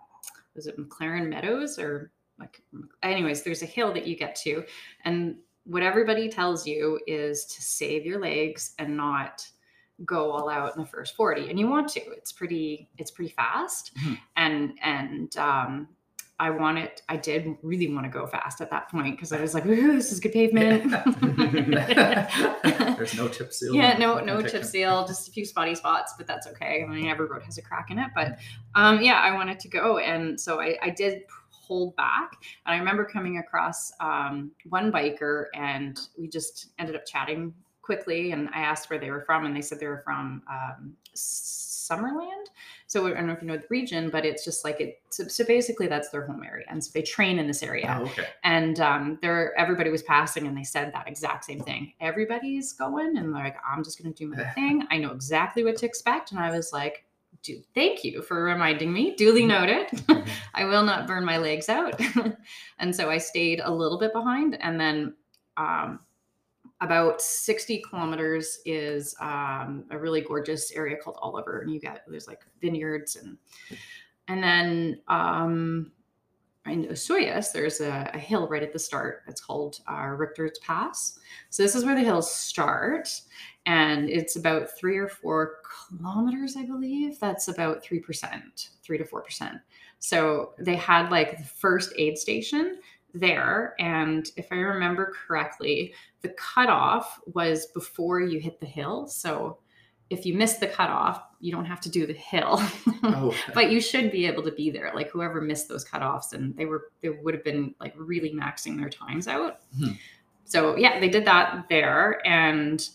was 0.56 0.66
it 0.66 0.78
mclaren 0.78 1.28
meadows 1.28 1.78
or 1.78 2.10
like 2.38 2.62
anyways 3.02 3.42
there's 3.42 3.62
a 3.62 3.66
hill 3.66 3.92
that 3.94 4.06
you 4.06 4.16
get 4.16 4.34
to. 4.36 4.64
And 5.04 5.36
what 5.64 5.82
everybody 5.82 6.28
tells 6.28 6.66
you 6.66 7.00
is 7.06 7.44
to 7.46 7.62
save 7.62 8.04
your 8.04 8.20
legs 8.20 8.74
and 8.78 8.96
not 8.96 9.46
go 10.04 10.30
all 10.30 10.48
out 10.50 10.76
in 10.76 10.82
the 10.82 10.88
first 10.88 11.14
40 11.16 11.48
and 11.48 11.58
you 11.58 11.66
want 11.68 11.88
to 11.88 12.00
it's 12.00 12.30
pretty 12.32 12.88
it's 12.98 13.10
pretty 13.10 13.32
fast. 13.32 13.94
Mhm. 13.96 14.18
and 14.36 14.78
and 14.82 15.36
um 15.38 15.88
i 16.38 16.50
want 16.50 16.78
it 16.78 17.02
i 17.08 17.16
did 17.16 17.56
really 17.62 17.92
want 17.92 18.04
to 18.04 18.10
go 18.10 18.26
fast 18.26 18.60
at 18.60 18.70
that 18.70 18.88
point 18.90 19.16
because 19.16 19.32
i 19.32 19.40
was 19.40 19.54
like 19.54 19.64
Ooh, 19.66 19.94
this 19.94 20.12
is 20.12 20.20
good 20.20 20.32
pavement 20.32 20.92
there's 22.96 23.16
no 23.16 23.28
chip 23.28 23.52
seal. 23.52 23.74
yeah, 23.74 23.96
no, 23.98 24.20
no 24.20 24.40
to- 24.40 24.64
seal, 24.64 25.06
just 25.06 25.28
a 25.28 25.30
few 25.30 25.44
spotty 25.44 25.74
spots, 25.74 26.14
but 26.16 26.26
that's 26.26 26.46
okay. 26.46 26.82
I 26.82 26.86
mean, 26.90 27.08
every 27.08 27.26
road 27.26 27.42
has 27.42 27.58
a 27.58 27.62
crack 27.62 27.90
in 27.90 27.98
it, 27.98 28.10
but 28.14 28.38
um, 28.74 29.02
yeah, 29.02 29.20
I 29.20 29.34
wanted 29.34 29.60
to 29.60 29.68
go, 29.68 29.98
and 29.98 30.40
so 30.40 30.60
I, 30.60 30.78
I 30.82 30.90
did 30.90 31.22
hold 31.50 31.96
back. 31.96 32.32
And 32.64 32.74
I 32.74 32.78
remember 32.78 33.04
coming 33.04 33.38
across 33.38 33.92
um, 34.00 34.50
one 34.68 34.92
biker, 34.92 35.46
and 35.54 35.98
we 36.16 36.28
just 36.28 36.68
ended 36.78 36.96
up 36.96 37.06
chatting 37.06 37.52
quickly. 37.82 38.32
And 38.32 38.48
I 38.54 38.60
asked 38.60 38.90
where 38.90 38.98
they 38.98 39.10
were 39.10 39.22
from, 39.22 39.46
and 39.46 39.54
they 39.54 39.62
said 39.62 39.80
they 39.80 39.86
were 39.86 40.02
from 40.04 40.42
um, 40.50 40.96
Summerland. 41.14 42.35
So 42.86 43.06
I 43.06 43.14
don't 43.14 43.26
know 43.26 43.32
if 43.32 43.42
you 43.42 43.48
know 43.48 43.56
the 43.56 43.66
region, 43.70 44.10
but 44.10 44.24
it's 44.24 44.44
just 44.44 44.64
like 44.64 44.80
it. 44.80 45.00
So, 45.10 45.28
so 45.28 45.44
basically, 45.44 45.86
that's 45.86 46.10
their 46.10 46.26
home 46.26 46.42
area, 46.42 46.66
and 46.68 46.82
so 46.82 46.90
they 46.92 47.02
train 47.02 47.38
in 47.38 47.46
this 47.46 47.62
area. 47.62 47.98
Oh, 47.98 48.04
okay. 48.04 48.26
and 48.44 48.80
um, 48.80 49.18
there 49.22 49.54
everybody 49.58 49.90
was 49.90 50.02
passing 50.02 50.46
and 50.46 50.56
they 50.56 50.64
said 50.64 50.92
that 50.92 51.08
exact 51.08 51.44
same 51.44 51.60
thing. 51.60 51.92
Everybody's 52.00 52.72
going 52.72 53.16
and 53.16 53.32
like 53.32 53.56
i'm 53.66 53.82
just 53.84 54.00
going 54.00 54.12
to 54.12 54.24
do 54.24 54.30
my 54.34 54.44
thing. 54.54 54.86
I 54.90 54.98
know 54.98 55.10
exactly 55.10 55.64
what 55.64 55.76
to 55.76 55.86
expect. 55.86 56.32
And 56.32 56.40
i 56.40 56.50
was 56.50 56.72
like 56.72 57.04
dude 57.42 57.64
thank 57.74 58.02
you 58.02 58.22
for 58.22 58.42
reminding 58.44 58.92
me. 58.92 59.14
Duly 59.14 59.46
noted. 59.46 59.86
I 60.54 60.64
will 60.64 60.82
not 60.82 61.06
burn 61.06 61.24
my 61.24 61.38
legs 61.38 61.68
out. 61.68 62.00
And 62.78 62.94
so 62.94 63.08
i 63.08 63.18
stayed 63.18 63.60
a 63.64 63.72
little 63.72 63.98
bit 63.98 64.12
behind 64.12 64.56
and 64.60 64.78
then 64.78 65.14
um, 65.56 66.00
about 66.80 67.22
60 67.22 67.82
kilometers 67.88 68.58
is 68.66 69.14
um, 69.20 69.84
a 69.90 69.98
really 69.98 70.20
gorgeous 70.20 70.70
area 70.72 70.96
called 70.96 71.16
oliver 71.22 71.60
and 71.60 71.72
you 71.72 71.80
get 71.80 72.02
there's 72.06 72.26
like 72.26 72.44
vineyards 72.60 73.16
and 73.16 73.38
and 74.28 74.42
then 74.42 75.00
um, 75.08 75.92
in 76.66 76.84
Osoyoos, 76.86 77.52
there's 77.52 77.80
a, 77.80 78.10
a 78.12 78.18
hill 78.18 78.48
right 78.48 78.62
at 78.62 78.72
the 78.72 78.78
start. 78.78 79.22
It's 79.28 79.40
called 79.40 79.80
uh, 79.88 80.08
Richter's 80.08 80.58
Pass. 80.58 81.18
So 81.50 81.62
this 81.62 81.74
is 81.74 81.84
where 81.84 81.94
the 81.94 82.02
hills 82.02 82.32
start, 82.32 83.08
and 83.66 84.10
it's 84.10 84.36
about 84.36 84.76
three 84.76 84.96
or 84.96 85.08
four 85.08 85.58
kilometers, 85.88 86.56
I 86.56 86.64
believe. 86.64 87.18
That's 87.20 87.48
about 87.48 87.82
three 87.82 88.00
percent, 88.00 88.70
three 88.82 88.98
to 88.98 89.04
four 89.04 89.22
percent. 89.22 89.58
So 89.98 90.52
they 90.58 90.76
had 90.76 91.10
like 91.10 91.38
the 91.38 91.44
first 91.44 91.92
aid 91.96 92.18
station 92.18 92.78
there. 93.18 93.74
And 93.78 94.28
if 94.36 94.46
I 94.50 94.56
remember 94.56 95.12
correctly, 95.26 95.94
the 96.22 96.30
cutoff 96.30 97.18
was 97.26 97.66
before 97.66 98.20
you 98.20 98.40
hit 98.40 98.60
the 98.60 98.66
hill. 98.66 99.06
So 99.06 99.58
if 100.08 100.24
you 100.24 100.34
miss 100.34 100.54
the 100.54 100.68
cutoff, 100.68 101.22
you 101.40 101.50
don't 101.50 101.64
have 101.64 101.80
to 101.82 101.90
do 101.90 102.06
the 102.06 102.12
hill. 102.12 102.62
Oh, 103.08 103.32
but 103.54 103.70
you 103.70 103.80
should 103.80 104.10
be 104.10 104.26
able 104.26 104.42
to 104.42 104.50
be 104.50 104.68
there. 104.68 104.90
Like 104.92 105.10
whoever 105.10 105.40
missed 105.40 105.68
those 105.68 105.84
cutoffs 105.84 106.32
and 106.32 106.56
they 106.56 106.64
were 106.64 106.90
they 107.02 107.10
would 107.10 107.34
have 107.34 107.44
been 107.44 107.72
like 107.78 107.94
really 107.96 108.32
maxing 108.32 108.76
their 108.76 108.88
times 108.88 109.28
out. 109.28 109.60
Hmm. 109.78 109.92
So 110.44 110.76
yeah, 110.76 110.98
they 110.98 111.08
did 111.08 111.24
that 111.24 111.66
there. 111.68 112.26
And 112.26 112.88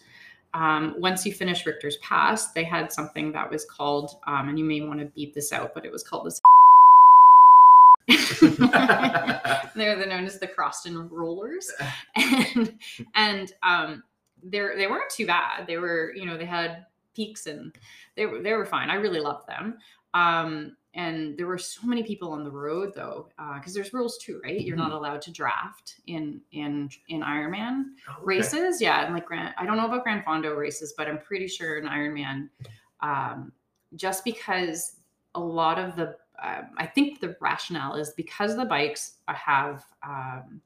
um, 0.54 0.96
once 0.98 1.26
you 1.26 1.32
finish 1.32 1.66
Richter's 1.66 1.98
Pass, 1.98 2.52
they 2.52 2.66
had 2.66 2.92
something 2.92 3.32
that 3.32 3.50
was 3.50 3.64
called, 3.66 4.18
um, 4.28 4.50
and 4.50 4.60
you 4.60 4.66
may 4.66 4.82
want 4.82 5.00
to 5.00 5.06
beat 5.06 5.34
this 5.34 5.54
out, 5.54 5.74
but 5.74 5.86
it 5.86 5.92
was 5.92 6.04
called 6.04 6.26
the 6.26 6.32
they're, 9.76 9.96
they're 9.98 10.08
known 10.08 10.26
as 10.26 10.40
the 10.40 10.48
Cawston 10.48 11.10
Rollers, 11.10 11.72
and 12.16 12.78
and 13.16 13.54
um, 13.64 14.04
they're 14.44 14.76
they 14.78 14.88
weren't 14.88 15.10
too 15.12 15.26
bad. 15.26 15.68
They 15.68 15.78
were 15.78 16.14
you 16.16 16.26
know 16.26 16.38
they 16.38 16.46
had 16.46 16.86
peaks 17.16 17.48
and 17.48 17.76
they 18.16 18.26
were 18.26 18.42
they 18.42 18.54
were 18.54 18.66
fine. 18.66 18.90
I 18.90 18.96
really 18.96 19.20
loved 19.20 19.48
them. 19.48 19.78
Um, 20.14 20.76
and 20.94 21.38
there 21.38 21.48
were 21.48 21.58
so 21.58 21.88
many 21.88 22.04
people 22.04 22.34
on 22.34 22.44
the 22.44 22.52
road 22.52 22.92
though, 22.94 23.30
because 23.56 23.74
there's 23.74 23.94
rules 23.94 24.18
too, 24.18 24.42
right? 24.44 24.60
You're 24.60 24.76
not 24.76 24.92
allowed 24.92 25.22
to 25.22 25.32
draft 25.32 25.96
in 26.08 26.42
in 26.52 26.90
in 27.08 27.22
Ironman 27.22 27.84
Oh, 28.10 28.14
okay. 28.16 28.22
races. 28.24 28.82
Yeah, 28.82 29.06
and 29.06 29.14
like 29.14 29.26
Grand, 29.26 29.54
I 29.58 29.66
don't 29.66 29.78
know 29.78 29.86
about 29.86 30.04
Gran 30.04 30.22
Fondo 30.24 30.56
races, 30.58 30.94
but 30.98 31.08
I'm 31.08 31.18
pretty 31.20 31.48
sure 31.48 31.78
in 31.78 31.86
Ironman, 31.86 32.50
um, 33.00 33.54
just 33.96 34.26
because 34.26 34.98
a 35.36 35.40
lot 35.40 35.80
of 35.80 35.96
the, 35.96 36.18
um, 36.42 36.70
I 36.78 36.86
think 36.86 37.20
the 37.20 37.36
rationale 37.40 37.96
is 37.96 38.12
because 38.12 38.56
the 38.56 38.66
bikes 38.66 39.18
have 39.28 39.86
um, 40.04 40.62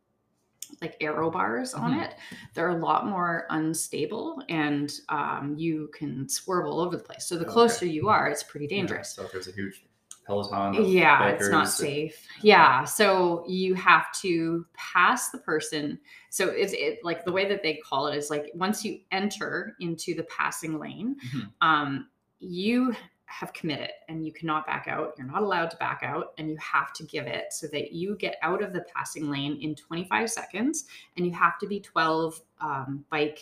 like 0.82 0.98
aero 1.00 1.30
bars 1.30 1.74
on 1.74 1.94
Mhm. 1.94 2.04
it, 2.04 2.16
they're 2.54 2.70
a 2.70 2.78
lot 2.78 3.06
more 3.06 3.46
unstable, 3.50 4.42
and 4.50 4.92
um, 5.10 5.56
you 5.58 5.90
can 5.94 6.28
swerve 6.28 6.66
all 6.66 6.80
over 6.80 6.98
the 6.98 7.04
place. 7.04 7.26
So 7.26 7.36
the 7.38 7.46
Okay. 7.46 7.54
closer 7.54 7.86
you 7.86 8.10
are, 8.10 8.28
it's 8.28 8.44
pretty 8.44 8.68
Yeah, 8.68 8.78
dangerous. 8.78 9.14
so 9.14 9.24
if 9.24 9.32
there's 9.32 9.48
a 9.48 9.52
huge 9.52 9.86
peloton, 10.26 10.74
Yeah, 10.86 11.28
it's 11.30 11.50
not 11.50 11.70
safe. 11.70 12.28
Yeah, 12.42 12.84
so 12.84 13.44
you 13.48 13.76
have 13.76 14.12
to 14.22 14.66
pass 14.74 15.30
the 15.30 15.38
person. 15.38 16.00
So 16.32 16.50
it's 16.50 16.74
it 16.74 17.00
like 17.04 17.24
the 17.26 17.32
way 17.32 17.48
that 17.48 17.62
they 17.62 17.76
call 17.76 18.08
it 18.08 18.18
is 18.18 18.30
like 18.30 18.52
once 18.56 18.84
you 18.84 19.02
enter 19.12 19.76
into 19.80 20.16
the 20.16 20.24
passing 20.24 20.80
lane, 20.80 21.16
Mhm. 21.28 21.52
um, 21.62 22.10
you 22.40 22.96
have 23.28 23.52
committed 23.54 23.90
and 24.08 24.26
you 24.26 24.32
cannot 24.32 24.66
back 24.68 24.88
out. 24.88 25.14
You're 25.18 25.28
not 25.28 25.42
allowed 25.42 25.72
to 25.72 25.78
back 25.78 26.02
out, 26.04 26.34
and 26.38 26.50
you 26.50 26.58
have 26.58 26.94
to 26.94 27.04
give 27.04 27.26
it 27.28 27.52
so 27.52 27.68
that 27.68 27.92
you 27.92 28.16
get 28.18 28.38
out 28.42 28.64
of 28.64 28.72
the 28.74 28.86
passing 28.96 29.30
lane 29.30 29.58
in 29.62 29.76
25 29.76 30.30
seconds, 30.30 30.86
and 31.18 31.26
you 31.26 31.32
have 31.34 31.58
to 31.60 31.68
be 31.68 31.80
12 31.80 32.40
um, 32.62 33.04
bike 33.10 33.40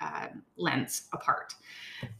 uh, 0.00 0.28
lengths 0.56 1.08
apart. 1.12 1.54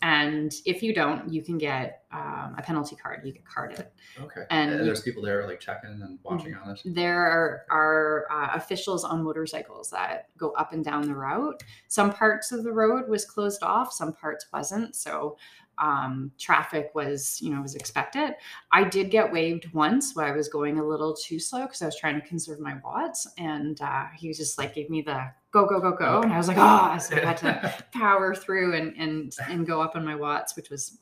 And 0.02 0.52
if 0.64 0.82
you 0.82 0.92
don't, 0.92 1.32
you 1.32 1.42
can 1.42 1.58
get 1.58 2.02
um, 2.10 2.56
a 2.58 2.62
penalty 2.62 2.96
card. 2.96 3.20
You 3.24 3.32
get 3.32 3.44
carded. 3.44 3.86
Okay. 4.20 4.42
and 4.50 4.70
And, 4.70 4.80
you- 4.80 4.84
there's 4.86 5.02
people 5.02 5.22
there 5.22 5.46
like 5.46 5.60
checking 5.60 5.90
and 5.90 6.18
watching 6.24 6.54
on 6.54 6.70
it. 6.70 6.80
There 6.84 7.20
are, 7.20 7.66
are 7.70 8.26
uh, 8.32 8.56
officials 8.56 9.04
on 9.04 9.22
motorcycles 9.22 9.90
that 9.90 10.28
go 10.36 10.50
up 10.52 10.72
and 10.72 10.84
down 10.84 11.02
the 11.06 11.14
route. 11.14 11.62
Some 11.88 12.12
parts 12.12 12.50
of 12.50 12.64
the 12.64 12.72
road 12.72 13.08
was 13.08 13.24
closed 13.24 13.62
off, 13.62 13.92
some 13.92 14.12
parts 14.12 14.46
wasn't. 14.52 14.96
So 14.96 15.36
um, 15.78 16.32
traffic 16.38 16.90
was, 16.94 17.38
you 17.40 17.54
know, 17.54 17.62
was 17.62 17.74
expected. 17.74 18.34
I 18.72 18.84
did 18.84 19.10
get 19.10 19.32
waved 19.32 19.72
once 19.72 20.14
where 20.14 20.26
I 20.26 20.36
was 20.36 20.48
going 20.48 20.78
a 20.78 20.84
little 20.84 21.14
too 21.14 21.38
slow 21.38 21.62
because 21.62 21.82
I 21.82 21.86
was 21.86 21.96
trying 21.96 22.20
to 22.20 22.26
conserve 22.26 22.60
my 22.60 22.76
watts, 22.84 23.28
and 23.38 23.80
uh, 23.80 24.06
he 24.16 24.28
was 24.28 24.38
just 24.38 24.58
like 24.58 24.74
gave 24.74 24.90
me 24.90 25.02
the 25.02 25.30
go 25.52 25.66
go 25.66 25.80
go 25.80 25.92
go, 25.92 26.22
and 26.22 26.32
I 26.32 26.38
was 26.38 26.48
like, 26.48 26.58
oh, 26.58 26.98
so 26.98 27.16
I 27.16 27.20
had 27.20 27.36
to 27.38 27.84
power 27.92 28.34
through 28.34 28.74
and 28.74 28.94
and 28.96 29.36
and 29.48 29.66
go 29.66 29.80
up 29.80 29.96
on 29.96 30.04
my 30.04 30.14
watts, 30.14 30.56
which 30.56 30.70
was 30.70 30.98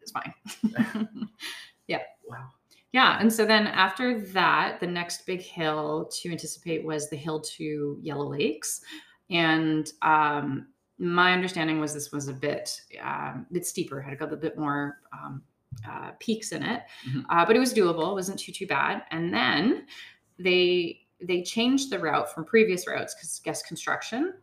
it's 0.00 0.12
fine. 0.12 0.34
Yeah. 1.86 2.00
Wow. 2.28 2.48
Yeah. 2.92 3.18
And 3.20 3.32
so 3.32 3.44
then 3.44 3.66
after 3.66 4.20
that, 4.20 4.80
the 4.80 4.86
next 4.86 5.26
big 5.26 5.40
hill 5.40 6.10
to 6.20 6.30
anticipate 6.30 6.84
was 6.84 7.08
the 7.08 7.16
hill 7.16 7.40
to 7.40 7.98
Yellow 8.00 8.26
Lakes. 8.26 8.82
And 9.30 9.90
um, 10.02 10.68
my 11.02 11.32
understanding 11.32 11.80
was 11.80 11.92
this 11.92 12.12
was 12.12 12.28
a 12.28 12.32
bit, 12.32 12.80
um, 13.02 13.44
bit 13.50 13.66
steeper, 13.66 14.00
had 14.00 14.18
got 14.18 14.32
a 14.32 14.36
bit 14.36 14.56
more 14.56 15.00
um, 15.12 15.42
uh, 15.88 16.12
peaks 16.20 16.52
in 16.52 16.62
it, 16.62 16.82
Mhm. 17.08 17.24
uh, 17.28 17.44
but 17.44 17.56
it 17.56 17.58
was 17.58 17.74
doable. 17.74 18.12
It 18.12 18.14
wasn't 18.14 18.38
too, 18.38 18.52
too 18.52 18.68
bad. 18.68 19.02
And 19.10 19.34
then 19.34 19.86
they, 20.38 21.00
they 21.20 21.42
changed 21.42 21.90
the 21.90 21.98
route 21.98 22.32
from 22.32 22.44
previous 22.44 22.86
routes 22.86 23.14
because 23.14 23.40
guest 23.42 23.66
construction 23.66 24.34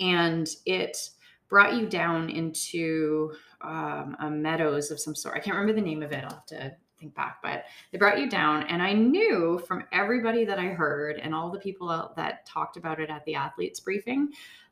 and 0.00 0.48
it 0.64 1.10
brought 1.48 1.74
you 1.74 1.86
down 1.86 2.30
into 2.30 3.34
um, 3.60 4.16
a 4.20 4.30
meadows 4.30 4.90
of 4.90 4.98
some 4.98 5.14
sort. 5.14 5.36
I 5.36 5.40
can't 5.40 5.56
remember 5.56 5.78
the 5.78 5.86
name 5.86 6.02
of 6.02 6.10
it. 6.12 6.24
I'll 6.24 6.30
have 6.30 6.46
to 6.46 6.74
think 6.98 7.14
back, 7.14 7.38
but 7.42 7.64
they 7.90 7.98
brought 7.98 8.18
you 8.18 8.30
down. 8.30 8.62
And 8.64 8.82
I 8.82 8.94
knew 8.94 9.60
from 9.66 9.84
everybody 9.92 10.44
that 10.46 10.58
I 10.58 10.66
heard 10.68 11.18
and 11.18 11.34
all 11.34 11.50
the 11.50 11.58
people 11.58 11.90
out 11.90 12.16
that 12.16 12.46
talked 12.46 12.78
about 12.78 12.98
it 12.98 13.10
at 13.10 13.24
the 13.26 13.34
athletes 13.34 13.80
briefing 13.80 14.30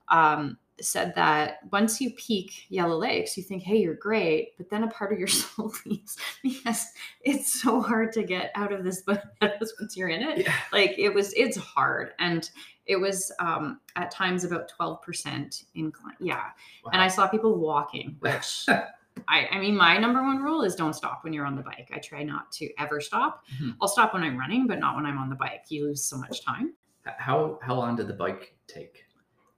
um, 0.09 0.57
said 0.81 1.15
that 1.15 1.59
once 1.73 2.01
you 2.01 2.11
peak 2.13 2.67
Yellow 2.69 2.97
Lakes, 2.97 3.37
you 3.37 3.43
think, 3.43 3.63
hey, 3.63 3.77
you're 3.77 3.95
great. 3.95 4.57
But 4.57 4.71
then 4.71 4.83
a 4.85 4.89
part 4.89 5.13
of 5.13 5.19
your 5.19 5.29
soul 5.43 5.73
leaves 5.85 6.17
because 6.43 6.87
it's 7.23 7.61
so 7.61 7.81
hard 7.81 8.13
to 8.15 8.23
get 8.23 8.51
out 8.55 8.73
of 8.73 8.85
this 8.85 9.03
meadows 9.41 9.75
once 9.81 9.97
you're 9.97 10.09
in 10.09 10.23
it 10.23 10.47
Yeah. 10.47 10.55
like 10.73 10.95
it 10.99 11.13
was 11.13 11.33
it's 11.35 11.57
hard 11.57 12.13
and 12.19 12.51
it 12.87 12.97
was 12.97 13.31
um 13.39 13.81
at 13.97 14.11
times 14.11 14.45
about 14.45 14.71
12% 14.81 15.65
incline 15.75 16.15
yeah 16.19 16.47
and 16.93 17.01
i 17.03 17.09
saw 17.09 17.27
people 17.29 17.57
walking 17.59 18.17
which 18.21 18.67
I, 19.29 19.47
I 19.53 19.59
mean 19.61 19.77
my 19.77 19.97
number 19.99 20.23
one 20.23 20.43
rule 20.43 20.63
is 20.63 20.75
don't 20.75 20.95
stop 20.95 21.23
when 21.25 21.33
you're 21.33 21.47
on 21.47 21.57
the 21.57 21.63
bike 21.63 21.91
i 21.95 21.99
try 21.99 22.23
not 22.23 22.51
to 22.53 22.69
ever 22.79 23.01
stop 23.01 23.45
Mhm. 23.61 23.77
i'll 23.81 23.89
stop 23.89 24.15
when 24.15 24.23
i'm 24.23 24.37
running 24.39 24.67
but 24.67 24.79
not 24.81 24.97
when 24.97 25.05
i'm 25.07 25.19
on 25.19 25.29
the 25.29 25.37
bike 25.37 25.65
you 25.69 25.85
lose 25.85 26.03
so 26.05 26.17
much 26.17 26.43
time 26.45 26.73
How 27.05 27.59
how 27.63 27.75
long 27.75 27.97
did 27.97 28.09
the 28.09 28.15
bike 28.15 28.55
take? 28.67 29.05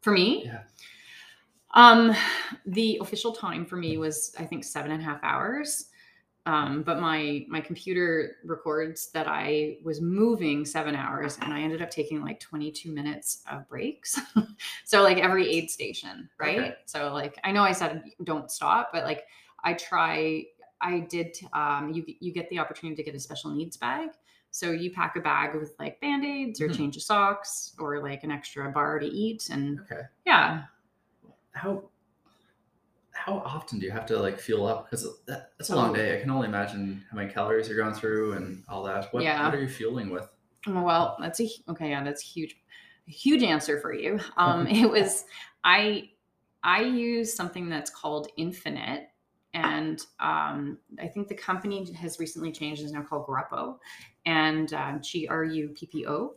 for 0.01 0.13
me 0.13 0.45
Yeah. 0.47 0.63
Um 1.75 2.15
the 2.67 2.99
official 3.01 3.33
time 3.33 3.65
for 3.65 3.77
me 3.77 3.97
was 3.99 4.35
i 4.39 4.45
think 4.45 4.65
seven 4.65 4.91
and 4.93 5.01
a 5.01 5.05
half 5.05 5.21
hours 5.23 5.87
um, 6.45 6.83
but 6.83 7.01
my 7.01 7.47
my 7.49 7.61
computer 7.61 8.39
records 8.45 9.11
that 9.13 9.29
I 9.29 9.77
was 9.85 10.01
moving 10.01 10.65
seven 10.65 10.97
hours, 10.97 11.39
and 11.41 11.55
I 11.55 11.61
ended 11.61 11.83
up 11.83 11.91
taking 11.91 12.21
like 12.21 12.41
22 12.41 12.91
minutes 12.91 13.45
of 13.49 13.69
breaks. 13.69 14.19
so 14.85 15.03
like 15.03 15.19
every 15.19 15.49
aid 15.49 15.71
station, 15.71 16.29
right? 16.41 16.59
Okay. 16.59 16.75
So 16.87 17.13
like 17.13 17.39
I 17.45 17.53
know 17.53 17.63
I 17.63 17.71
said 17.71 18.03
don't 18.25 18.51
stop, 18.51 18.91
but 18.93 19.05
like 19.05 19.25
I 19.63 19.75
try. 19.75 20.47
I 20.81 21.07
did. 21.09 21.37
Um, 21.53 21.93
you 21.95 22.05
you 22.19 22.33
get 22.33 22.51
the 22.51 22.59
opportunity 22.59 22.97
to 22.97 23.05
get 23.05 23.15
a 23.15 23.21
special 23.21 23.53
needs 23.53 23.77
bag. 23.77 24.09
So 24.51 24.73
you 24.73 24.91
pack 24.91 25.15
a 25.15 25.21
bag 25.21 25.55
with 25.55 25.77
like 25.79 26.01
band 26.01 26.25
aids 26.25 26.61
or 26.61 26.69
Mhm. 26.69 26.77
change 26.77 26.97
of 26.97 27.05
socks 27.05 27.77
or 27.79 28.03
like 28.03 28.25
an 28.25 28.33
extra 28.33 28.69
bar 28.73 28.99
to 28.99 29.07
eat, 29.07 29.49
and 29.49 29.79
Okay. 29.83 30.03
yeah, 30.27 30.65
How 31.53 31.85
how 33.15 33.35
often 33.45 33.79
do 33.79 33.85
you 33.87 33.93
have 33.93 34.07
to 34.07 34.19
like 34.19 34.39
fuel 34.41 34.67
up? 34.67 34.87
Because 34.91 35.07
that, 35.27 35.51
that's 35.59 35.71
a 35.71 35.77
long 35.77 35.91
Oh. 35.91 35.95
day. 35.95 36.17
I 36.17 36.21
can 36.21 36.31
only 36.31 36.49
imagine 36.49 37.05
how 37.11 37.17
many 37.17 37.31
calories 37.33 37.69
you're 37.69 37.77
going 37.77 37.95
through 37.95 38.33
and 38.33 38.65
all 38.69 38.83
that. 38.85 39.13
What 39.13 39.23
Yeah. 39.23 39.45
what 39.45 39.55
are 39.55 39.61
you 39.61 39.69
fueling 39.69 40.11
with? 40.11 40.29
Oh, 40.67 40.83
Well, 40.83 41.17
that's 41.21 41.41
a 41.41 41.49
okay. 41.69 41.91
Yeah, 41.91 42.03
that's 42.03 42.23
huge, 42.23 42.57
huge 43.07 43.43
answer 43.43 43.81
for 43.81 43.93
you. 43.93 44.19
Um, 44.37 44.67
it 44.67 44.91
was 44.91 45.25
I 45.63 46.11
I 46.65 46.83
use 46.83 47.35
something 47.35 47.69
that's 47.69 47.91
called 47.91 48.29
Infinit, 48.39 49.07
and 49.53 50.01
um, 50.21 50.79
I 51.01 51.07
think 51.09 51.29
the 51.29 51.35
company 51.35 51.93
has 51.95 52.19
recently 52.19 52.51
changed. 52.53 52.83
is 52.83 52.93
now 52.93 53.03
called 53.03 53.27
Gruppo, 53.27 53.79
and 54.27 54.73
um, 54.73 55.01
G 55.03 55.29
R 55.29 55.45
U 55.45 55.69
P 55.77 55.87
P 55.87 56.07
O, 56.07 56.35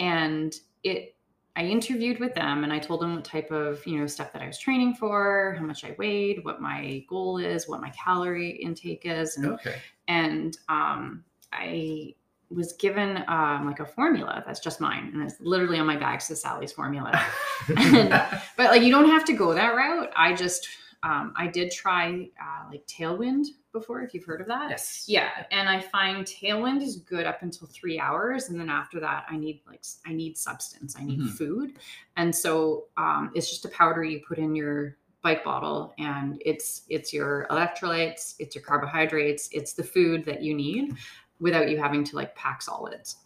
and 0.00 0.54
it. 0.82 1.15
I 1.56 1.62
interviewed 1.64 2.20
with 2.20 2.34
them 2.34 2.64
and 2.64 2.72
I 2.72 2.78
told 2.78 3.00
them 3.00 3.14
what 3.16 3.24
type 3.24 3.50
of 3.50 3.84
you 3.86 3.98
know 3.98 4.06
stuff 4.06 4.32
that 4.34 4.42
I 4.42 4.46
was 4.46 4.58
training 4.58 4.94
for, 4.94 5.56
how 5.58 5.64
much 5.64 5.84
I 5.84 5.94
weighed, 5.98 6.44
what 6.44 6.60
my 6.60 7.02
goal 7.08 7.38
is, 7.38 7.66
what 7.66 7.80
my 7.80 7.90
calorie 7.90 8.50
intake 8.50 9.02
is, 9.04 9.36
and 9.38 9.46
Okay. 9.46 9.76
and 10.06 10.56
um, 10.68 11.24
I 11.52 12.14
was 12.50 12.74
given 12.74 13.24
um, 13.26 13.66
like 13.66 13.80
a 13.80 13.86
formula 13.86 14.44
that's 14.46 14.60
just 14.60 14.80
mine, 14.80 15.10
and 15.14 15.22
it's 15.22 15.40
literally 15.40 15.78
on 15.78 15.86
my 15.86 15.96
bag 15.96 16.20
says 16.20 16.42
Sally's 16.42 16.72
formula. 16.72 17.10
but 17.68 18.70
like 18.70 18.82
you 18.82 18.90
don't 18.90 19.08
have 19.08 19.24
to 19.24 19.32
go 19.32 19.54
that 19.54 19.74
route. 19.74 20.10
I 20.14 20.34
just 20.34 20.68
um, 21.06 21.32
I 21.36 21.46
did 21.46 21.70
try 21.70 22.28
uh, 22.42 22.64
like 22.70 22.84
Tailwind 22.86 23.44
before, 23.72 24.02
if 24.02 24.12
you've 24.14 24.24
heard 24.24 24.40
of 24.40 24.48
that. 24.48 24.70
yes. 24.70 25.04
Yeah, 25.06 25.30
and 25.50 25.68
I 25.68 25.80
find 25.80 26.24
Tailwind 26.24 26.82
is 26.82 26.96
good 26.96 27.26
up 27.26 27.42
until 27.42 27.68
three 27.68 27.98
hours, 28.00 28.48
and 28.48 28.58
then 28.58 28.68
after 28.68 28.98
that, 29.00 29.24
I 29.30 29.36
need 29.36 29.60
like 29.66 29.84
I 30.04 30.12
need 30.12 30.36
substance, 30.36 30.96
I 30.98 31.04
need 31.04 31.20
Mhm. 31.20 31.36
food, 31.38 31.78
and 32.16 32.34
so 32.34 32.86
um, 32.96 33.30
it's 33.34 33.48
just 33.48 33.64
a 33.64 33.68
powder 33.68 34.02
you 34.02 34.20
put 34.26 34.38
in 34.38 34.54
your 34.56 34.96
bike 35.22 35.44
bottle, 35.44 35.94
and 35.98 36.40
it's 36.44 36.82
it's 36.88 37.12
your 37.12 37.46
electrolytes, 37.50 38.34
it's 38.38 38.54
your 38.54 38.64
carbohydrates, 38.64 39.48
it's 39.52 39.72
the 39.74 39.84
food 39.84 40.24
that 40.24 40.42
you 40.42 40.54
need, 40.54 40.94
without 41.40 41.68
you 41.70 41.76
having 41.78 42.02
to 42.04 42.16
like 42.16 42.34
pack 42.34 42.62
solids. 42.62 43.16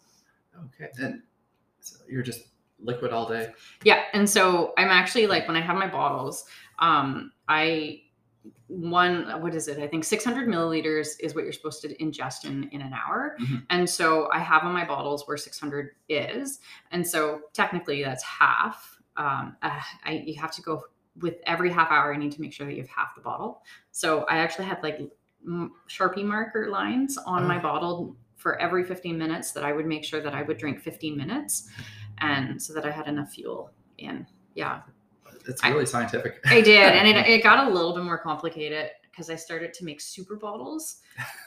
Okay. 0.65 0.89
And 1.01 1.21
so 1.79 1.97
you're 2.09 2.23
just 2.23 2.41
liquid 2.83 3.11
all 3.13 3.27
day. 3.27 3.53
Yeah, 3.83 4.03
and 4.13 4.27
so 4.29 4.73
I'm 4.77 4.89
actually 4.89 5.27
like 5.27 5.47
when 5.47 5.55
I 5.55 5.61
have 5.61 5.77
my 5.77 5.87
bottles, 5.87 6.45
um, 6.81 7.31
I 7.47 8.01
one 8.67 9.39
what 9.41 9.53
is 9.53 9.67
it? 9.67 9.77
I 9.77 9.87
think 9.87 10.03
600 10.03 10.47
milliliters 10.47 11.09
is 11.19 11.35
what 11.35 11.43
you're 11.43 11.53
supposed 11.53 11.81
to 11.83 11.95
ingest 11.97 12.45
in 12.45 12.63
in 12.69 12.81
an 12.81 12.93
hour, 12.93 13.35
Mhm. 13.39 13.65
and 13.69 13.89
so 13.89 14.29
I 14.31 14.39
have 14.39 14.63
on 14.63 14.73
my 14.73 14.85
bottles 14.85 15.27
where 15.27 15.37
600 15.37 15.91
is, 16.09 16.59
and 16.91 17.05
so 17.07 17.41
technically 17.53 18.03
that's 18.03 18.23
half. 18.23 18.97
Um, 19.17 19.55
uh, 19.61 19.79
I 20.05 20.23
you 20.25 20.39
have 20.39 20.51
to 20.53 20.61
go 20.61 20.83
with 21.19 21.35
every 21.45 21.69
half 21.69 21.91
hour. 21.91 22.13
I 22.13 22.17
need 22.17 22.31
to 22.31 22.41
make 22.41 22.53
sure 22.53 22.65
that 22.65 22.73
you 22.73 22.81
have 22.81 22.89
half 22.89 23.13
the 23.15 23.21
bottle. 23.21 23.63
So 23.91 24.23
I 24.29 24.37
actually 24.37 24.65
had 24.65 24.81
like 24.81 24.99
m- 25.45 25.73
Sharpie 25.89 26.23
marker 26.23 26.69
lines 26.69 27.17
on 27.17 27.45
my 27.47 27.57
Oh. 27.59 27.61
bottle 27.61 28.15
for 28.37 28.57
every 28.59 28.83
15 28.85 29.17
minutes 29.17 29.51
that 29.51 29.63
I 29.65 29.71
would 29.73 29.85
make 29.85 30.03
sure 30.05 30.21
that 30.21 30.33
I 30.33 30.41
would 30.43 30.57
drink 30.57 30.79
15 30.79 31.15
minutes, 31.17 31.69
and 32.19 32.59
so 32.61 32.73
that 32.73 32.85
I 32.85 32.91
had 32.91 33.07
enough 33.07 33.33
fuel 33.33 33.71
in. 33.97 34.25
Yeah, 34.55 34.81
It's 35.47 35.63
I- 35.63 35.69
really 35.69 35.85
scientific. 35.85 36.39
I 36.45 36.61
did, 36.61 36.93
and 36.93 37.07
it, 37.07 37.15
it 37.27 37.43
got 37.43 37.67
a 37.67 37.69
little 37.71 37.93
bit 37.93 38.03
more 38.03 38.17
complicated 38.17 38.91
because 39.03 39.29
I 39.29 39.35
started 39.35 39.73
to 39.75 39.85
make 39.85 39.99
super 40.01 40.35
bottles, 40.35 40.97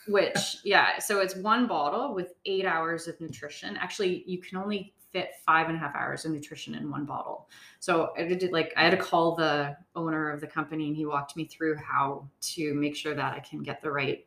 which 0.06 0.58
yeah, 0.64 0.98
so 0.98 1.20
it's 1.20 1.34
one 1.36 1.66
bottle 1.66 2.14
with 2.14 2.34
eight 2.44 2.64
hours 2.66 3.08
of 3.08 3.20
nutrition. 3.20 3.76
Actually, 3.78 4.22
you 4.26 4.38
can 4.38 4.58
only 4.58 4.92
fit 5.12 5.30
five 5.46 5.68
and 5.68 5.76
a 5.76 5.78
half 5.78 5.94
hours 5.94 6.24
of 6.24 6.32
nutrition 6.32 6.74
in 6.74 6.90
one 6.90 7.04
bottle. 7.04 7.48
So 7.78 8.12
I 8.18 8.24
did 8.24 8.50
like 8.52 8.72
I 8.76 8.82
had 8.82 8.90
to 8.90 8.96
call 8.96 9.34
the 9.36 9.76
owner 9.94 10.30
of 10.30 10.40
the 10.40 10.46
company, 10.46 10.88
and 10.88 10.96
he 10.96 11.06
walked 11.06 11.36
me 11.36 11.44
through 11.46 11.76
how 11.76 12.28
to 12.54 12.74
make 12.74 12.96
sure 12.96 13.14
that 13.14 13.32
I 13.34 13.40
can 13.40 13.62
get 13.62 13.80
the 13.80 13.90
right 13.92 14.26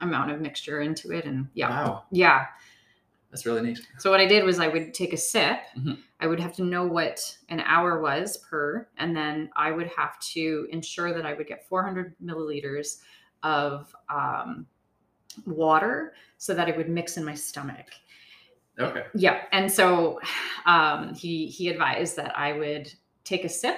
amount 0.00 0.30
of 0.30 0.40
mixture 0.40 0.80
into 0.80 1.10
it, 1.12 1.24
and 1.24 1.48
yeah, 1.54 1.70
Wow. 1.70 2.04
yeah. 2.12 2.46
That's 3.30 3.44
really 3.44 3.60
neat. 3.60 3.80
So 3.98 4.10
what 4.10 4.20
I 4.20 4.26
did 4.26 4.44
was 4.44 4.58
I 4.58 4.68
would 4.68 4.94
take 4.94 5.12
a 5.12 5.16
sip. 5.16 5.60
Mhm. 5.76 5.98
I 6.20 6.26
would 6.26 6.40
have 6.40 6.54
to 6.56 6.64
know 6.64 6.86
what 6.86 7.20
an 7.48 7.60
hour 7.60 8.00
was 8.00 8.38
per, 8.38 8.88
and 8.96 9.14
then 9.14 9.50
I 9.54 9.70
would 9.70 9.88
have 9.96 10.18
to 10.32 10.66
ensure 10.70 11.12
that 11.12 11.26
I 11.26 11.34
would 11.34 11.46
get 11.46 11.68
400 11.68 12.16
milliliters 12.24 13.00
of 13.42 13.94
um, 14.08 14.66
water 15.46 16.14
so 16.38 16.54
that 16.54 16.68
it 16.68 16.76
would 16.76 16.88
mix 16.88 17.16
in 17.16 17.24
my 17.24 17.34
stomach. 17.34 17.86
Okay. 18.78 19.04
Yeah, 19.14 19.42
and 19.52 19.70
so 19.70 20.20
um, 20.66 21.14
he 21.14 21.46
he 21.46 21.68
advised 21.68 22.16
that 22.16 22.36
I 22.38 22.52
would 22.52 22.92
take 23.24 23.44
a 23.44 23.48
sip 23.48 23.76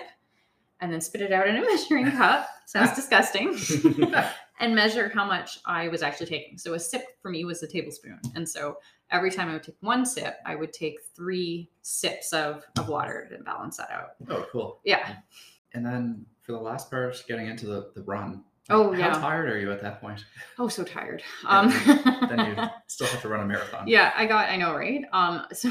and 0.80 0.92
then 0.92 1.00
spit 1.00 1.22
it 1.22 1.32
out 1.32 1.48
in 1.48 1.56
a 1.56 1.60
measuring 1.66 2.10
cup. 2.16 2.48
Sounds 2.66 2.94
disgusting. 2.94 3.58
and 4.60 4.74
measure 4.74 5.08
how 5.12 5.24
much 5.24 5.58
I 5.66 5.88
was 5.88 6.02
actually 6.02 6.26
taking. 6.26 6.56
So 6.58 6.74
a 6.74 6.78
sip 6.78 7.02
for 7.20 7.30
me 7.30 7.44
was 7.44 7.62
a 7.62 7.66
tablespoon. 7.66 8.20
And 8.36 8.48
so 8.48 8.76
every 9.12 9.30
time 9.30 9.48
I 9.48 9.54
would 9.54 9.62
take 9.62 9.76
one 9.80 10.04
sip, 10.06 10.36
I 10.46 10.54
would 10.54 10.72
take 10.72 10.98
three 11.14 11.70
sips 11.82 12.32
of, 12.32 12.64
of 12.78 12.88
water 12.88 13.28
to 13.30 13.42
balance 13.42 13.76
that 13.78 13.90
out. 13.90 14.10
Oh, 14.28 14.46
cool. 14.52 14.80
Yeah. 14.84 15.16
And 15.74 15.84
then 15.84 16.24
for 16.42 16.52
the 16.52 16.58
last 16.58 16.90
part, 16.90 17.22
getting 17.28 17.46
into 17.46 17.66
the, 17.66 17.90
the 17.94 18.02
run. 18.02 18.44
Oh, 18.68 18.92
How 18.92 18.98
yeah. 18.98 19.14
How 19.14 19.20
tired 19.20 19.50
are 19.50 19.58
you 19.58 19.72
at 19.72 19.80
that 19.82 20.00
point? 20.00 20.24
Oh, 20.58 20.68
so 20.68 20.84
tired. 20.84 21.22
Um, 21.46 21.70
Then 22.28 22.38
you 22.56 22.64
still 22.86 23.06
have 23.08 23.22
to 23.22 23.28
run 23.28 23.40
a 23.40 23.46
marathon. 23.46 23.86
yeah, 23.88 24.12
I 24.16 24.26
got, 24.26 24.48
I 24.48 24.56
know, 24.56 24.74
right? 24.74 25.04
Um, 25.12 25.46
so 25.52 25.68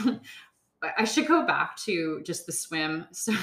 I- 0.84 0.92
I 1.00 1.04
should 1.06 1.28
go 1.28 1.46
back 1.46 1.76
to 1.86 2.22
just 2.26 2.46
the 2.46 2.52
swim. 2.54 3.06
So 3.12 3.34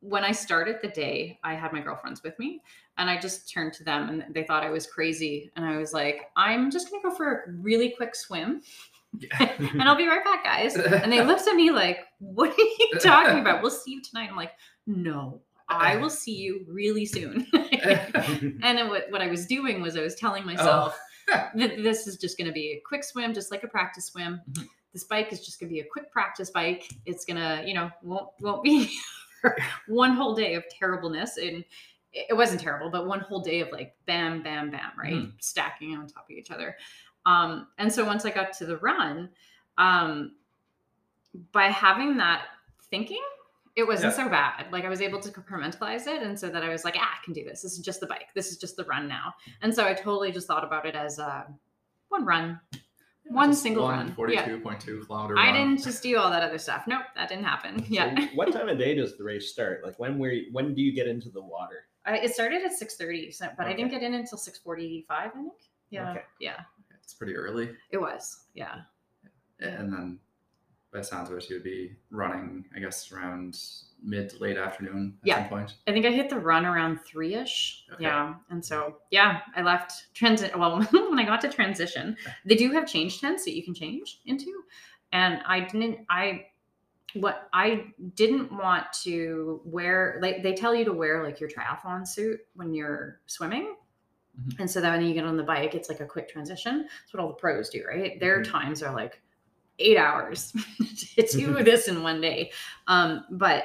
when 0.00 0.24
I 0.24 0.32
started 0.32 0.76
the 0.82 0.88
day, 0.88 1.38
I 1.44 1.54
had 1.54 1.72
my 1.72 1.80
girlfriends 1.80 2.22
with 2.22 2.38
me 2.38 2.62
and 2.96 3.10
I 3.10 3.18
just 3.18 3.50
turned 3.50 3.72
to 3.74 3.84
them 3.84 4.08
and 4.08 4.34
they 4.34 4.44
thought 4.44 4.62
I 4.62 4.70
was 4.70 4.86
crazy. 4.86 5.50
And 5.56 5.64
I 5.64 5.76
was 5.76 5.92
like, 5.92 6.30
I'm 6.36 6.70
just 6.70 6.90
going 6.90 7.02
to 7.02 7.08
go 7.08 7.14
for 7.14 7.32
a 7.32 7.52
really 7.52 7.90
quick 7.90 8.14
swim 8.14 8.62
and 9.40 9.82
I'll 9.82 9.96
be 9.96 10.06
right 10.06 10.24
back, 10.24 10.44
guys. 10.44 10.76
And 10.76 11.12
they 11.12 11.22
looked 11.22 11.46
at 11.46 11.54
me 11.54 11.70
like, 11.70 12.06
What 12.18 12.50
are 12.50 12.62
you 12.62 12.90
talking 13.00 13.40
about? 13.40 13.60
We'll 13.60 13.70
see 13.70 13.92
you 13.92 14.02
tonight. 14.02 14.28
I'm 14.30 14.36
like, 14.36 14.52
No, 14.86 15.40
I 15.68 15.96
will 15.96 16.10
see 16.10 16.34
you 16.34 16.64
really 16.68 17.04
soon. 17.04 17.46
and 18.62 18.88
what, 18.88 19.10
what 19.10 19.20
I 19.20 19.26
was 19.26 19.46
doing 19.46 19.82
was 19.82 19.96
I 19.96 20.00
was 20.00 20.14
telling 20.14 20.46
myself 20.46 20.98
that 21.28 21.52
this 21.54 22.06
is 22.06 22.16
just 22.16 22.38
going 22.38 22.46
to 22.46 22.52
be 22.52 22.72
a 22.72 22.82
quick 22.86 23.04
swim, 23.04 23.34
just 23.34 23.50
like 23.50 23.64
a 23.64 23.68
practice 23.68 24.06
swim. 24.06 24.40
Mhm. 24.52 24.66
This 24.92 25.04
bike 25.04 25.32
is 25.32 25.44
just 25.44 25.60
going 25.60 25.68
to 25.68 25.74
be 25.74 25.80
a 25.80 25.86
quick 25.92 26.10
practice 26.10 26.50
bike. 26.50 26.90
It's 27.06 27.24
going 27.24 27.36
to, 27.36 27.62
you 27.66 27.74
know, 27.74 27.90
won't 28.02 28.28
won't 28.40 28.62
be 28.64 28.90
one 29.88 30.12
whole 30.14 30.34
day 30.34 30.54
of 30.54 30.64
terribleness. 30.68 31.36
And 31.36 31.64
it 32.12 32.36
wasn't 32.36 32.60
terrible, 32.60 32.90
but 32.90 33.06
one 33.06 33.20
whole 33.20 33.40
day 33.40 33.60
of 33.60 33.70
like 33.70 33.94
bam, 34.06 34.42
bam, 34.42 34.70
bam, 34.70 34.90
right? 34.98 35.14
Mhm. 35.14 35.32
Stacking 35.42 35.96
on 35.96 36.06
top 36.06 36.24
of 36.30 36.36
each 36.36 36.50
other. 36.50 36.76
Um, 37.26 37.68
and 37.78 37.92
so 37.92 38.04
once 38.04 38.24
I 38.24 38.30
got 38.30 38.52
to 38.54 38.66
the 38.66 38.78
run, 38.78 39.30
um, 39.78 40.34
by 41.52 41.66
having 41.66 42.16
that 42.16 42.46
thinking, 42.90 43.22
it 43.76 43.84
wasn't 43.86 44.12
Yeah. 44.16 44.24
so 44.24 44.28
bad. 44.28 44.72
Like 44.72 44.84
I 44.84 44.88
was 44.88 45.00
able 45.00 45.20
to 45.20 45.30
compartmentalize 45.30 46.06
it, 46.08 46.22
and 46.22 46.38
so 46.38 46.48
that 46.50 46.64
I 46.64 46.68
was 46.68 46.84
like, 46.84 46.96
ah, 46.98 47.18
I 47.20 47.24
can 47.24 47.32
do 47.32 47.44
this. 47.44 47.62
This 47.62 47.72
is 47.74 47.78
just 47.78 48.00
the 48.00 48.06
bike. 48.06 48.28
This 48.34 48.50
is 48.50 48.58
just 48.58 48.76
the 48.76 48.84
run 48.84 49.06
now. 49.06 49.34
And 49.62 49.72
so 49.72 49.86
I 49.86 49.94
totally 49.94 50.32
just 50.32 50.48
thought 50.48 50.64
about 50.64 50.86
it 50.86 50.96
as 50.96 51.20
uh, 51.20 51.44
one 52.08 52.24
run. 52.24 52.60
One 53.26 53.50
Just 53.50 53.62
single 53.62 53.84
one 53.84 54.14
run. 54.18 54.30
Yeah. 54.30 54.46
42.2 54.48 55.06
kilometer 55.06 55.38
I 55.38 55.46
run. 55.46 55.54
didn't 55.54 55.84
just 55.84 56.02
do 56.02 56.16
all 56.18 56.30
that 56.30 56.42
other 56.42 56.58
stuff. 56.58 56.84
Nope, 56.88 57.02
that 57.14 57.28
didn't 57.28 57.44
happen. 57.44 57.84
Yeah, 57.88 58.14
So 58.18 58.26
what 58.34 58.52
time 58.52 58.68
of 58.68 58.78
day 58.78 58.94
does 58.96 59.16
the 59.16 59.22
race 59.24 59.52
start? 59.52 59.84
Like 59.84 59.98
when 60.00 60.18
were 60.18 60.30
you, 60.32 60.46
when 60.52 60.74
do 60.74 60.82
you 60.82 60.92
get 60.92 61.06
into 61.06 61.28
the 61.30 61.40
water? 61.42 61.84
I, 62.04 62.16
it 62.16 62.34
started 62.34 62.62
at 62.64 62.72
six 62.72 62.96
thirty, 62.96 63.30
so, 63.30 63.46
but 63.56 63.66
I 63.66 63.72
didn't 63.74 63.90
get 63.90 64.02
in 64.02 64.14
until 64.14 64.38
six 64.38 64.58
forty-five. 64.58 65.30
I 65.32 65.34
think. 65.36 65.52
Yeah, 65.90 66.10
Okay. 66.12 66.22
yeah, 66.40 66.60
It's 67.02 67.14
pretty 67.14 67.36
early. 67.36 67.70
it 67.90 67.98
was. 67.98 68.46
Yeah, 68.54 68.76
Yeah. 69.60 69.68
And 69.68 69.92
then 69.92 70.18
by 70.92 71.00
sounds 71.02 71.30
of 71.30 71.38
it, 71.38 71.48
you 71.48 71.56
would 71.56 71.62
be 71.64 71.92
running, 72.10 72.64
I 72.74 72.80
guess, 72.80 73.12
around 73.12 73.58
mid 74.02 74.30
to 74.30 74.38
late 74.38 74.56
afternoon 74.56 75.16
at 75.22 75.26
Yeah. 75.28 75.36
some 75.40 75.48
point. 75.48 75.74
I 75.86 75.92
think 75.92 76.04
I 76.06 76.10
hit 76.10 76.30
the 76.30 76.38
run 76.38 76.66
around 76.66 77.00
three 77.04 77.34
ish. 77.34 77.84
Okay. 77.92 78.04
Yeah. 78.04 78.34
And 78.50 78.64
so, 78.64 78.96
yeah, 79.10 79.40
I 79.54 79.62
left 79.62 80.12
transit. 80.14 80.58
Well, 80.58 80.82
when 80.90 81.18
I 81.18 81.24
got 81.24 81.40
to 81.42 81.48
transition, 81.48 82.16
they 82.44 82.56
do 82.56 82.72
have 82.72 82.88
change 82.88 83.20
tents 83.20 83.44
that 83.44 83.54
you 83.54 83.62
can 83.62 83.74
change 83.74 84.20
into. 84.26 84.62
And 85.12 85.40
I 85.46 85.60
didn't, 85.60 85.98
I, 86.08 86.46
what 87.14 87.48
I 87.52 87.86
didn't 88.14 88.52
want 88.52 88.86
to 89.02 89.60
wear, 89.64 90.18
like 90.22 90.42
they 90.42 90.54
tell 90.54 90.74
you 90.74 90.84
to 90.86 90.92
wear 90.92 91.22
like 91.22 91.40
your 91.40 91.50
triathlon 91.50 92.06
suit 92.06 92.40
when 92.54 92.72
you're 92.74 93.20
swimming. 93.26 93.74
Mhm. 94.40 94.60
And 94.60 94.70
so 94.70 94.80
that 94.80 94.96
when 94.96 95.06
you 95.06 95.12
get 95.14 95.24
on 95.24 95.36
the 95.36 95.42
bike, 95.42 95.74
it's 95.74 95.88
like 95.88 96.00
a 96.00 96.06
quick 96.06 96.28
transition. 96.28 96.82
That's 96.82 97.12
what 97.12 97.20
all 97.20 97.28
the 97.28 97.34
pros 97.34 97.68
do, 97.68 97.84
right? 97.86 98.18
Their 98.20 98.40
Mhm. 98.42 98.50
times 98.50 98.82
are 98.82 98.94
like 98.94 99.20
eight 99.80 99.96
hours 99.96 100.52
to 101.16 101.22
do 101.26 101.62
this 101.64 101.88
in 101.88 102.02
one 102.02 102.20
day. 102.20 102.52
Um, 102.86 103.24
but 103.30 103.64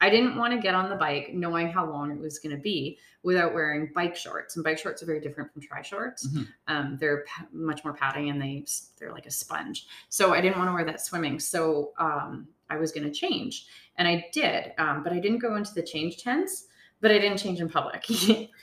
I 0.00 0.10
didn't 0.10 0.36
want 0.36 0.52
to 0.52 0.58
get 0.60 0.74
on 0.74 0.90
the 0.90 0.96
bike 0.96 1.30
knowing 1.32 1.68
how 1.68 1.88
long 1.88 2.10
it 2.10 2.18
was 2.18 2.38
going 2.38 2.54
to 2.54 2.60
be 2.60 2.98
without 3.22 3.54
wearing 3.54 3.90
bike 3.94 4.14
shorts. 4.14 4.54
And 4.54 4.62
bike 4.64 4.78
shorts 4.78 5.02
are 5.02 5.06
very 5.06 5.20
different 5.20 5.50
from 5.52 5.62
tri 5.62 5.80
shorts. 5.82 6.28
Mhm. 6.28 6.46
Um, 6.68 6.96
they're 7.00 7.24
pa- 7.26 7.46
much 7.52 7.82
more 7.84 7.94
padding 7.94 8.28
and 8.28 8.40
they 8.40 8.66
they're 8.98 9.12
like 9.12 9.26
a 9.26 9.30
sponge. 9.30 9.86
So 10.10 10.34
I 10.34 10.40
didn't 10.40 10.58
want 10.58 10.68
to 10.68 10.74
wear 10.74 10.84
that 10.84 11.00
swimming. 11.00 11.40
So 11.40 11.92
um, 11.98 12.48
I 12.68 12.76
was 12.76 12.92
going 12.92 13.04
to 13.04 13.12
change, 13.12 13.66
and 13.96 14.06
I 14.06 14.26
did. 14.32 14.72
Um, 14.78 15.02
but 15.02 15.12
I 15.12 15.20
didn't 15.20 15.38
go 15.38 15.56
into 15.56 15.72
the 15.74 15.82
change 15.82 16.22
tents. 16.22 16.66
But 17.00 17.10
I 17.10 17.18
didn't 17.18 17.36
change 17.36 17.60
in 17.60 17.68
public. 17.68 18.06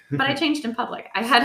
but 0.11 0.21
I 0.21 0.33
changed 0.33 0.65
in 0.65 0.73
public. 0.73 1.09
I 1.13 1.21
had 1.21 1.43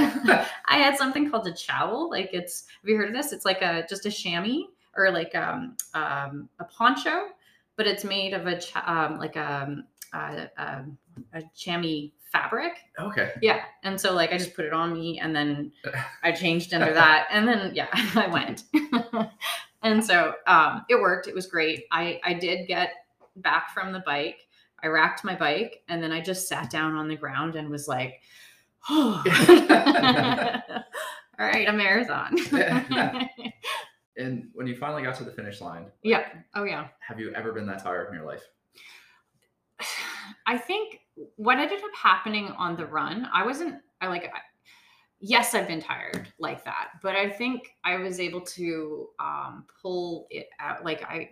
I 0.66 0.78
had 0.78 0.96
something 0.96 1.30
called 1.30 1.46
a 1.46 1.52
chowl. 1.52 2.08
Like 2.10 2.30
it's 2.32 2.64
have 2.80 2.88
you 2.88 2.96
heard 2.96 3.08
of 3.08 3.14
this? 3.14 3.32
It's 3.32 3.44
like 3.44 3.60
a 3.60 3.86
just 3.88 4.06
a 4.06 4.10
chamois 4.10 4.64
or 4.96 5.10
like 5.10 5.34
um, 5.34 5.76
um 5.94 6.48
a 6.58 6.64
poncho, 6.64 7.28
but 7.76 7.86
it's 7.86 8.04
made 8.04 8.32
of 8.32 8.46
a 8.46 8.60
um, 8.90 9.18
like 9.18 9.36
a, 9.36 9.84
a, 10.12 10.50
a 10.58 10.84
a 11.32 11.42
chamois 11.54 12.10
fabric. 12.32 12.72
Okay. 12.98 13.32
Yeah, 13.42 13.62
and 13.82 14.00
so 14.00 14.14
like 14.14 14.32
I 14.32 14.38
just 14.38 14.54
put 14.54 14.64
it 14.64 14.72
on 14.72 14.94
me, 14.94 15.18
and 15.20 15.34
then 15.34 15.72
I 16.22 16.32
changed 16.32 16.72
under 16.74 16.92
that, 16.92 17.28
and 17.30 17.46
then 17.46 17.74
yeah, 17.74 17.88
I 17.92 18.26
went. 18.28 18.64
and 19.82 20.04
so 20.04 20.34
um, 20.46 20.84
it 20.88 21.00
worked. 21.00 21.28
It 21.28 21.34
was 21.34 21.46
great. 21.46 21.84
I 21.90 22.20
I 22.24 22.34
did 22.34 22.66
get 22.68 22.90
back 23.36 23.72
from 23.72 23.92
the 23.92 24.00
bike. 24.00 24.46
I 24.82 24.88
racked 24.88 25.24
my 25.24 25.34
bike, 25.34 25.82
and 25.88 26.02
then 26.02 26.12
I 26.12 26.20
just 26.20 26.48
sat 26.48 26.70
down 26.70 26.94
on 26.94 27.08
the 27.08 27.16
ground 27.16 27.56
and 27.56 27.70
was 27.70 27.88
like, 27.88 28.20
"Oh, 28.88 29.22
all 31.38 31.46
right, 31.46 31.68
a 31.68 31.72
marathon." 31.72 32.36
And 34.16 34.48
when 34.54 34.66
you 34.66 34.76
finally 34.76 35.02
got 35.02 35.16
to 35.16 35.24
the 35.24 35.32
finish 35.32 35.60
line, 35.60 35.86
yeah. 36.02 36.26
Oh 36.54 36.64
yeah. 36.64 36.88
have 37.00 37.20
you 37.20 37.32
ever 37.34 37.52
been 37.52 37.66
that 37.66 37.82
tired 37.82 38.08
in 38.08 38.14
your 38.14 38.24
life? 38.24 38.42
I 40.46 40.58
think 40.58 41.00
what 41.36 41.58
ended 41.58 41.78
up 41.78 41.94
happening 41.94 42.48
on 42.58 42.76
the 42.76 42.86
run, 42.86 43.28
I 43.32 43.44
wasn't, 43.44 43.76
I 44.00 44.08
like, 44.08 44.24
I, 44.24 44.38
yes, 45.20 45.54
I've 45.54 45.68
been 45.68 45.80
tired 45.80 46.28
like 46.38 46.64
that, 46.64 46.90
but 47.02 47.16
I 47.16 47.30
think 47.30 47.74
I 47.84 47.96
was 47.96 48.20
able 48.20 48.42
to 48.42 49.08
um, 49.18 49.64
pull 49.80 50.26
it 50.30 50.48
out. 50.60 50.84
Like 50.84 51.02
I, 51.04 51.30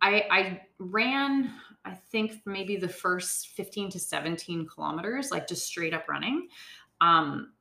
I, 0.00 0.24
I 0.30 0.60
ran, 0.78 1.52
I 1.84 1.94
think 1.94 2.42
maybe 2.44 2.76
the 2.76 2.88
first 2.88 3.48
15 3.48 3.90
to 3.90 3.98
17 3.98 4.66
kilometers, 4.66 5.30
like 5.30 5.48
just 5.48 5.66
straight 5.66 5.94
up 5.94 6.08
running. 6.08 6.48
Um, 7.00 7.52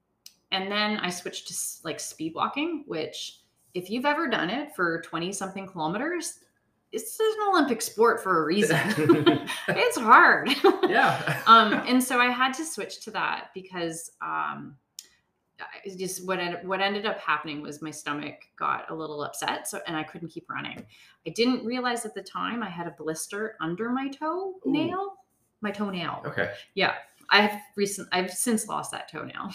and 0.52 0.72
then 0.72 0.98
I 0.98 1.10
switched 1.10 1.48
to 1.48 1.56
like 1.84 2.00
speed 2.00 2.34
walking, 2.36 2.84
which 2.88 3.40
if 3.74 3.90
you've 3.90 4.06
ever 4.06 4.28
done 4.28 4.50
it 4.50 4.76
for 4.76 5.02
20 5.02 5.32
something 5.32 5.68
kilometers, 5.68 6.40
it's 6.92 7.20
an 7.20 7.50
Olympic 7.50 7.82
sport 7.82 8.24
for 8.24 8.44
a 8.44 8.46
reason. 8.46 8.78
it's 9.68 9.98
hard. 9.98 10.50
Yeah. 10.88 11.42
um, 11.48 11.74
and 11.86 12.02
so 12.02 12.18
I 12.18 12.28
had 12.28 12.54
to 12.54 12.64
switch 12.64 13.02
to 13.02 13.12
that 13.12 13.50
because 13.54 14.10
um, 14.22 14.78
just 15.98 16.26
what 16.26 16.40
ended, 16.40 16.66
what 16.66 16.80
ended 16.80 17.06
up 17.06 17.20
happening 17.20 17.62
was 17.62 17.82
my 17.82 17.92
stomach 17.92 18.36
got 18.58 18.90
a 18.90 18.96
little 18.96 19.22
upset, 19.22 19.68
so 19.68 19.82
and 19.86 19.98
I 19.98 20.04
couldn't 20.04 20.30
keep 20.30 20.50
running. 20.50 20.86
I 21.28 21.32
didn't 21.32 21.66
realize 21.66 22.06
at 22.06 22.16
the 22.16 22.24
time 22.24 22.64
I 22.64 22.70
had 22.70 22.88
a 22.88 22.96
blister 22.98 23.58
under 23.60 23.90
my 23.90 24.08
toe 24.08 24.54
Ooh. 24.66 24.72
nail, 24.72 25.16
my 25.60 25.72
toenail. 25.72 26.24
okay. 26.26 26.54
Yeah, 26.74 26.94
I've 27.30 27.60
recent 27.76 28.08
I've 28.14 28.32
since 28.32 28.70
lost 28.70 28.92
that 28.92 29.12
toenail. 29.12 29.52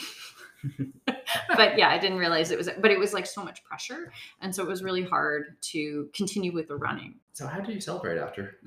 But 1.56 1.78
yeah, 1.78 1.88
I 1.88 1.98
didn't 1.98 2.18
realize 2.18 2.50
it 2.50 2.58
was 2.58 2.68
but 2.80 2.90
it 2.90 2.98
was 2.98 3.12
like 3.12 3.26
so 3.26 3.42
much 3.44 3.64
pressure 3.64 4.12
and 4.40 4.54
so 4.54 4.62
it 4.62 4.68
was 4.68 4.82
really 4.82 5.02
hard 5.04 5.56
to 5.72 6.08
continue 6.14 6.52
with 6.52 6.68
the 6.68 6.76
running. 6.76 7.16
So 7.32 7.46
how 7.46 7.60
do 7.60 7.72
you 7.72 7.80
celebrate 7.80 8.18
after? 8.18 8.58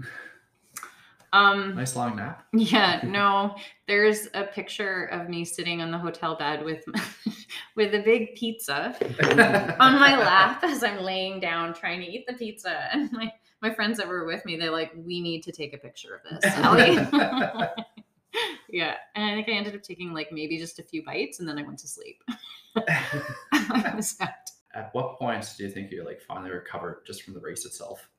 Um 1.34 1.76
Nice 1.76 1.96
long 1.96 2.16
nap. 2.16 2.46
yeah, 2.54 3.02
no, 3.06 3.56
there's 3.88 4.28
a 4.34 4.44
picture 4.44 5.06
of 5.06 5.28
me 5.30 5.44
sitting 5.46 5.82
on 5.82 5.92
the 5.92 5.98
hotel 5.98 6.36
bed 6.36 6.64
with 6.64 6.86
with 7.76 7.94
a 7.94 8.02
big 8.02 8.36
pizza 8.36 8.96
on 9.80 10.00
my 10.00 10.18
lap 10.18 10.64
as 10.64 10.84
I'm 10.84 11.02
laying 11.04 11.40
down 11.40 11.74
trying 11.74 12.00
to 12.02 12.08
eat 12.08 12.26
the 12.28 12.34
pizza 12.34 12.88
and 12.92 13.12
my 13.12 13.32
my 13.62 13.74
friends 13.74 13.98
that 13.98 14.08
were 14.08 14.26
with 14.26 14.46
me 14.46 14.58
they're 14.58 14.72
like 14.72 14.92
we 14.96 15.22
need 15.22 15.44
to 15.44 15.52
take 15.52 15.74
a 15.74 15.78
picture 15.78 16.16
of 16.16 16.42
this. 16.42 16.54
Ellie." 16.58 16.98
yeah, 18.70 18.96
and 19.16 19.26
I 19.26 19.34
think 19.36 19.50
I 19.50 19.52
ended 19.52 19.76
up 19.76 19.84
taking 19.84 20.14
like 20.14 20.32
maybe 20.32 20.58
just 20.58 20.80
a 20.80 20.84
few 20.84 21.04
bites 21.04 21.40
and 21.40 21.48
then 21.48 21.58
I 21.58 21.64
went 21.64 21.80
to 21.80 21.88
sleep. 21.88 22.24
I 22.76 23.94
was 23.96 24.16
out. 24.20 24.30
At 24.74 24.94
what 24.94 25.18
point 25.18 25.50
do 25.58 25.64
you 25.64 25.72
think 25.72 25.92
you 25.92 26.04
like 26.04 26.22
finally 26.22 26.52
recovered 26.52 27.04
just 27.08 27.24
from 27.24 27.34
the 27.34 27.40
race 27.40 27.66
itself? 27.66 28.10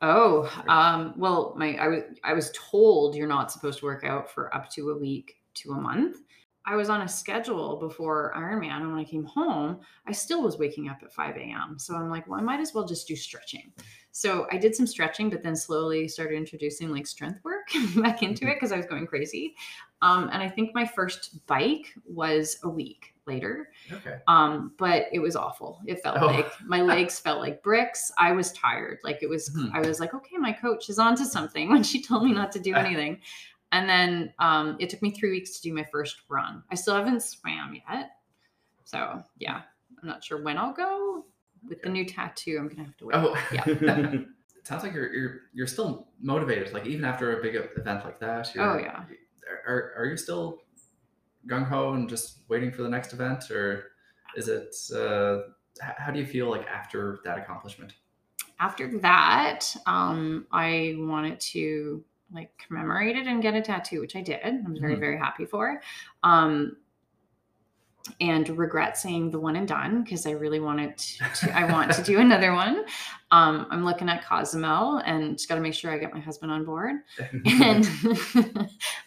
Oh, 0.00 0.50
um, 0.68 1.14
well, 1.16 1.54
my 1.56 1.76
I 1.76 1.88
was 1.88 2.02
I 2.24 2.32
was 2.32 2.52
told 2.52 3.14
you're 3.14 3.28
not 3.28 3.52
supposed 3.52 3.80
to 3.80 3.84
work 3.84 4.04
out 4.04 4.30
for 4.30 4.54
up 4.54 4.70
to 4.70 4.90
a 4.90 4.98
week 4.98 5.36
to 5.54 5.72
a 5.72 5.80
month. 5.80 6.18
I 6.64 6.76
was 6.76 6.88
on 6.88 7.02
a 7.02 7.08
schedule 7.08 7.76
before 7.76 8.32
Ironman, 8.36 8.82
and 8.82 8.90
when 8.90 9.00
I 9.00 9.04
came 9.04 9.24
home, 9.24 9.80
I 10.06 10.12
still 10.12 10.42
was 10.42 10.58
waking 10.58 10.88
up 10.88 10.98
at 11.02 11.12
5 11.12 11.36
a.m. 11.36 11.76
So 11.78 11.96
I'm 11.96 12.08
like, 12.08 12.28
well, 12.28 12.38
I 12.38 12.42
might 12.42 12.60
as 12.60 12.72
well 12.72 12.86
just 12.86 13.08
do 13.08 13.16
stretching. 13.16 13.72
So 14.14 14.46
I 14.52 14.58
did 14.58 14.74
some 14.76 14.86
stretching, 14.86 15.30
but 15.30 15.42
then 15.42 15.56
slowly 15.56 16.06
started 16.06 16.36
introducing 16.36 16.90
like 16.90 17.06
strength 17.06 17.42
work 17.44 17.68
back 17.96 18.22
into 18.22 18.44
it 18.46 18.54
because 18.56 18.70
I 18.70 18.76
was 18.76 18.84
going 18.86 19.06
crazy. 19.06 19.54
Um, 20.02 20.28
and 20.32 20.42
I 20.42 20.48
think 20.50 20.74
my 20.74 20.84
first 20.84 21.46
bike 21.46 21.86
was 22.04 22.58
a 22.62 22.68
week 22.68 23.14
later. 23.26 23.70
Okay. 23.90 24.16
Um, 24.28 24.72
but 24.78 25.06
it 25.12 25.18
was 25.20 25.34
awful. 25.34 25.80
It 25.86 26.02
felt 26.02 26.18
Oh. 26.20 26.26
like 26.26 26.50
my 26.66 26.82
legs 26.82 27.18
felt 27.18 27.40
like 27.40 27.62
bricks. 27.62 28.12
I 28.18 28.32
was 28.32 28.52
tired. 28.52 28.98
Like 29.02 29.22
it 29.22 29.28
was, 29.30 29.48
Hmm. 29.48 29.68
I 29.72 29.80
was 29.80 29.98
like, 29.98 30.12
okay, 30.12 30.36
my 30.36 30.52
coach 30.52 30.90
is 30.90 30.98
onto 30.98 31.24
something 31.24 31.68
when 31.70 31.82
she 31.82 32.02
told 32.02 32.24
me 32.24 32.32
not 32.32 32.52
to 32.52 32.60
do 32.60 32.74
anything. 32.84 33.18
And 33.70 33.88
then 33.88 34.34
um, 34.38 34.76
it 34.78 34.90
took 34.90 35.00
me 35.00 35.12
three 35.12 35.30
weeks 35.30 35.52
to 35.56 35.62
do 35.62 35.72
my 35.72 35.84
first 35.90 36.16
run. 36.28 36.62
I 36.70 36.74
still 36.74 36.94
haven't 36.94 37.22
swam 37.22 37.74
yet. 37.88 38.10
So 38.84 39.22
yeah, 39.38 39.62
I'm 40.02 40.06
not 40.08 40.22
sure 40.22 40.42
when 40.42 40.58
I'll 40.58 40.74
go. 40.74 41.24
With 41.68 41.82
the 41.82 41.88
new 41.88 42.04
tattoo, 42.04 42.56
I'm 42.58 42.68
gonna 42.68 42.84
have 42.84 42.96
to 42.98 43.06
wait. 43.06 43.16
Oh, 43.16 43.36
Yeah. 43.52 43.64
it 43.68 44.66
sounds 44.66 44.82
like 44.82 44.92
you're 44.94 45.12
you're 45.12 45.40
you're 45.52 45.66
still 45.66 46.08
motivated. 46.20 46.72
Like 46.72 46.86
even 46.86 47.04
after 47.04 47.38
a 47.38 47.42
big 47.42 47.54
event 47.76 48.04
like 48.04 48.18
that. 48.20 48.54
You're, 48.54 48.64
Oh, 48.64 48.78
yeah. 48.78 49.04
Are 49.66 49.94
are 49.98 50.06
you 50.06 50.16
still 50.16 50.62
gung 51.46 51.66
ho 51.66 51.92
and 51.94 52.08
just 52.08 52.38
waiting 52.48 52.70
for 52.72 52.82
the 52.82 52.88
next 52.88 53.12
event, 53.12 53.50
or 53.50 53.92
is 54.36 54.48
it? 54.48 54.74
Uh, 54.94 55.42
how 55.80 56.10
do 56.12 56.18
you 56.18 56.26
feel 56.26 56.48
like 56.50 56.66
after 56.66 57.18
that 57.24 57.38
accomplishment? 57.38 57.94
After 58.60 58.98
that, 59.00 59.64
um, 59.86 60.46
I 60.52 60.94
wanted 60.98 61.40
to 61.40 62.04
like 62.32 62.56
commemorate 62.58 63.16
it 63.16 63.26
and 63.26 63.42
get 63.42 63.54
a 63.54 63.60
tattoo, 63.60 64.00
which 64.00 64.16
I 64.16 64.20
did. 64.22 64.40
I'm 64.44 64.76
very, 64.80 64.96
Mhm. 64.96 65.00
very 65.00 65.18
happy 65.18 65.44
for. 65.44 65.82
Um, 66.22 66.76
and 68.20 68.48
regret 68.58 68.96
saying 68.98 69.30
the 69.30 69.38
one 69.38 69.56
and 69.56 69.68
done 69.68 70.02
because 70.02 70.26
I 70.26 70.32
really 70.32 70.60
wanted 70.60 70.96
to. 70.96 71.56
I 71.56 71.70
want 71.70 71.92
to 71.92 72.02
do 72.02 72.18
another 72.18 72.52
one. 72.54 72.84
Um, 73.30 73.66
I'm 73.70 73.84
looking 73.84 74.08
at 74.08 74.24
Cozumel 74.24 74.98
and 74.98 75.38
just 75.38 75.48
got 75.48 75.54
to 75.54 75.60
make 75.60 75.72
sure 75.72 75.90
I 75.90 75.98
get 75.98 76.12
my 76.12 76.20
husband 76.20 76.52
on 76.52 76.64
board. 76.64 76.96
and 77.46 77.88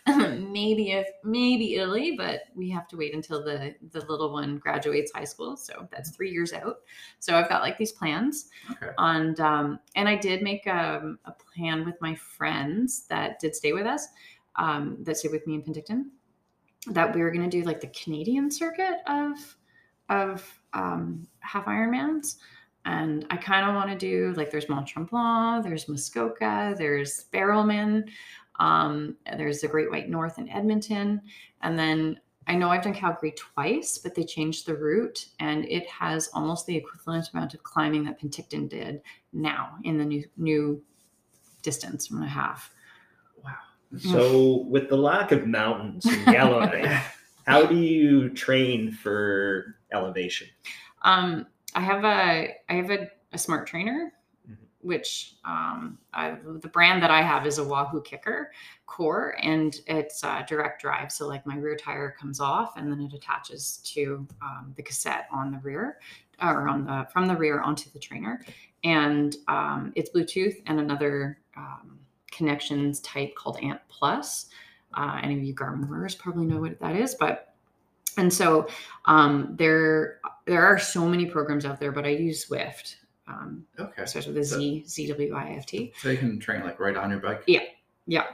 maybe 0.51 0.91
if 0.91 1.07
maybe 1.23 1.75
Italy, 1.75 2.15
but 2.17 2.41
we 2.55 2.69
have 2.69 2.87
to 2.89 2.97
wait 2.97 3.13
until 3.13 3.43
the 3.43 3.75
the 3.91 4.05
little 4.05 4.31
one 4.31 4.57
graduates 4.57 5.11
high 5.13 5.25
school. 5.25 5.57
So 5.57 5.87
that's 5.91 6.11
three 6.11 6.31
years 6.31 6.53
out. 6.53 6.77
So 7.19 7.35
I've 7.35 7.49
got 7.49 7.61
like 7.61 7.77
these 7.77 7.91
plans, 7.91 8.49
okay. 8.71 8.91
and 8.97 9.39
um, 9.39 9.79
and 9.95 10.07
I 10.07 10.15
did 10.15 10.41
make 10.41 10.65
um, 10.67 11.19
a 11.25 11.31
plan 11.31 11.85
with 11.85 11.99
my 12.01 12.15
friends 12.15 13.05
that 13.09 13.39
did 13.39 13.55
stay 13.55 13.73
with 13.73 13.85
us, 13.85 14.07
um, 14.55 14.97
that 15.01 15.17
stayed 15.17 15.31
with 15.31 15.45
me 15.45 15.55
in 15.55 15.61
Penticton, 15.61 16.05
that 16.87 17.13
we 17.13 17.21
were 17.21 17.31
going 17.31 17.49
to 17.49 17.57
do 17.57 17.63
like 17.63 17.81
the 17.81 17.87
Canadian 17.87 18.51
circuit 18.51 18.97
of 19.07 19.57
of 20.09 20.61
um, 20.73 21.27
half 21.39 21.65
Ironmans. 21.65 22.35
And 22.85 23.25
I 23.31 23.37
kind 23.37 23.67
of 23.67 23.73
want 23.73 23.89
to 23.89 23.97
do 23.97 24.33
like 24.37 24.51
there's 24.51 24.69
Mont 24.69 24.87
Tremblant, 24.87 25.63
there's 25.63 25.87
Muskoka, 25.87 26.75
there's 26.77 27.25
Barrelman, 27.33 28.03
um, 28.59 29.17
there's 29.37 29.61
the 29.61 29.67
Great 29.67 29.89
White 29.89 30.09
North 30.09 30.37
in 30.37 30.47
Edmonton, 30.49 31.21
and 31.61 31.77
then 31.79 32.19
I 32.47 32.55
know 32.55 32.69
I've 32.69 32.83
done 32.83 32.93
Calgary 32.93 33.33
twice, 33.35 33.97
but 33.97 34.13
they 34.13 34.23
changed 34.23 34.67
the 34.67 34.75
route, 34.75 35.25
and 35.39 35.65
it 35.65 35.87
has 35.89 36.29
almost 36.33 36.67
the 36.67 36.75
equivalent 36.75 37.31
amount 37.33 37.55
of 37.55 37.63
climbing 37.63 38.03
that 38.05 38.21
Penticton 38.21 38.69
did 38.69 39.01
now 39.33 39.77
in 39.83 39.97
the 39.97 40.05
new 40.05 40.23
new 40.37 40.83
distance 41.63 42.11
and 42.11 42.23
a 42.23 42.27
half. 42.27 42.71
So, 43.97 44.65
with 44.67 44.89
the 44.89 44.97
lack 44.97 45.31
of 45.31 45.47
mountains 45.47 46.05
in 46.05 46.23
Yellowknife, 46.33 47.21
how 47.47 47.65
do 47.65 47.77
you 47.77 48.29
train 48.29 48.91
for 48.91 49.77
elevation? 49.93 50.47
Um, 51.03 51.47
I 51.75 51.81
have 51.81 52.03
a 52.03 52.55
I 52.69 52.73
have 52.73 52.89
a, 52.91 53.09
a 53.31 53.37
smart 53.37 53.67
trainer, 53.67 54.11
Mhm. 54.49 54.57
which 54.81 55.35
um, 55.45 55.97
I, 56.13 56.37
the 56.45 56.67
brand 56.67 57.01
that 57.03 57.11
I 57.11 57.21
have 57.21 57.45
is 57.47 57.57
a 57.57 57.63
Wahoo 57.63 58.01
KICKR 58.01 58.47
CORE, 58.85 59.37
and 59.41 59.75
it's 59.87 60.23
uh, 60.23 60.43
direct 60.47 60.81
drive. 60.81 61.11
So 61.11 61.27
like 61.27 61.45
my 61.45 61.57
rear 61.57 61.75
tire 61.75 62.15
comes 62.19 62.39
off, 62.39 62.75
and 62.77 62.91
then 62.91 63.01
it 63.01 63.13
attaches 63.13 63.77
to 63.93 64.27
um, 64.41 64.73
the 64.75 64.83
cassette 64.83 65.27
on 65.31 65.51
the 65.51 65.59
rear, 65.59 65.99
or 66.41 66.67
on 66.67 66.85
the 66.85 67.07
from 67.13 67.27
the 67.27 67.35
rear 67.35 67.61
onto 67.61 67.89
the 67.91 67.99
trainer, 67.99 68.43
and 68.83 69.37
um, 69.47 69.93
it's 69.95 70.09
Bluetooth 70.09 70.61
and 70.65 70.79
another 70.79 71.39
um, 71.55 71.99
connections 72.35 72.99
type 73.01 73.33
called 73.35 73.57
Ant 73.61 73.79
Plus. 73.89 74.47
Uh, 74.93 75.19
any 75.23 75.35
of 75.37 75.43
you 75.43 75.53
Garmin 75.55 75.89
wearers 75.89 76.15
probably 76.15 76.45
know 76.45 76.59
what 76.61 76.79
that 76.79 76.95
is, 76.95 77.15
but 77.15 77.53
and 78.17 78.31
so 78.33 78.67
um, 79.05 79.55
there 79.57 80.19
there 80.45 80.65
are 80.65 80.79
so 80.79 81.05
many 81.07 81.25
programs 81.25 81.65
out 81.65 81.79
there, 81.79 81.91
but 81.91 82.05
I 82.05 82.09
use 82.09 82.45
Zwift. 82.47 82.95
Um, 83.27 83.65
Okay. 83.79 84.05
starts 84.05 84.27
with 84.27 84.37
a 84.37 84.43
So- 84.43 84.57
Z 84.57 84.83
Z 84.87 85.07
W 85.07 85.33
I 85.33 85.49
F 85.57 85.65
T. 85.65 85.91
So 86.01 86.09
you 86.09 86.17
can 86.17 86.39
train 86.39 86.63
like 86.63 86.79
right 86.79 86.95
on 86.95 87.09
your 87.09 87.19
bike. 87.19 87.43
Yeah. 87.47 87.63
Yeah. 88.07 88.25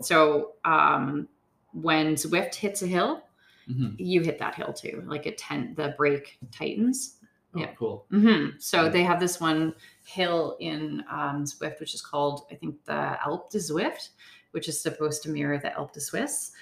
So 0.00 0.52
um, 0.64 1.28
when 1.72 2.14
Zwift 2.14 2.54
hits 2.54 2.82
a 2.82 2.86
hill, 2.86 3.22
Mhm. 3.68 3.96
you 3.98 4.20
hit 4.22 4.38
that 4.38 4.54
hill 4.54 4.72
too. 4.72 5.02
Like 5.06 5.26
it 5.26 5.36
ten 5.36 5.74
the 5.74 5.94
brake 5.98 6.38
tightens. 6.52 7.16
Oh, 7.54 7.58
Yeah. 7.60 7.72
cool. 7.76 8.06
hmm 8.10 8.50
So 8.58 8.84
Yeah. 8.84 8.88
they 8.90 9.02
have 9.02 9.18
this 9.20 9.40
one 9.40 9.74
hill 10.06 10.56
in 10.60 11.04
um, 11.10 11.44
Zwift, 11.44 11.80
which 11.80 11.94
is 11.94 12.02
called 12.02 12.46
I 12.50 12.54
think 12.54 12.84
the 12.84 13.18
Alpe 13.24 13.50
du 13.50 13.58
Zwift, 13.58 14.10
which 14.52 14.68
is 14.68 14.80
supposed 14.80 15.22
to 15.24 15.28
mirror 15.30 15.58
the 15.58 15.70
Alpe 15.70 15.92
d'Huez. 15.92 16.52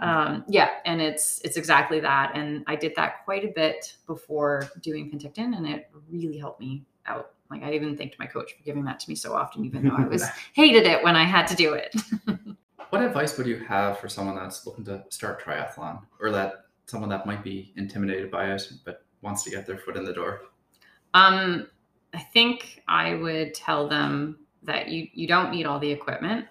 um, 0.00 0.44
yeah 0.48 0.70
and 0.86 1.00
it's 1.00 1.40
it's 1.44 1.56
exactly 1.56 2.00
that 2.00 2.32
and 2.34 2.64
i 2.66 2.74
did 2.74 2.92
that 2.96 3.24
quite 3.24 3.44
a 3.44 3.52
bit 3.54 3.94
before 4.06 4.66
doing 4.80 5.10
penticton 5.10 5.56
and 5.56 5.66
it 5.68 5.90
really 6.10 6.38
helped 6.38 6.58
me 6.58 6.82
out 7.06 7.32
like 7.50 7.62
i 7.62 7.72
even 7.72 7.96
thanked 7.96 8.18
my 8.18 8.26
coach 8.26 8.54
for 8.56 8.62
giving 8.64 8.82
that 8.82 8.98
to 8.98 9.08
me 9.08 9.14
so 9.14 9.34
often 9.34 9.64
even 9.64 9.86
though 9.86 9.94
i 9.96 10.06
was 10.06 10.26
hated 10.54 10.84
it 10.86 11.04
when 11.04 11.14
i 11.14 11.22
had 11.22 11.46
to 11.46 11.54
do 11.54 11.74
it 11.74 11.94
What 12.90 13.02
advice 13.02 13.36
would 13.36 13.46
you 13.46 13.58
have 13.66 13.98
for 13.98 14.08
someone 14.08 14.34
that's 14.34 14.64
looking 14.66 14.84
to 14.86 15.04
start 15.10 15.42
triathlon, 15.44 16.00
or 16.20 16.30
that 16.30 16.64
someone 16.86 17.10
that 17.10 17.26
might 17.26 17.44
be 17.44 17.72
intimidated 17.76 18.30
by 18.30 18.50
it 18.52 18.72
but 18.84 19.04
wants 19.20 19.42
to 19.42 19.50
get 19.50 19.66
their 19.66 19.76
foot 19.76 19.96
in 19.96 20.04
the 20.04 20.12
door? 20.12 20.40
um 21.14 21.66
i 22.14 22.18
think 22.18 22.82
i 22.88 23.14
would 23.14 23.54
tell 23.54 23.88
them 23.88 24.38
that 24.62 24.88
you 24.88 25.08
you 25.12 25.26
don't 25.26 25.50
need 25.50 25.66
all 25.66 25.78
the 25.78 25.90
equipment. 25.90 26.46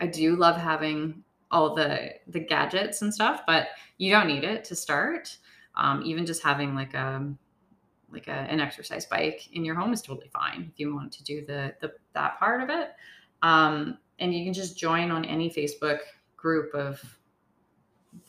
I 0.00 0.06
do 0.06 0.36
love 0.36 0.56
having 0.56 1.22
all 1.50 1.74
the 1.74 2.10
the 2.28 2.40
gadgets 2.40 3.02
and 3.02 3.12
stuff 3.12 3.42
but 3.46 3.68
you 3.98 4.10
don't 4.10 4.26
need 4.26 4.44
it 4.44 4.64
to 4.64 4.76
start. 4.76 5.36
Um, 5.74 6.02
even 6.04 6.26
just 6.26 6.42
having 6.42 6.74
like 6.74 6.94
a 6.94 7.32
like 8.10 8.28
a, 8.28 8.32
an 8.32 8.60
exercise 8.60 9.06
bike 9.06 9.48
in 9.52 9.64
your 9.64 9.74
home 9.74 9.92
is 9.92 10.02
totally 10.02 10.28
fine 10.28 10.70
if 10.70 10.78
you 10.78 10.94
want 10.94 11.12
to 11.12 11.24
do 11.24 11.46
the, 11.46 11.74
the 11.80 11.92
that 12.14 12.38
part 12.38 12.62
of 12.62 12.68
it. 12.68 12.90
Um, 13.42 13.98
and 14.18 14.34
you 14.34 14.44
can 14.44 14.52
just 14.52 14.76
join 14.76 15.10
on 15.10 15.24
any 15.24 15.50
facebook 15.50 15.98
group 16.36 16.74
of 16.74 17.00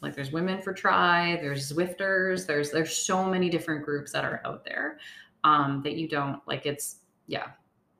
like 0.01 0.15
there's 0.15 0.31
Women 0.31 0.61
for 0.61 0.73
Tri 0.73 1.37
there's 1.41 1.71
zwifters 1.71 2.47
there's 2.47 2.71
there's 2.71 2.95
so 2.95 3.25
many 3.25 3.49
different 3.49 3.83
groups 3.83 4.11
that 4.13 4.23
are 4.23 4.41
out 4.45 4.63
there 4.63 4.99
um, 5.43 5.81
that 5.83 5.93
you 5.95 6.07
don't 6.07 6.39
like. 6.47 6.65
It's 6.65 6.97
yeah, 7.27 7.47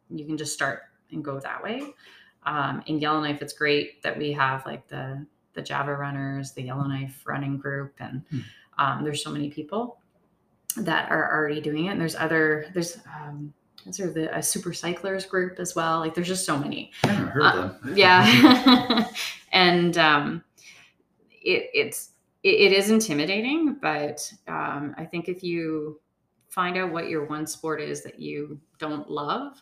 you 0.10 0.26
can 0.26 0.38
just 0.38 0.54
start 0.54 0.84
and 1.12 1.24
go 1.24 1.40
that 1.40 1.64
way. 1.64 1.94
Um, 2.46 2.84
in 2.88 3.00
Yellowknife, 3.00 3.42
it's 3.42 3.54
great 3.54 4.02
that 4.04 4.18
we 4.18 4.32
have 4.34 4.66
like 4.66 4.88
the 4.88 5.26
the 5.54 5.62
Java 5.62 5.96
runners, 5.96 6.52
the 6.54 6.64
Yellowknife 6.64 7.22
running 7.26 7.58
group, 7.58 7.94
and 8.00 8.24
Hmm. 8.30 8.40
um, 8.80 9.04
there's 9.04 9.24
so 9.24 9.30
many 9.32 9.50
people 9.50 10.00
that 10.78 11.12
are 11.12 11.32
already 11.32 11.62
doing 11.62 11.86
it. 11.86 11.90
And 11.90 12.02
there's 12.02 12.16
other 12.16 12.66
there's 12.74 12.98
um, 13.06 13.54
is 13.86 13.98
there 13.98 14.10
the 14.10 14.36
a 14.36 14.42
super 14.42 14.74
cyclers 14.74 15.26
group 15.26 15.60
as 15.60 15.76
well? 15.76 16.00
Like 16.00 16.16
there's 16.16 16.28
just 16.28 16.46
so 16.46 16.58
many. 16.58 16.92
I 17.04 17.08
heard 17.10 17.44
Uh, 17.44 17.56
them. 17.84 17.96
yeah 17.96 19.08
and 19.52 19.98
um 19.98 20.44
it 21.42 21.70
it's 21.74 22.12
it, 22.44 22.56
it 22.56 22.72
is 22.74 22.90
intimidating 22.90 23.76
but 23.82 24.32
um 24.48 24.96
i 24.98 25.06
think 25.06 25.28
if 25.30 25.44
you 25.44 26.00
find 26.54 26.78
out 26.78 26.92
what 26.92 27.10
your 27.10 27.26
one 27.26 27.48
sport 27.48 27.82
is 27.82 28.04
that 28.04 28.20
you 28.20 28.60
don't 28.78 29.10
love 29.10 29.62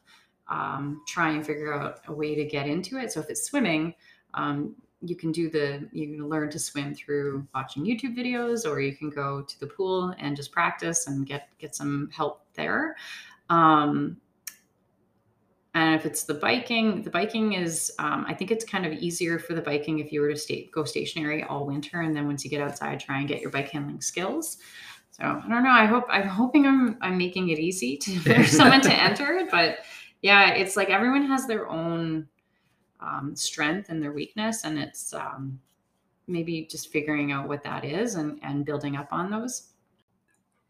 um 0.49 1.01
try 1.07 1.29
and 1.29 1.45
figure 1.45 1.73
out 1.73 2.01
a 2.07 2.13
way 2.13 2.35
to 2.35 2.43
get 2.43 2.67
into 2.67 2.97
it. 2.97 3.11
So 3.11 3.21
if 3.21 3.29
it's 3.29 3.43
swimming 3.43 3.93
um 4.33 4.75
you 5.03 5.15
can 5.15 5.31
do 5.31 5.49
the 5.49 5.87
you 5.93 6.07
can 6.07 6.29
learn 6.29 6.49
to 6.51 6.59
swim 6.59 6.93
through 6.93 7.47
watching 7.55 7.83
youtube 7.83 8.15
videos 8.15 8.69
or 8.69 8.79
you 8.79 8.95
can 8.95 9.09
go 9.09 9.41
to 9.41 9.59
the 9.59 9.65
pool 9.65 10.13
and 10.19 10.35
just 10.35 10.51
practice 10.51 11.07
and 11.07 11.25
get 11.25 11.47
get 11.59 11.75
some 11.75 12.09
help 12.13 12.45
there. 12.55 12.95
Um 13.49 14.17
and 15.73 15.95
if 15.95 16.05
it's 16.05 16.23
the 16.23 16.33
biking, 16.33 17.01
the 17.01 17.09
biking 17.09 17.53
is, 17.53 17.93
um, 17.97 18.25
I 18.27 18.33
think 18.33 18.51
it's 18.51 18.65
kind 18.65 18.85
of 18.85 18.91
easier 18.91 19.39
for 19.39 19.53
the 19.53 19.61
biking 19.61 19.99
if 19.99 20.11
you 20.11 20.19
were 20.19 20.29
to 20.29 20.37
stay, 20.37 20.69
go 20.73 20.83
stationary 20.83 21.43
all 21.43 21.65
winter, 21.65 22.01
and 22.01 22.13
then 22.13 22.27
once 22.27 22.43
you 22.43 22.49
get 22.49 22.59
outside, 22.59 22.99
try 22.99 23.19
and 23.19 23.27
get 23.27 23.39
your 23.39 23.51
bike 23.51 23.69
handling 23.69 24.01
skills. 24.01 24.57
So 25.21 25.27
I 25.27 25.47
don't 25.47 25.63
know. 25.63 25.69
I 25.69 25.85
hope 25.85 26.05
I'm 26.09 26.27
hoping 26.27 26.65
I'm 26.65 26.97
I'm 27.01 27.17
making 27.17 27.49
it 27.49 27.59
easy 27.59 27.95
to 27.97 28.19
for 28.19 28.43
someone 28.43 28.81
to 28.81 28.93
enter, 28.93 29.47
but 29.51 29.79
yeah, 30.21 30.51
it's 30.53 30.75
like 30.75 30.89
everyone 30.89 31.27
has 31.27 31.45
their 31.45 31.69
own 31.69 32.27
um, 32.99 33.35
strength 33.35 33.89
and 33.89 34.01
their 34.01 34.13
weakness, 34.13 34.63
and 34.63 34.79
it's 34.79 35.13
um, 35.13 35.59
maybe 36.27 36.65
just 36.65 36.91
figuring 36.91 37.31
out 37.31 37.47
what 37.47 37.63
that 37.63 37.85
is 37.85 38.15
and 38.15 38.39
and 38.41 38.65
building 38.65 38.95
up 38.95 39.09
on 39.11 39.29
those. 39.29 39.67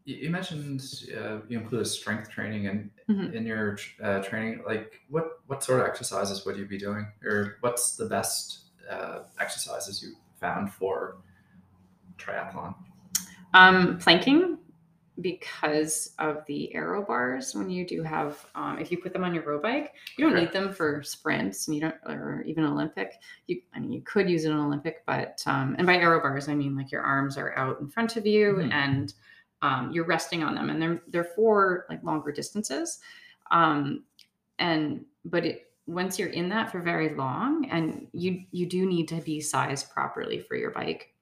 You 0.03 0.29
mentioned 0.31 0.83
uh, 1.15 1.39
you 1.47 1.59
included 1.59 1.85
strength 1.85 2.29
training 2.29 2.65
in 2.65 2.91
Mhm. 3.07 3.33
in 3.33 3.45
your 3.45 3.77
uh, 4.03 4.19
training. 4.21 4.63
Like, 4.65 4.99
what 5.09 5.39
what 5.47 5.63
sort 5.63 5.79
of 5.79 5.87
exercises 5.87 6.45
would 6.45 6.57
you 6.57 6.65
be 6.65 6.77
doing, 6.77 7.07
or 7.23 7.57
what's 7.61 7.95
the 7.95 8.05
best 8.05 8.65
uh, 8.89 9.19
exercises 9.39 10.03
you 10.03 10.15
found 10.41 10.73
for 10.73 11.17
triathlon? 12.17 12.75
Um, 13.53 13.97
planking 13.99 14.57
because 15.19 16.13
of 16.19 16.45
the 16.47 16.73
aero 16.73 17.03
bars 17.05 17.53
when 17.53 17.69
you 17.69 17.85
do 17.85 18.01
have 18.01 18.43
um, 18.55 18.79
if 18.79 18.91
you 18.91 18.97
put 18.97 19.11
them 19.13 19.23
on 19.23 19.35
your 19.35 19.43
road 19.43 19.61
bike 19.61 19.93
you 20.17 20.23
don't 20.23 20.33
Okay. 20.33 20.45
need 20.45 20.53
them 20.53 20.73
for 20.73 21.03
sprints 21.03 21.67
and 21.67 21.75
you 21.75 21.81
don't 21.81 21.95
or 22.05 22.43
even 22.47 22.63
olympic 22.63 23.15
you 23.47 23.61
i 23.75 23.79
mean 23.79 23.91
you 23.91 24.01
could 24.01 24.29
use 24.29 24.45
it 24.45 24.51
in 24.51 24.57
olympic 24.57 25.03
but 25.05 25.43
um, 25.45 25.75
and 25.77 25.85
by 25.85 25.97
aero 25.97 26.21
bars 26.21 26.47
i 26.47 26.55
mean 26.55 26.75
like 26.77 26.91
your 26.91 27.01
arms 27.01 27.37
are 27.37 27.55
out 27.57 27.79
in 27.81 27.89
front 27.89 28.15
of 28.15 28.25
you 28.25 28.53
Mhm. 28.55 28.71
and 28.71 29.13
um, 29.61 29.91
you're 29.91 30.05
resting 30.05 30.41
on 30.43 30.55
them 30.55 30.69
and 30.69 30.81
they're 30.81 31.01
they're 31.09 31.23
for 31.35 31.85
like 31.89 32.01
longer 32.03 32.31
distances 32.31 32.99
um, 33.51 34.03
and 34.59 35.05
but 35.25 35.45
it 35.45 35.67
once 35.87 36.17
you're 36.17 36.29
in 36.29 36.47
that 36.49 36.71
for 36.71 36.79
very 36.81 37.13
long 37.15 37.69
and 37.69 38.07
you 38.13 38.43
you 38.51 38.65
do 38.65 38.85
need 38.85 39.07
to 39.09 39.15
be 39.21 39.41
sized 39.41 39.89
properly 39.91 40.39
for 40.39 40.55
your 40.55 40.71
bike 40.71 41.13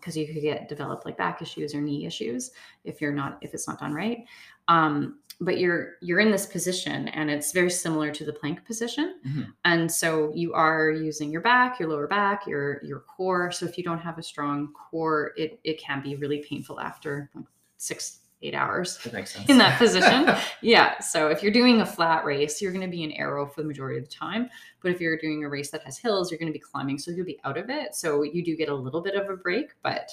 because 0.00 0.16
you 0.16 0.26
could 0.26 0.40
get 0.40 0.68
develop 0.68 1.04
like 1.04 1.16
back 1.16 1.42
issues 1.42 1.74
or 1.74 1.80
knee 1.80 2.06
issues 2.06 2.50
if 2.84 3.00
you're 3.00 3.12
not 3.12 3.38
if 3.40 3.54
it's 3.54 3.68
not 3.68 3.80
done 3.80 3.92
right. 3.92 4.24
Um, 4.68 5.18
but 5.40 5.58
you're 5.58 5.94
you're 6.00 6.18
in 6.18 6.30
this 6.32 6.46
position 6.46 7.08
and 7.08 7.30
it's 7.30 7.52
very 7.52 7.70
similar 7.70 8.10
to 8.10 8.24
the 8.24 8.32
plank 8.32 8.64
position. 8.64 9.20
Mhm. 9.26 9.52
and 9.64 9.90
so 9.90 10.32
you 10.34 10.52
are 10.52 10.90
using 10.90 11.30
your 11.30 11.40
back 11.42 11.78
your 11.78 11.88
lower 11.88 12.06
back 12.08 12.46
your 12.46 12.84
your 12.84 13.00
core. 13.00 13.52
So 13.52 13.64
if 13.66 13.78
you 13.78 13.84
don't 13.84 14.00
have 14.00 14.18
a 14.18 14.22
strong 14.22 14.72
core 14.72 15.32
it 15.36 15.60
it 15.64 15.78
can 15.80 16.02
be 16.02 16.16
really 16.16 16.38
painful 16.48 16.80
after 16.80 17.30
like 17.34 17.44
six 17.76 18.18
eight 18.42 18.54
hours 18.54 18.98
That 18.98 19.48
in 19.48 19.58
that 19.58 19.78
position. 19.78 20.30
yeah. 20.62 20.98
So 21.00 21.28
if 21.28 21.42
you're 21.42 21.52
doing 21.52 21.80
a 21.80 21.86
flat 21.86 22.24
race, 22.24 22.62
you're 22.62 22.72
going 22.72 22.88
to 22.88 22.90
be 22.90 23.02
in 23.02 23.12
arrow 23.12 23.46
for 23.46 23.62
the 23.62 23.68
majority 23.68 23.98
of 23.98 24.04
the 24.04 24.14
time. 24.14 24.48
But 24.80 24.92
if 24.92 25.00
you're 25.00 25.18
doing 25.18 25.44
a 25.44 25.48
race 25.48 25.70
that 25.70 25.82
has 25.82 25.98
hills, 25.98 26.30
you're 26.30 26.38
going 26.38 26.52
to 26.52 26.56
be 26.56 26.60
climbing. 26.60 26.98
So 26.98 27.10
you'll 27.10 27.26
be 27.26 27.40
out 27.44 27.58
of 27.58 27.68
it. 27.68 27.94
So 27.94 28.22
you 28.22 28.44
do 28.44 28.56
get 28.56 28.68
a 28.68 28.74
little 28.74 29.00
bit 29.00 29.14
of 29.14 29.28
a 29.28 29.36
break, 29.36 29.70
but 29.82 30.10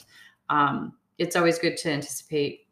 um, 0.49 0.93
it's 1.17 1.36
always 1.36 1.59
good 1.59 1.78
to 1.78 1.91
anticipate 1.91 2.67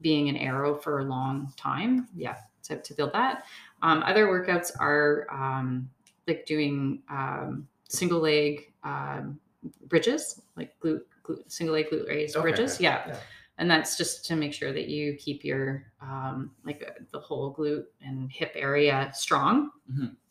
being 0.00 0.28
an 0.28 0.36
arrow 0.36 0.76
for 0.76 1.00
a 1.00 1.04
long 1.04 1.52
time. 1.56 2.08
Yeah. 2.14 2.36
To, 2.64 2.76
to 2.76 2.94
build 2.94 3.12
that. 3.12 3.44
Um, 3.82 4.02
other 4.02 4.26
workouts 4.26 4.72
are 4.78 5.26
um, 5.30 5.88
like 6.26 6.44
doing 6.44 7.02
um, 7.08 7.66
single 7.88 8.20
leg 8.20 8.72
um, 8.82 9.38
bridges, 9.86 10.42
like 10.56 10.78
glute, 10.80 11.00
glute, 11.22 11.50
single 11.50 11.74
leg 11.74 11.86
glute 11.90 12.06
raised 12.08 12.36
Okay, 12.36 12.42
bridges. 12.42 12.80
Yeah 12.80 13.04
Yeah. 13.06 13.16
And 13.58 13.70
that's 13.70 13.96
just 13.96 14.24
to 14.26 14.36
make 14.36 14.52
sure 14.54 14.72
that 14.72 14.88
you 14.88 15.14
keep 15.16 15.44
your 15.44 15.84
um, 16.00 16.52
like 16.64 16.84
uh, 16.88 17.02
the 17.12 17.18
whole 17.20 17.54
glute 17.54 17.84
and 18.00 18.30
hip 18.32 18.52
area 18.54 19.10
strong 19.14 19.70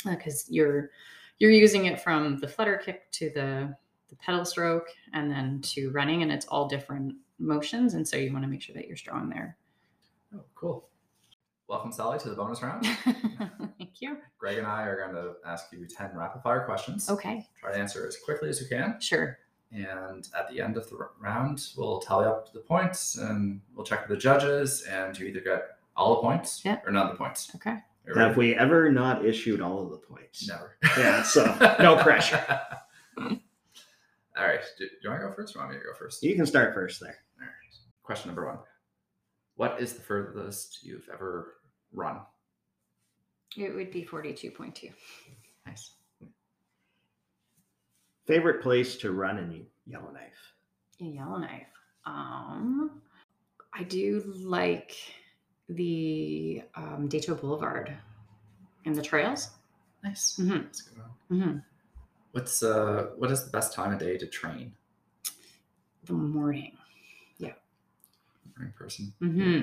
because 0.05 0.45
you're 0.49 0.89
you're 1.39 1.51
using 1.51 1.85
it 1.85 1.99
from 2.01 2.39
the 2.39 2.47
flutter 2.47 2.77
kick 2.83 3.11
to 3.11 3.29
the 3.35 3.75
the 4.09 4.15
pedal 4.15 4.45
stroke 4.45 4.87
and 5.13 5.29
then 5.29 5.59
to 5.61 5.91
running 5.91 6.23
and 6.23 6.31
it's 6.31 6.45
all 6.47 6.67
different 6.67 7.13
motions 7.39 7.93
and 7.93 8.07
so 8.07 8.15
you 8.17 8.31
want 8.31 8.43
to 8.43 8.49
make 8.49 8.61
sure 8.61 8.73
that 8.73 8.87
you're 8.87 8.97
strong 8.97 9.29
there 9.29 9.57
Oh, 10.35 10.43
cool. 10.55 10.89
Welcome, 11.69 11.91
Sally, 11.93 12.19
to 12.19 12.29
the 12.29 12.35
bonus 12.35 12.61
round. 12.61 12.85
thank 13.77 14.01
you 14.01 14.17
Greg 14.37 14.57
and 14.57 14.67
I 14.67 14.83
are 14.83 14.97
going 14.97 15.15
to 15.15 15.33
ask 15.45 15.65
you 15.71 15.85
10 15.85 16.11
rapid 16.15 16.41
fire 16.41 16.63
questions. 16.65 17.09
okay 17.09 17.45
Try 17.59 17.73
to 17.73 17.77
answer 17.79 18.05
as 18.07 18.17
quickly 18.17 18.49
as 18.49 18.59
you 18.61 18.67
can. 18.67 18.99
sure 19.01 19.37
And 19.71 20.27
at 20.37 20.49
the 20.49 20.61
end 20.61 20.77
of 20.77 20.89
the 20.89 20.97
round, 21.19 21.67
we'll 21.75 21.99
tally 21.99 22.25
up 22.25 22.53
the 22.53 22.59
points 22.61 23.17
and 23.17 23.61
we'll 23.75 23.85
check 23.85 24.07
with 24.07 24.17
the 24.17 24.21
judges. 24.21 24.83
And 24.83 25.17
you 25.19 25.27
either 25.27 25.41
get 25.41 25.63
all 25.95 26.15
the 26.15 26.21
points 26.21 26.61
Yeah. 26.63 26.79
or 26.85 26.91
none 26.91 27.07
of 27.07 27.11
the 27.11 27.17
points. 27.17 27.51
okay 27.55 27.71
Are 28.07 28.13
you 28.13 28.19
Have 28.19 28.37
we 28.37 28.55
ever 28.55 28.89
not 28.91 29.25
issued 29.25 29.59
all 29.61 29.83
of 29.83 29.89
the 29.91 29.97
points? 29.97 30.47
Never. 30.47 30.77
Yeah, 30.97 31.21
so 31.23 31.45
no 31.79 31.97
pressure. 31.97 32.41
all 33.17 33.27
right. 34.37 34.61
Do, 34.77 34.85
do 34.85 34.91
you 35.03 35.09
want 35.09 35.21
to 35.21 35.27
go 35.27 35.33
first 35.33 35.55
or 35.55 35.59
want 35.59 35.71
me 35.71 35.77
to 35.77 35.83
go 35.83 35.93
first? 35.97 36.23
You 36.23 36.35
can 36.35 36.45
start 36.45 36.73
first 36.73 36.99
there. 37.01 37.17
All 37.41 37.45
right. 37.45 37.75
Question 38.03 38.29
number 38.29 38.45
one 38.45 38.59
What 39.55 39.81
is 39.81 39.93
the 39.93 40.01
furthest 40.01 40.79
you've 40.83 41.09
ever 41.13 41.55
run? 41.93 42.21
it 43.57 43.73
would 43.73 43.91
be 43.91 44.03
42.2 44.05 44.91
Nice. 45.65 45.91
Favorite 48.27 48.61
place 48.61 48.97
to 48.97 49.11
run 49.13 49.37
in 49.37 49.65
Yellowknife? 49.85 50.53
in 50.99 51.13
Yellowknife. 51.13 51.67
Um, 52.05 53.01
I 53.73 53.83
do 53.83 54.23
like 54.35 54.95
the 55.69 56.63
um, 56.75 57.07
Deh 57.07 57.19
Cho 57.19 57.35
Boulevard 57.35 57.93
and 58.85 58.95
the 58.95 59.01
trails. 59.01 59.51
Nice. 60.03 60.35
hmm 60.37 60.49
That's 60.49 60.81
good 60.81 60.97
one. 61.29 61.41
hmm 61.41 61.57
What's 62.31 62.61
uh 62.63 63.07
what 63.17 63.31
is 63.31 63.45
the 63.45 63.49
best 63.51 63.73
time 63.73 63.93
of 63.93 63.99
day 63.99 64.17
to 64.17 64.27
train? 64.27 64.73
The 66.05 66.13
morning. 66.13 66.77
Yeah. 67.37 67.53
Morning 68.57 68.73
person. 68.77 69.13
hmm 69.19 69.59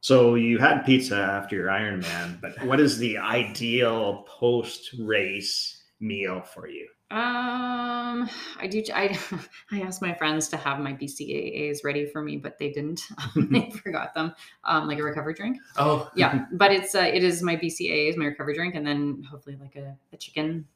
So 0.00 0.34
you 0.34 0.58
had 0.58 0.82
pizza 0.84 1.16
after 1.16 1.56
your 1.56 1.68
Ironman, 1.68 2.40
but 2.40 2.64
what 2.66 2.80
is 2.80 2.98
the 2.98 3.18
ideal 3.18 4.24
post 4.28 4.94
race 4.98 5.84
meal 6.00 6.42
for 6.42 6.68
you? 6.68 6.88
Um, 7.10 8.30
I 8.60 8.66
do. 8.68 8.82
I 8.94 9.18
I 9.72 9.80
asked 9.80 10.00
my 10.00 10.14
friends 10.14 10.48
to 10.48 10.56
have 10.56 10.78
my 10.78 10.92
BCAAs 10.92 11.84
ready 11.84 12.06
for 12.06 12.22
me, 12.22 12.36
but 12.36 12.58
they 12.58 12.70
didn't. 12.70 13.02
they 13.36 13.70
forgot 13.70 14.14
them. 14.14 14.32
Um, 14.64 14.86
like 14.86 14.98
a 14.98 15.02
recovery 15.02 15.34
drink. 15.34 15.58
Oh 15.76 16.08
Yeah, 16.14 16.44
but 16.52 16.70
it's 16.72 16.94
uh, 16.94 17.00
it 17.00 17.24
is 17.24 17.42
my 17.42 17.56
BCAAs, 17.56 18.16
my 18.16 18.26
recovery 18.26 18.54
drink, 18.54 18.74
and 18.76 18.86
then 18.86 19.24
hopefully 19.28 19.58
like 19.60 19.74
a, 19.76 19.96
a 20.12 20.16
chicken, 20.16 20.66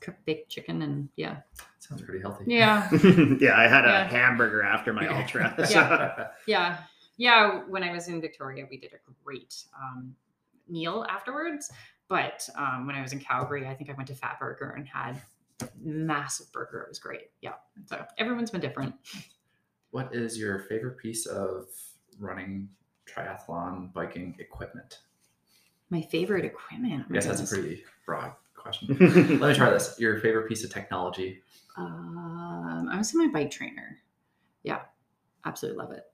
cooked 0.00 0.24
baked 0.26 0.50
chicken, 0.50 0.82
and 0.82 1.08
yeah, 1.16 1.36
Sounds 1.78 2.02
pretty 2.02 2.20
healthy. 2.20 2.44
yeah. 2.48 2.88
yeah, 3.40 3.56
I 3.56 3.68
had 3.68 3.84
a 3.84 3.88
Yeah. 3.88 4.08
hamburger 4.08 4.62
after 4.62 4.92
my 4.92 5.06
ultra. 5.06 5.54
Yeah. 5.58 5.64
so- 6.16 6.26
Yeah. 6.46 6.78
Yeah. 7.16 7.60
When 7.68 7.84
I 7.84 7.92
was 7.92 8.08
in 8.08 8.20
Victoria, 8.20 8.66
we 8.68 8.76
did 8.78 8.92
a 8.92 8.96
great 9.24 9.54
um, 9.80 10.16
meal 10.68 11.06
afterwards. 11.08 11.70
But 12.08 12.48
um, 12.56 12.86
when 12.86 12.96
I 12.96 13.02
was 13.02 13.12
in 13.12 13.20
Calgary, 13.20 13.66
I 13.68 13.74
think 13.74 13.88
I 13.88 13.92
went 13.94 14.08
to 14.08 14.14
Fatburger 14.14 14.74
and 14.76 14.86
had 14.86 15.22
massive 15.82 16.50
burger. 16.52 16.82
It 16.82 16.88
was 16.88 16.98
great. 16.98 17.30
Yeah. 17.40 17.54
So 17.86 18.04
everyone's 18.18 18.50
been 18.50 18.60
different. 18.60 18.94
What 19.90 20.14
is 20.14 20.38
your 20.38 20.60
favorite 20.60 20.98
piece 20.98 21.26
of 21.26 21.66
running 22.18 22.68
triathlon 23.06 23.92
biking 23.92 24.36
equipment? 24.38 25.00
My 25.90 26.02
favorite 26.02 26.44
equipment. 26.44 27.04
oh 27.06 27.08
my 27.08 27.14
Yes, 27.14 27.26
that's 27.26 27.40
a 27.40 27.54
pretty 27.54 27.84
broad 28.06 28.32
question. 28.56 28.96
Let 29.40 29.50
me 29.50 29.54
try 29.54 29.70
this. 29.70 29.94
Your 29.98 30.18
favorite 30.20 30.48
piece 30.48 30.64
of 30.64 30.72
technology? 30.72 31.42
Um, 31.76 32.88
I 32.90 32.96
would 32.96 33.06
say 33.06 33.18
my 33.18 33.28
bike 33.28 33.50
trainer. 33.50 33.98
Yeah. 34.62 34.80
Absolutely 35.44 35.78
love 35.78 35.92
it. 35.92 36.04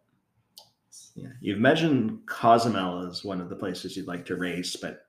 Yeah, 1.14 1.28
you've 1.41 1.59
mentioned 1.59 2.20
Cozumel 2.26 3.07
as 3.07 3.24
one 3.24 3.41
of 3.41 3.49
the 3.49 3.57
places 3.57 3.97
you'd 3.97 4.09
like 4.09 4.26
to 4.26 4.36
race, 4.36 4.76
but 4.76 5.07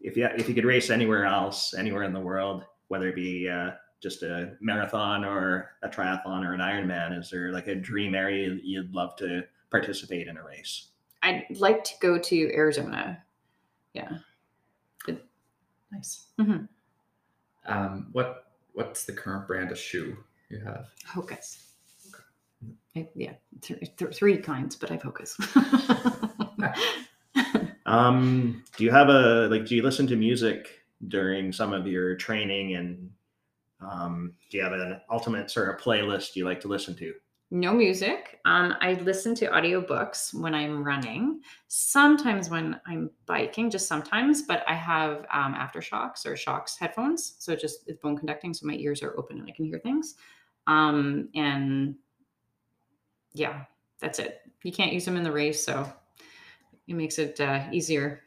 if 0.00 0.16
you 0.16 0.26
if 0.36 0.48
you 0.48 0.54
could 0.54 0.64
race 0.64 0.90
anywhere 0.90 1.24
else, 1.24 1.74
anywhere 1.74 2.02
in 2.02 2.12
the 2.12 2.20
world, 2.20 2.64
whether 2.88 3.08
it 3.08 3.14
be 3.14 3.48
uh, 3.48 3.70
just 4.00 4.22
a 4.22 4.52
marathon 4.60 5.24
or 5.24 5.70
a 5.82 5.88
triathlon 5.88 6.44
or 6.44 6.52
an 6.54 6.60
Ironman, 6.60 7.18
is 7.18 7.30
there 7.30 7.52
like 7.52 7.66
a 7.66 7.74
dream 7.74 8.14
area 8.14 8.56
you'd 8.62 8.94
love 8.94 9.16
to 9.16 9.42
participate 9.70 10.28
in 10.28 10.36
a 10.36 10.44
race? 10.44 10.88
I'd 11.22 11.44
like 11.58 11.82
to 11.84 11.92
go 12.00 12.18
to 12.18 12.52
Arizona. 12.54 13.22
Yeah. 13.92 14.18
Nice. 15.92 16.26
Mhm. 16.38 16.68
Um, 17.64 18.08
what 18.12 18.52
what's 18.72 19.04
the 19.04 19.12
current 19.12 19.46
brand 19.46 19.70
of 19.70 19.78
shoe 19.78 20.16
you 20.50 20.58
have? 20.60 20.88
Hokas. 21.08 21.62
I, 22.96 23.08
yeah, 23.14 23.34
th- 23.62 23.96
th- 23.96 24.14
three 24.16 24.36
kinds, 24.38 24.74
but 24.76 24.90
I 24.90 24.98
focus. 24.98 25.36
Um, 27.86 28.64
do 28.76 28.82
you 28.82 28.90
have 28.90 29.08
a 29.08 29.46
like? 29.48 29.64
Do 29.66 29.76
you 29.76 29.82
listen 29.82 30.08
to 30.08 30.16
music 30.16 30.80
during 31.08 31.52
some 31.52 31.72
of 31.72 31.86
your 31.86 32.16
training, 32.16 32.74
and 32.76 33.10
um, 33.80 34.34
do 34.50 34.58
you 34.58 34.64
have 34.64 34.72
an 34.72 35.00
ultimate 35.10 35.50
sort 35.50 35.68
of 35.68 35.80
playlist 35.80 36.36
you 36.36 36.44
like 36.44 36.60
to 36.60 36.68
listen 36.68 36.96
to? 36.96 37.12
no 37.50 37.72
music. 37.72 38.40
Um, 38.44 38.74
I 38.80 38.94
listen 38.94 39.34
to 39.36 39.46
audiobooks 39.46 40.34
when 40.34 40.54
I'm 40.54 40.82
running, 40.82 41.40
sometimes 41.68 42.50
when 42.50 42.80
I'm 42.86 43.10
biking, 43.24 43.70
just 43.70 43.86
sometimes, 43.86 44.42
but 44.42 44.64
I 44.66 44.74
have 44.74 45.26
um, 45.32 45.54
AfterShokz 45.54 46.26
or 46.26 46.34
Shokz 46.34 46.76
headphones. 46.76 47.36
So 47.38 47.54
just 47.54 47.84
it's 47.86 48.00
bone 48.00 48.16
conducting. 48.16 48.52
So 48.52 48.66
my 48.66 48.74
ears 48.74 49.02
are 49.02 49.16
open 49.16 49.38
and 49.38 49.48
I 49.48 49.52
can 49.52 49.64
hear 49.64 49.78
things. 49.78 50.16
Um, 50.66 51.28
and 51.34 51.94
yeah, 53.32 53.64
that's 54.00 54.18
it. 54.18 54.40
You 54.64 54.72
can't 54.72 54.92
use 54.92 55.04
them 55.04 55.16
in 55.16 55.22
the 55.22 55.32
race. 55.32 55.64
So 55.64 55.90
it 56.88 56.94
makes 56.94 57.18
it 57.18 57.40
uh, 57.40 57.64
easier. 57.70 58.22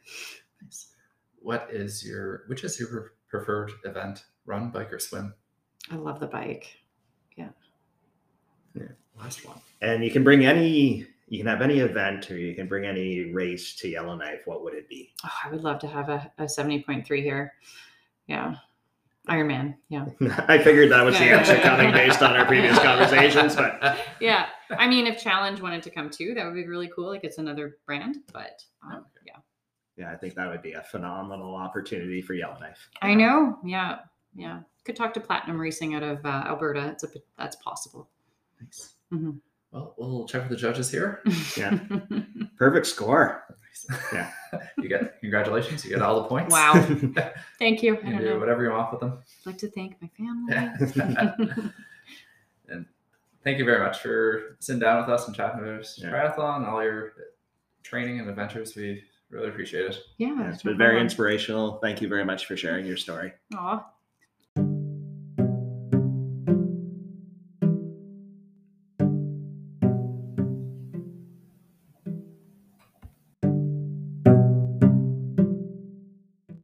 Nice. 1.42 1.60
What 1.60 1.68
is 1.70 2.04
your 2.04 2.44
which 2.46 2.64
is 2.64 2.78
your 2.78 3.12
preferred 3.28 3.72
event? 3.84 4.24
Run, 4.46 4.70
bike, 4.70 4.92
or 4.92 4.98
swim? 4.98 5.34
I 5.90 5.96
love 5.96 6.20
the 6.20 6.26
bike. 6.26 6.76
Yeah. 7.36 7.48
Yeah. 8.74 8.88
Last 9.18 9.46
one. 9.46 9.60
And 9.82 10.04
you 10.04 10.10
can 10.10 10.24
bring 10.24 10.44
any, 10.44 11.06
you 11.28 11.38
can 11.38 11.46
have 11.46 11.62
any 11.62 11.78
event, 11.78 12.30
or 12.30 12.36
you 12.36 12.54
can 12.54 12.66
bring 12.66 12.84
any 12.84 13.32
race 13.32 13.76
to 13.76 13.88
Yellowknife. 13.88 14.40
What 14.46 14.62
would 14.62 14.74
it 14.74 14.88
be? 14.88 15.12
Oh, 15.24 15.30
I 15.44 15.50
would 15.50 15.62
love 15.62 15.78
to 15.80 15.86
have 15.86 16.08
a, 16.08 16.30
a 16.38 16.44
70.3 16.44 17.22
here. 17.22 17.52
Yeah. 18.26 18.56
Ironman. 19.28 19.76
Yeah. 19.88 20.06
I 20.48 20.58
figured 20.58 20.90
that 20.90 21.04
was 21.04 21.16
the 21.18 21.24
answer 21.24 21.56
coming 21.60 21.92
based 21.92 22.22
on 22.22 22.36
our 22.36 22.46
previous 22.46 22.78
conversations, 22.82 23.54
but 23.54 23.98
yeah. 24.20 24.46
I 24.70 24.88
mean, 24.88 25.06
if 25.06 25.22
Challenge 25.22 25.60
wanted 25.60 25.82
to 25.84 25.90
come 25.90 26.10
too, 26.10 26.34
that 26.34 26.44
would 26.44 26.54
be 26.54 26.66
really 26.66 26.90
cool. 26.94 27.08
Like 27.08 27.24
it's 27.24 27.38
another 27.38 27.78
brand, 27.86 28.16
but 28.32 28.62
um, 28.82 29.04
yeah. 30.00 30.06
yeah, 30.08 30.12
I 30.12 30.16
think 30.16 30.34
that 30.34 30.48
would 30.48 30.62
be 30.62 30.72
a 30.72 30.82
phenomenal 30.82 31.54
opportunity 31.54 32.22
for 32.22 32.34
Yellowknife. 32.34 32.88
I 33.02 33.14
know. 33.14 33.58
Yeah. 33.64 33.98
Yeah. 34.34 34.60
Could 34.84 34.96
talk 34.96 35.12
to 35.14 35.20
Platinum 35.20 35.60
Racing 35.60 35.94
out 35.94 36.02
of 36.02 36.24
uh, 36.24 36.44
Alberta. 36.46 36.88
It's 36.88 37.04
a, 37.04 37.08
that's 37.38 37.56
possible. 37.56 38.08
Nice. 38.62 38.94
Mhm. 39.12 39.40
Well, 39.72 39.94
we'll 39.98 40.26
check 40.26 40.42
with 40.42 40.50
the 40.50 40.56
judges 40.56 40.90
here. 40.90 41.22
Yeah. 41.56 41.78
Perfect 42.56 42.86
score. 42.86 43.44
Yeah. 44.12 44.30
you 44.78 44.88
get 44.88 45.20
congratulations. 45.20 45.84
You 45.84 45.90
get 45.90 46.02
all 46.02 46.22
the 46.22 46.28
points. 46.28 46.52
wow. 46.52 46.74
Thank 47.58 47.82
you. 47.82 47.94
You 47.94 48.00
I 48.00 48.10
don't 48.10 48.20
do 48.20 48.30
know. 48.30 48.38
whatever 48.38 48.62
you 48.64 48.70
want 48.70 48.90
with 48.92 49.00
them. 49.00 49.18
I'd 49.42 49.46
like 49.46 49.58
to 49.58 49.70
thank 49.70 49.96
my 50.02 50.10
Yeah. 50.48 50.76
family. 50.76 51.54
and 52.68 52.86
thank 53.44 53.58
you 53.58 53.64
very 53.64 53.78
much 53.84 54.00
for 54.00 54.56
sitting 54.60 54.80
down 54.80 55.00
with 55.00 55.08
us 55.10 55.26
and 55.26 55.36
chatting 55.36 55.60
about 55.60 55.86
Yeah. 55.98 56.10
triathlon 56.10 56.66
all 56.66 56.82
your 56.82 57.12
training 57.82 58.18
and 58.20 58.28
adventures. 58.28 58.74
We 58.76 59.02
really 59.30 59.48
appreciate 59.48 59.86
it. 59.86 59.98
yeah. 60.18 60.28
Yeah, 60.28 60.52
it's 60.52 60.62
been 60.62 60.78
very 60.78 61.00
inspirational. 61.00 61.78
Thank 61.78 62.00
you 62.02 62.08
very 62.08 62.24
much 62.24 62.46
for 62.46 62.56
sharing 62.56 62.86
your 62.86 62.96
story. 62.96 63.32
Aw, 63.54 63.84